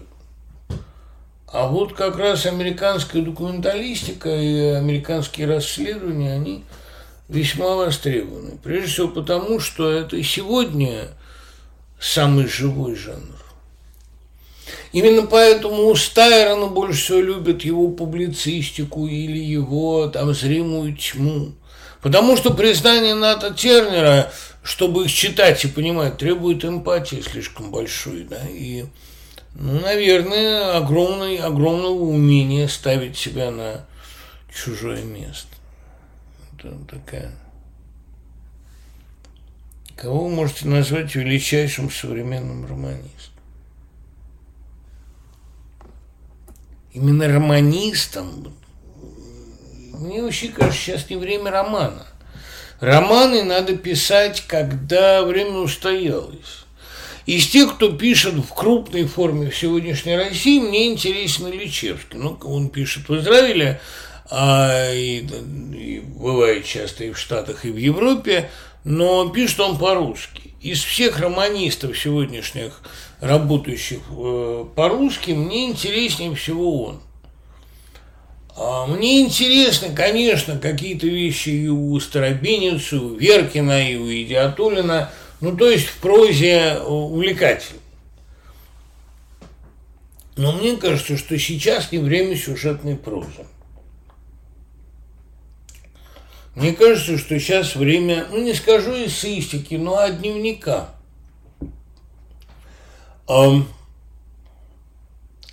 [1.46, 6.64] А вот как раз американская документалистика и американские расследования, они
[7.28, 8.58] весьма востребованы.
[8.62, 11.08] Прежде всего потому, что это сегодня
[11.98, 13.34] самый живой жанр.
[14.92, 21.52] Именно поэтому у Стайрона больше всего любят его публицистику или его там зримую тьму.
[22.00, 24.30] Потому что признание Ната Тернера,
[24.62, 28.24] чтобы их читать и понимать, требует эмпатии слишком большой.
[28.24, 28.40] Да?
[28.50, 28.84] И
[29.54, 33.86] ну, наверное, огромный, огромного умения ставить себя на
[34.54, 35.53] чужое место.
[36.64, 37.32] Это такая...
[39.96, 43.34] Кого вы можете назвать величайшим современным романистом?
[46.92, 48.54] Именно романистом.
[49.92, 52.06] Мне вообще кажется, сейчас не время романа.
[52.80, 56.64] Романы надо писать, когда время устоялось.
[57.26, 62.18] Из тех, кто пишет в крупной форме в сегодняшней России, мне интересен Ильичевский.
[62.18, 63.80] Ну, он пишет в Израиле,
[64.30, 68.50] а, и, и бывает часто и в Штатах, и в Европе,
[68.84, 70.54] но пишет он по-русски.
[70.60, 72.80] Из всех романистов сегодняшних,
[73.20, 77.00] работающих э, по-русски, мне интереснее всего он.
[78.56, 85.10] А мне интересны, конечно, какие-то вещи и у Старобинец, и у Веркина, и у Идиатулина,
[85.40, 87.80] ну, то есть в прозе увлекательно.
[90.36, 93.44] Но мне кажется, что сейчас не время сюжетной прозы.
[96.54, 100.94] Мне кажется, что сейчас время, ну не скажу эссеистики, но от дневника.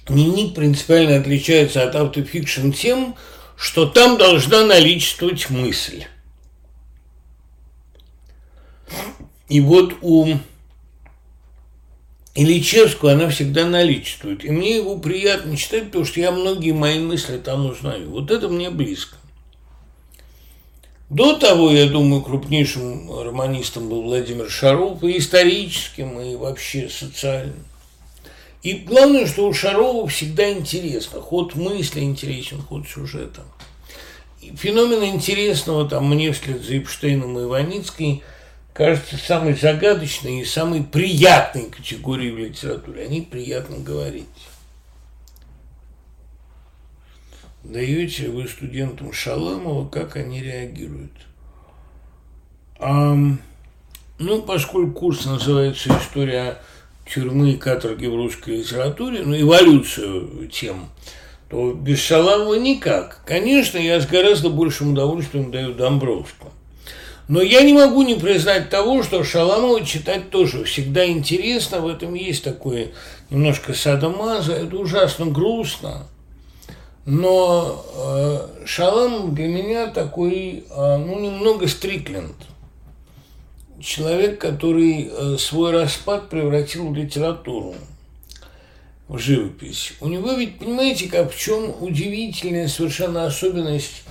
[0.07, 3.15] Дневник принципиально отличается от автофикшн тем,
[3.55, 6.05] что там должна наличествовать мысль.
[9.47, 10.35] И вот у
[12.35, 14.45] Ильичевскую она всегда наличествует.
[14.45, 18.09] И мне его приятно читать, потому что я многие мои мысли там узнаю.
[18.09, 19.17] Вот это мне близко.
[21.11, 27.65] До того, я думаю, крупнейшим романистом был Владимир Шаров, и историческим, и вообще социальным.
[28.63, 31.19] И главное, что у Шарова всегда интересно.
[31.19, 33.41] Ход мысли интересен, ход сюжета.
[34.41, 38.23] И феномен интересного, там, мне вслед за Эпштейном и Иваницкой,
[38.71, 43.03] кажется самой загадочной и самой приятной категорией в литературе.
[43.03, 44.27] О них приятно говорить.
[47.63, 51.11] Даете вы студентам Шаламова, как они реагируют?
[52.79, 53.15] А,
[54.17, 56.57] ну, поскольку курс называется «История
[57.05, 60.89] тюрьмы и каторги в русской литературе, ну, эволюцию тем,
[61.49, 63.21] то без Шаламова никак.
[63.25, 66.51] Конечно, я с гораздо большим удовольствием даю Домбровскому.
[67.27, 72.13] Но я не могу не признать того, что Шаламова читать тоже всегда интересно, в этом
[72.13, 72.89] есть такое
[73.29, 76.07] немножко садомаза, это ужасно грустно.
[77.05, 82.35] Но э, Шалам для меня такой, э, ну, немного Стрикленд–
[83.81, 87.75] человек, который э, свой распад превратил в литературу,
[89.07, 89.93] в живопись.
[89.99, 94.03] У него ведь, понимаете, как в чем удивительная совершенно особенность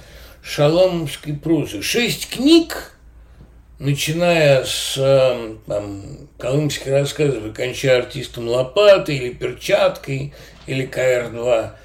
[0.42, 1.82] шаламовской прозы.
[1.82, 2.96] Шесть книг,
[3.78, 10.34] начиная с э, там, колымских рассказов и кончая артистом лопатой или перчаткой
[10.66, 11.76] или КР-2, а,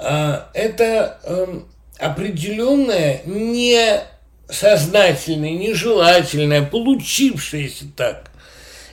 [0.00, 1.68] это эм,
[1.98, 4.00] определенная не
[4.48, 8.30] сознательная, нежелательная, получившаяся так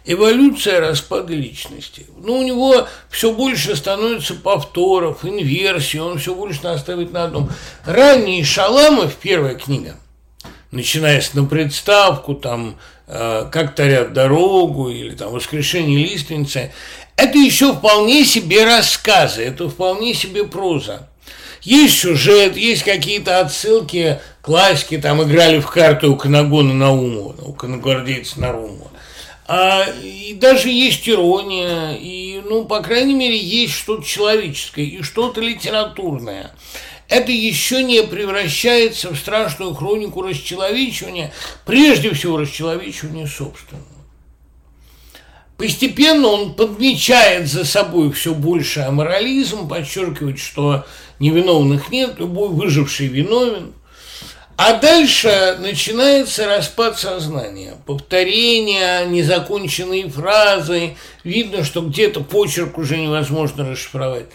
[0.08, 2.08] эволюция распада личности.
[2.18, 7.52] Ну, у него все больше становится повторов, инверсий, он все больше наставит на одном.
[7.86, 9.98] Ранний Шаламов, первая книга,
[10.72, 12.78] начиная с «На представку», там,
[13.08, 16.72] э, «Как тарят дорогу» или там «Воскрешение лиственницы»,
[17.18, 21.10] это еще вполне себе рассказы, это вполне себе проза.
[21.64, 28.40] Есть сюжет, есть какие-то отсылки, классики, там играли в карты у Канагона Наумова, у коногвардейца
[28.40, 28.92] Нарумова.
[29.48, 35.42] А, и даже есть ирония, и, ну, по крайней мере, есть что-то человеческое и что-то
[35.42, 36.52] литературное.
[37.10, 41.34] Это еще не превращается в страшную хронику расчеловечивания,
[41.66, 43.87] прежде всего расчеловечивания собственного.
[45.58, 50.86] Постепенно он подмечает за собой все больше аморализм, подчеркивает, что
[51.20, 53.74] невиновных нет, любой выживший виновен.
[54.56, 64.26] А дальше начинается распад сознания, повторения, незаконченные фразы, видно, что где-то почерк уже невозможно расшифровать.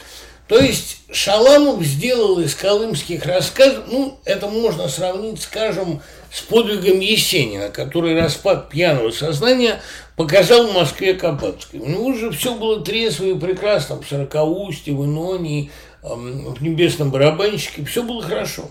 [0.48, 7.68] То есть Шаламов сделал из колымских рассказов, ну, это можно сравнить, скажем, с подвигом Есенина,
[7.68, 9.82] который распад пьяного сознания
[10.16, 11.78] показал в Москве Капатской.
[11.78, 15.70] У него же все было трезво и прекрасно в Сорокаусте, в Инонии,
[16.02, 18.70] в Небесном барабанщике, все было хорошо.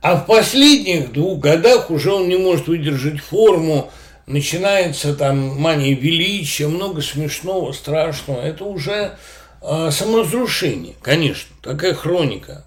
[0.00, 3.90] А в последних двух годах уже он не может выдержать форму,
[4.26, 8.40] начинается там мания величия, много смешного, страшного.
[8.40, 9.16] Это уже
[9.60, 12.64] э, саморазрушение, конечно, такая хроника.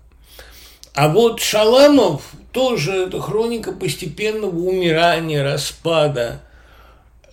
[0.94, 2.24] А вот Шаламов
[2.58, 6.42] тоже это хроника постепенного умирания, распада.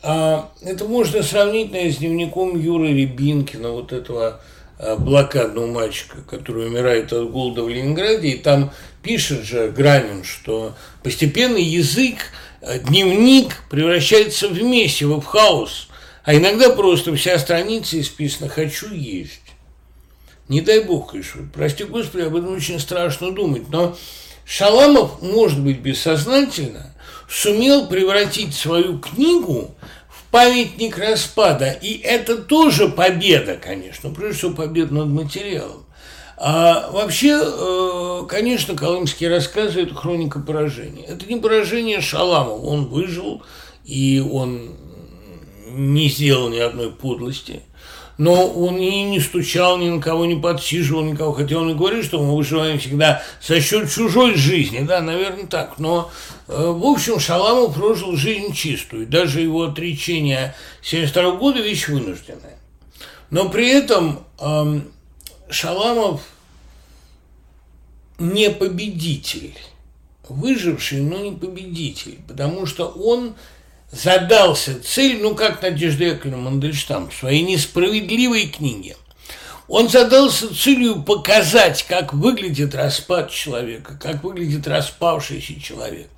[0.03, 4.43] А, это можно сравнить наверное, с дневником Юры Рябинкина, вот этого
[4.79, 8.71] а, блокадного мальчика, который умирает от голода в Ленинграде, и там
[9.03, 12.17] пишет же Гранин, что постепенно язык,
[12.61, 15.89] а, дневник превращается в месиво, в хаос,
[16.23, 19.41] а иногда просто вся страница исписана «хочу есть».
[20.51, 23.97] Не дай бог, конечно, прости Господи, об этом очень страшно думать, но
[24.45, 26.95] Шаламов, может быть, бессознательно
[27.29, 29.75] сумел превратить свою книгу
[30.09, 31.71] в памятник распада.
[31.71, 35.87] И это тоже победа, конечно, прежде всего победа над материалом.
[36.37, 41.05] А вообще, э, конечно, колымские рассказы– это хроника поражения.
[41.05, 42.61] Это не поражение Шаламова.
[42.61, 43.43] Он выжил,
[43.85, 44.73] и он
[45.69, 47.63] не сделал ни одной подлости–
[48.17, 51.33] но он и не стучал, ни на кого не подсиживал, никого.
[51.33, 55.79] Хотя он и говорит, что мы выживаем всегда за счет чужой жизни, да, наверное, так.
[55.79, 56.11] Но,
[56.47, 59.07] э, в общем, Шаламов прожил жизнь чистую.
[59.07, 62.59] Даже его отречение 72 года– вещь вынужденная.
[63.31, 64.81] Но при этом э,
[65.51, 66.23] Шаламов
[68.19, 69.59] не победитель,
[70.29, 73.35] выживший, но не победитель, потому что он
[73.95, 78.97] задался цель, ну как Надежда Яковлевна Мандельштам в своей несправедливой книге.
[79.67, 86.09] Он задался целью показать, как выглядит распад человека, как выглядит распавшийся человек.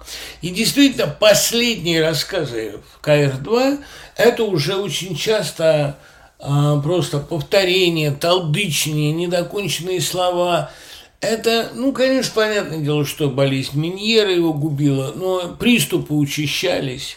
[0.43, 3.85] И действительно, последние рассказы в КР-2–
[4.17, 5.97] это уже очень часто
[6.41, 10.73] а, просто повторение, толдычные, недоконченные слова.
[11.21, 17.17] Это, ну, конечно, понятное дело, что болезнь Миньера его губила, но приступы учащались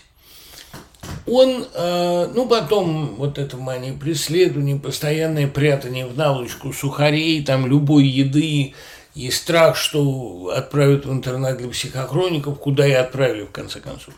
[1.26, 8.06] он, э, ну, потом вот это мания преследования, постоянное прятание в наволочку сухарей, там, любой
[8.06, 8.74] еды,
[9.16, 14.14] и страх, что отправят в интернат для психохроников, куда и отправили, в конце концов.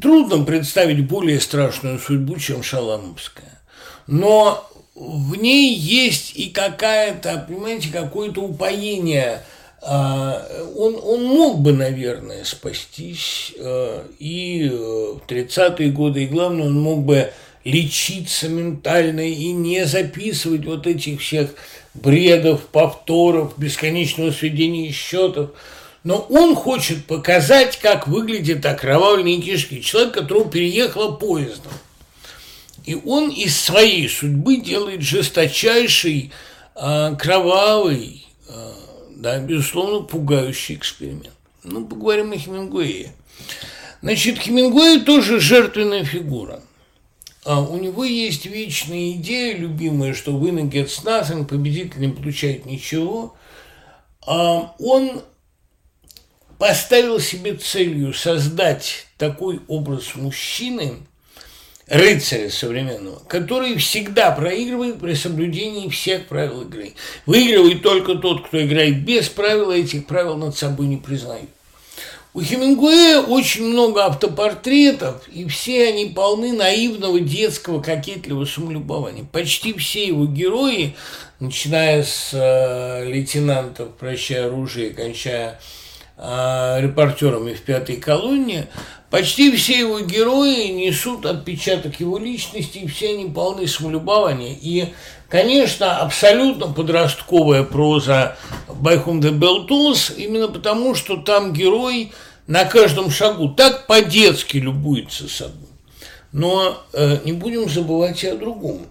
[0.00, 3.60] Трудно представить более страшную судьбу, чем Шаламовская.
[4.06, 9.42] Но в ней есть и какая-то, понимаете, какое-то упоение–
[9.86, 17.04] он, он мог бы, наверное, спастись а, и в 30-е годы, и главное, он мог
[17.04, 17.30] бы
[17.64, 21.50] лечиться ментально и не записывать вот этих всех
[21.92, 25.50] бредов, повторов, бесконечного сведения счетов.
[26.02, 29.82] Но он хочет показать, как выглядят окровавленные кишки.
[29.82, 31.72] Человек, которого переехало поездом.
[32.86, 36.32] И он из своей судьбы делает жесточайший,
[36.74, 38.24] а, кровавый,
[39.24, 41.32] да, безусловно, пугающий эксперимент.
[41.62, 43.10] Ну, поговорим о Хемингуэе.
[44.02, 46.60] Значит, Хемингуэй тоже жертвенная фигура.
[47.46, 53.34] А у него есть вечная идея, любимая, что winner gets nothing, победитель не получает ничего.
[54.26, 55.22] А он
[56.58, 60.98] поставил себе целью создать такой образ мужчины–
[61.88, 66.92] рыцаря современного, который всегда проигрывает при соблюдении всех правил игры.
[67.26, 71.48] Выигрывает только тот, кто играет без правил, а этих правил над собой не признает.
[72.32, 79.24] У Хемингуэя очень много автопортретов, и все они полны наивного детского кокетливого самолюбования.
[79.30, 80.96] Почти все его герои,
[81.38, 85.60] начиная с э, лейтенантов «Прощай оружие», кончая
[86.16, 88.66] э, репортерами в «Пятой колонии»,
[89.14, 94.58] Почти все его герои несут отпечаток его личности, и все они полны самолюбования.
[94.60, 94.92] И,
[95.28, 98.36] конечно, абсолютно подростковая проза
[98.66, 102.10] «By whom the bell tolls», именно потому, что там герой
[102.48, 105.68] на каждом шагу так по-детски любуется собой.
[106.32, 108.84] Но э, не будем забывать и о другом.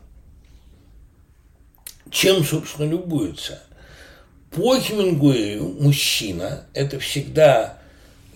[2.10, 3.62] Чем, собственно, любуется?
[4.52, 7.82] По Хемингуэю мужчина– это всегда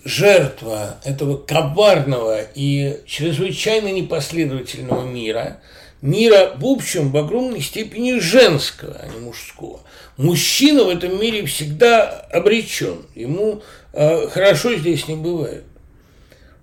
[0.04, 5.60] жертва этого коварного и чрезвычайно непоследовательного мира,
[6.00, 9.80] мира, в общем, в огромной степени женского, а не мужского.
[10.16, 13.62] Мужчина в этом мире всегда обречен, ему
[13.92, 15.64] э, хорошо здесь не бывает.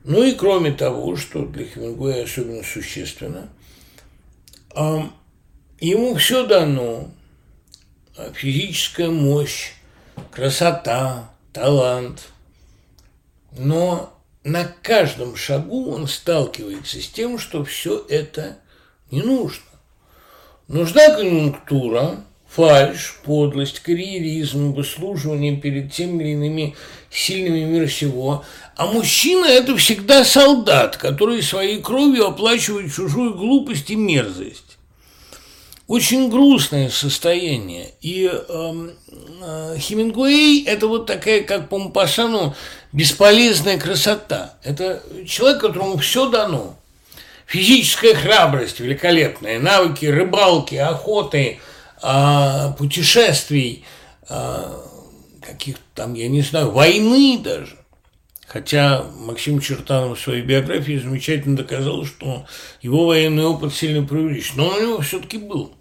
[0.03, 3.49] Ну и кроме того, что для Хемингуэя особенно существенно,
[4.75, 4.99] э,
[5.79, 7.09] ему все дано,
[8.33, 9.71] физическая мощь,
[10.31, 12.27] красота, талант–
[13.57, 14.13] но
[14.43, 18.57] на каждом шагу он сталкивается с тем, что все это
[19.11, 19.63] не нужно.
[20.67, 26.75] Нужна конъюнктура, фальш, подлость, карьеризм, выслуживание перед теми или иными
[27.09, 28.43] сильными мира сего.
[28.75, 34.75] А мужчина– это всегда солдат, который своей кровью оплачивает чужую глупость и мерзость
[35.87, 37.91] очень грустное состояние.
[38.01, 38.91] И эм,
[39.41, 42.55] э, Хемингуэй– это вот такая, как по Мапасану,
[42.95, 44.53] бесполезная красота.
[44.63, 46.77] Это человек, которому все дано.
[47.45, 51.59] Физическая храбрость великолепная, навыки рыбалки, охоты,
[52.01, 53.83] э, путешествий,
[54.29, 54.63] э,
[55.41, 57.77] каких там, я не знаю, войны даже.
[58.47, 62.45] Хотя Максим Чертанов в своей биографии замечательно доказал, что
[62.81, 64.53] его военный опыт сильно преувеличен.
[64.55, 65.73] Но он у него все-таки был.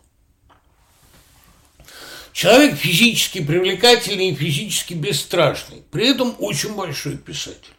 [2.35, 7.73] Человек физически привлекательный и физически бесстрашный, при этом очень большой писатель.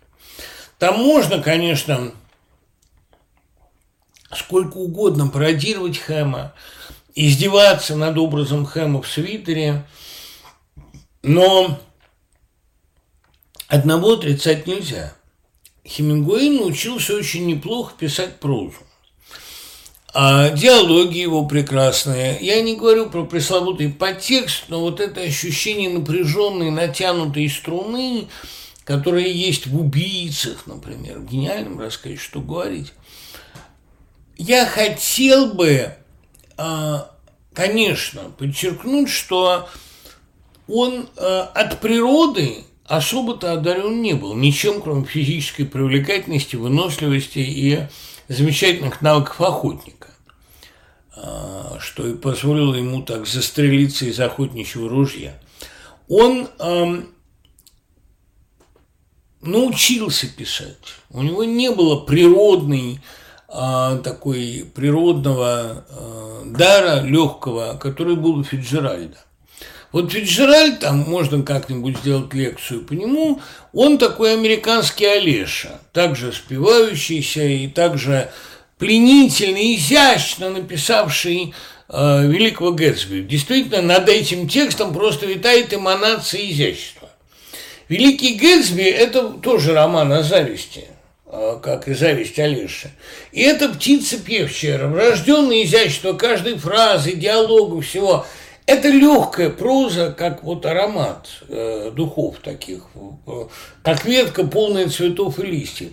[0.79, 2.13] Там можно, конечно,
[4.33, 6.53] сколько угодно пародировать Хэма,
[7.15, 9.85] издеваться над образом Хэма в свитере,
[11.21, 11.77] но
[13.67, 15.13] одного отрицать нельзя.
[15.85, 18.79] Хемингуэй научился очень неплохо писать прозу.
[20.17, 22.37] А диалоги его прекрасные.
[22.39, 28.29] Я не говорю про пресловутый подтекст, но вот это ощущение напряженной, натянутой струны,
[28.85, 32.93] которое есть в «Убийцах», например, в гениальном рассказе «Что говорить».
[34.37, 35.93] Я хотел бы,
[36.55, 37.11] а,
[37.53, 39.67] конечно, подчеркнуть, что
[40.69, 47.79] он а, от природы особо-то одарен не был ничем, кроме физической привлекательности, выносливости и
[48.27, 50.09] замечательных навыков охотника,
[51.15, 55.39] а, что и позволило ему так застрелиться из охотничьего ружья.
[56.07, 57.15] Он эм,
[59.41, 60.77] научился писать.
[61.09, 62.99] У него не было природной
[63.47, 69.17] э, такой природного э, дара легкого, который был у Фиджеральда.
[69.95, 73.39] Вот Фиджеральд, там можно как-нибудь сделать лекцию по нему,
[73.71, 78.29] он такой американский Олеша, также спевающийся и также
[78.77, 81.53] пленительно, изящно написавший
[81.87, 83.21] э, Великого Гэтсби.
[83.21, 87.09] Действительно, над этим текстом просто витает эманация изящества.
[87.87, 90.89] Великий Гэтсби– это тоже роман о зависти,
[91.25, 92.91] э, как и зависть Олеши.
[93.31, 98.25] И это птица певчая, врожденное изящество каждой фразы, диалога, всего–
[98.65, 102.83] это легкая проза, как вот аромат э, духов таких,
[103.27, 103.45] э,
[103.83, 105.91] как ветка, полная цветов и листьев.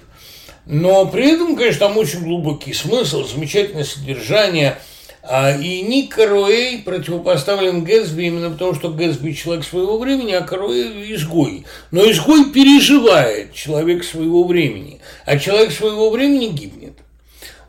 [0.64, 4.78] Но при этом, конечно, там очень глубокий смысл, замечательное содержание.
[5.24, 11.14] А, и Ник Каруэй противопоставлен Гэтсби именно потому, что Гэтсби человек своего времени, а Каруэй
[11.14, 11.64] изгой.
[11.90, 17.01] Но изгой переживает человек своего времени, а человек своего времени гибнет.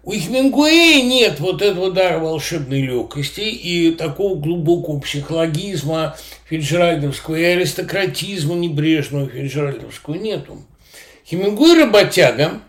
[0.05, 6.17] У Хемингуэя нет вот этого дара волшебной легкости и такого глубокого психологизма
[6.49, 10.61] фиджеральдовского и аристократизма небрежного фиджеральдовского нету.
[11.25, 12.59] Хемингуэй работяга,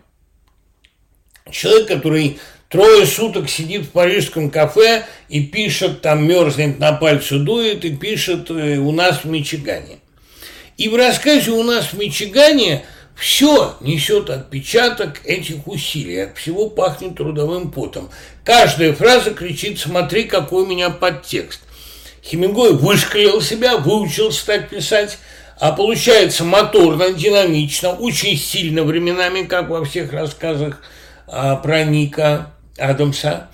[1.51, 2.39] человек, который
[2.69, 8.49] трое суток сидит в парижском кафе и пишет, там мерзнет, на пальце дует и пишет
[8.49, 9.97] э, у нас в Мичигане.
[10.77, 12.85] И в рассказе у нас в Мичигане–
[13.15, 18.09] все несет отпечаток этих усилий, от всего пахнет трудовым потом.
[18.43, 21.61] Каждая фраза кричит «смотри, какой у меня подтекст».
[22.23, 25.17] Хемингуэй вышкалил себя, выучился так писать,
[25.59, 30.81] а получается моторно, динамично, очень сильно временами, как во всех рассказах
[31.27, 33.47] а, про Ника Адамса.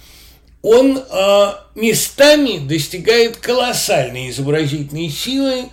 [0.64, 5.66] Он а, местами достигает колоссальной изобразительной силы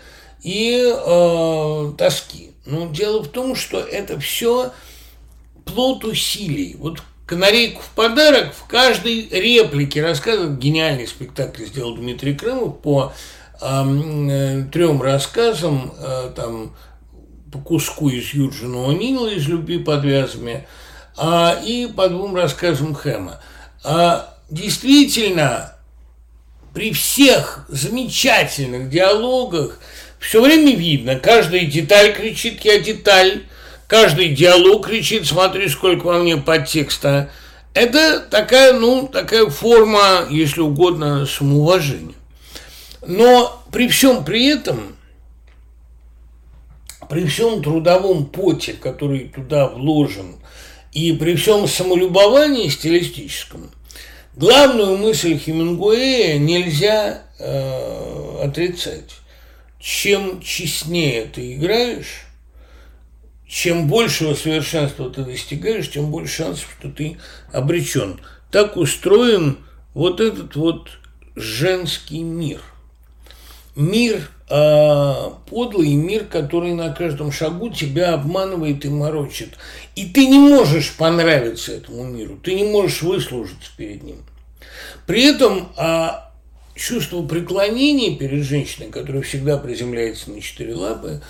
[0.42, 2.50] и а, тоски.
[2.68, 4.72] Но дело в том, что это все
[5.64, 6.76] плод усилий.
[6.78, 13.14] Вот «Канарейку в подарок» в каждой реплике рассказывает гениальный спектакль сделал Дмитрий Крымов по
[13.60, 16.76] э, трем рассказам, э, там,
[17.50, 20.66] по куску из Юджина О'Нила из «Любви под вязами»,
[21.16, 23.40] а, и по двум рассказам Хэма.
[23.82, 25.74] А, действительно,
[26.74, 29.80] при всех замечательных диалогах–
[30.18, 33.42] все время видно, каждая деталь кричит «я деталь»,
[33.86, 37.30] каждый диалог кричит «смотри, сколько во мне подтекста».
[37.74, 42.14] Это такая, ну, такая форма, если угодно, самоуважения.
[43.06, 44.96] Но при всем при этом,
[47.08, 50.36] при всем трудовом поте, который туда вложен,
[50.92, 53.70] и при всем самолюбовании стилистическом,
[54.34, 59.12] главную мысль Хемингуэя нельзя э, отрицать
[59.80, 62.26] чем честнее ты играешь,
[63.46, 67.18] чем большего совершенства ты достигаешь, тем больше шансов, что ты
[67.52, 68.20] обречен.
[68.50, 69.58] Так устроен
[69.94, 70.90] вот этот вот
[71.34, 72.60] женский мир.
[73.74, 75.14] Мир э,
[75.46, 79.50] подлый, мир, который на каждом шагу тебя обманывает и морочит.
[79.94, 84.18] И ты не можешь понравиться этому миру, ты не можешь выслужиться перед ним.
[85.06, 86.08] При этом э,
[86.78, 91.20] чувство преклонения перед женщиной, которая всегда приземляется на четыре лапы,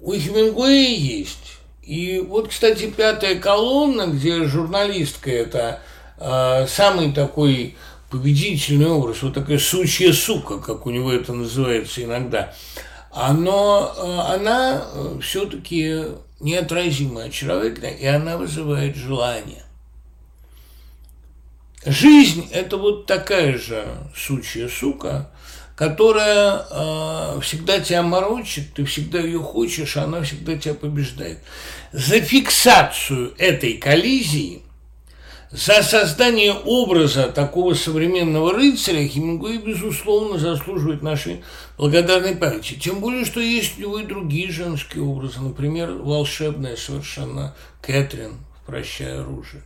[0.00, 1.58] у Хемингуэя есть.
[1.82, 5.80] И вот, кстати, пятая колонна, где журналистка это
[6.18, 7.76] э, самый такой
[8.10, 12.54] победительный образ, вот такая сучья сука, как у него это называется иногда,
[13.10, 14.86] оно, э, она
[15.20, 16.04] все-таки
[16.40, 19.61] неотразимо очаровательна, и она вызывает желание.
[21.84, 23.84] Жизнь– это вот такая же
[24.14, 25.30] сучья сука,
[25.74, 31.40] которая э, всегда тебя морочит, ты всегда ее хочешь, а она всегда тебя побеждает.
[31.90, 34.62] За фиксацию этой коллизии,
[35.50, 41.42] За создание образа такого современного рыцаря Хемингуэй, безусловно, заслуживает нашей
[41.76, 42.74] благодарной памяти.
[42.74, 45.40] Тем более, что есть у него и другие женские образы.
[45.40, 49.62] Например, волшебная совершенно Кэтрин в «Прощай оружие».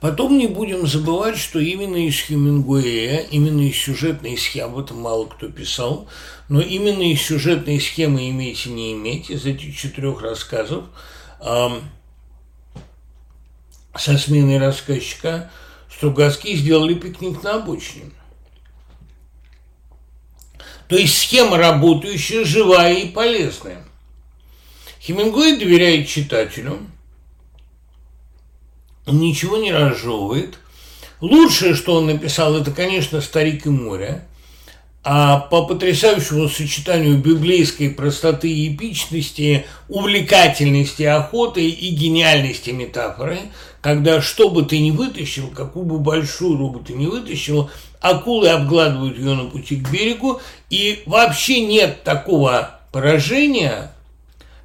[0.00, 5.48] Потом не будем забывать, что именно из Хемингуэя, именно из сюжетной схемы, об мало кто
[5.48, 6.08] писал,
[6.48, 10.84] но именно из сюжетной схемы «Иметь и не иметь» из этих четырех рассказов
[11.40, 11.68] э,
[13.94, 15.50] со сменой рассказчика
[15.94, 18.10] Стругацкие сделали пикник на обочине.
[20.88, 23.84] То есть схема работающая, живая и полезная.
[25.02, 26.78] Хемингуэй доверяет читателю–
[29.18, 30.58] ничего не разжевывает.
[31.20, 34.24] Лучшее, что он написал, это, конечно, «Старик и море»,
[35.02, 43.38] а по потрясающему сочетанию библейской простоты и эпичности, увлекательности охоты и гениальности метафоры,
[43.80, 47.70] когда что бы ты ни вытащил, какую бы большую рыбу ты ни вытащил,
[48.00, 53.92] акулы обгладывают ее на пути к берегу, и вообще нет такого поражения,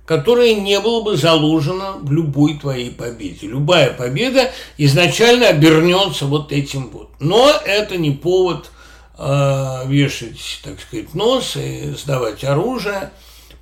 [0.06, 3.48] которое не было бы заложено в любой твоей победе.
[3.48, 7.10] Любая победа изначально обернется вот этим вот.
[7.19, 8.69] Но это не повод
[9.18, 13.11] э, вешать, так сказать, нос и сдавать оружие,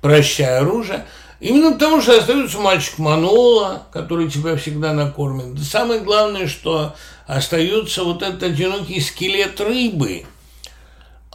[0.02, 1.06] прощая оружие.
[1.40, 5.54] Именно потому, что остается мальчик Манола, который тебя всегда накормит.
[5.54, 6.94] Да самое главное, что
[7.26, 10.24] остается вот этот одинокий скелет рыбы.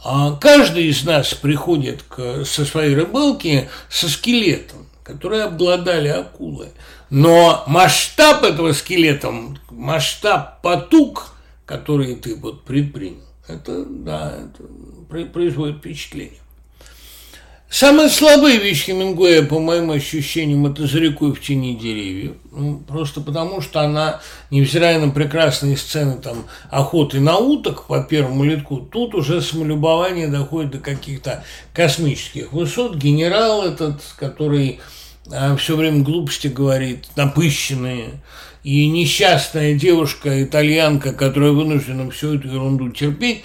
[0.02, 6.68] А каждый из нас приходит к, со своей рыбалки со скелетом которые обладали акулы.
[7.10, 9.32] Но масштаб этого скелета,
[9.70, 11.34] масштаб потуг,
[11.66, 16.38] который ты вот предпринял, это, да, это производит впечатление.
[17.70, 22.32] Самая слабая вещь Хемингуэя, по моим ощущениям, это «За рекой в тени деревьев».
[22.50, 24.20] Ну, просто потому, что она,
[24.50, 30.72] невзирая на прекрасные сцены там, охоты на уток по первому литку, тут уже самолюбование доходит
[30.72, 32.96] до каких-то космических высот.
[32.96, 34.80] Генерал этот, который
[35.30, 38.20] а все время глупости говорит, напыщенные,
[38.64, 43.44] и несчастная девушка-итальянка, которая вынуждена всю эту ерунду терпеть,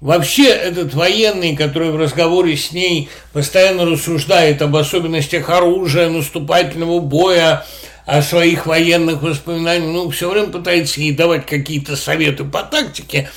[0.00, 7.66] Вообще, этот военный, который в разговоре с ней постоянно рассуждает об особенностях оружия, наступательного боя,
[8.06, 13.28] о своих военных воспоминаниях, ну, все время пытается ей давать какие-то советы по тактике,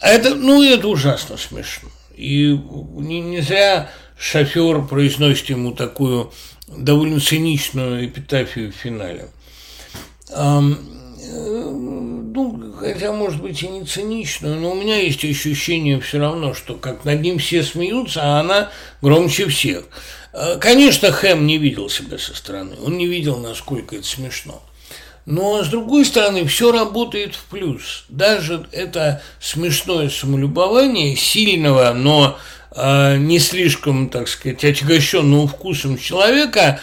[0.00, 1.88] это, ну, это ужасно смешно.
[2.14, 2.56] И
[2.98, 6.32] не, не зря шофер произносит ему такую
[6.68, 9.28] довольно циничную эпитафию в финале.
[11.32, 16.74] Ну, хотя, может быть, и не циничную, но у меня есть ощущение все равно, что
[16.74, 19.84] как над ним все смеются, а она громче всех.
[20.32, 24.62] Э, конечно, Хэм не видел себя со стороны, он не видел, насколько это смешно.
[25.24, 28.04] Но, с другой стороны, все работает в плюс.
[28.08, 32.38] Даже это смешное самолюбование сильного, но
[32.74, 36.80] э, не слишком, так сказать, отягощенного вкусом человека,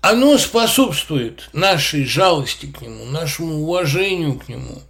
[0.00, 4.82] оно способствует нашей жалости к нему, нашему уважению к нему.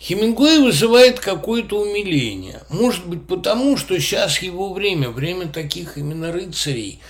[0.00, 2.62] Хемингуэй вызывает какое-то умиление.
[2.68, 7.00] Может быть, потому, что сейчас его время, время таких именно рыцарей.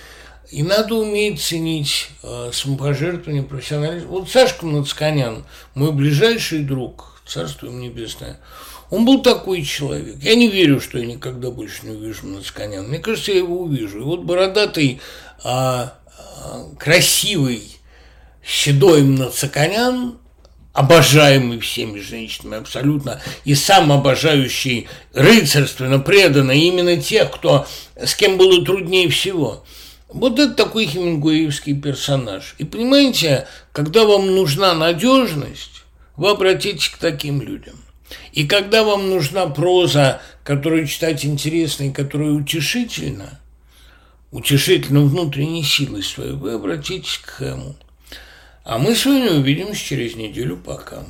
[0.51, 4.07] И надо уметь ценить э, самопожертвование, профессионализм.
[4.07, 8.39] Вот Сашка Нацканян, мой ближайший друг, царство ему небесное,
[8.91, 10.17] он был такой человек.
[10.21, 12.87] Я не верю, что я никогда больше не увижу Нацканяна.
[12.87, 13.99] Мне кажется, я его увижу.
[13.99, 15.01] И вот бородатый,
[15.43, 15.97] а,
[16.79, 17.63] красивый,
[18.45, 20.17] седой Нацканян,
[20.73, 28.65] обожаемый всеми женщинами абсолютно, и сам обожающий рыцарственно, преданно именно тех, кто, с кем было
[28.65, 29.63] труднее всего.
[30.09, 32.55] Вот это такой хемингуэевский персонаж.
[32.57, 35.83] И понимаете, когда вам нужна надежность,
[36.15, 37.75] вы обратитесь к таким людям.
[38.31, 43.39] И когда вам нужна проза, которую читать интересно и которая утешительна,
[44.33, 47.75] утешительна внутренней силой своей, вы обратитесь к Хэму.
[48.65, 50.57] А мы с вами увидимся через неделю.
[50.57, 51.03] Пока.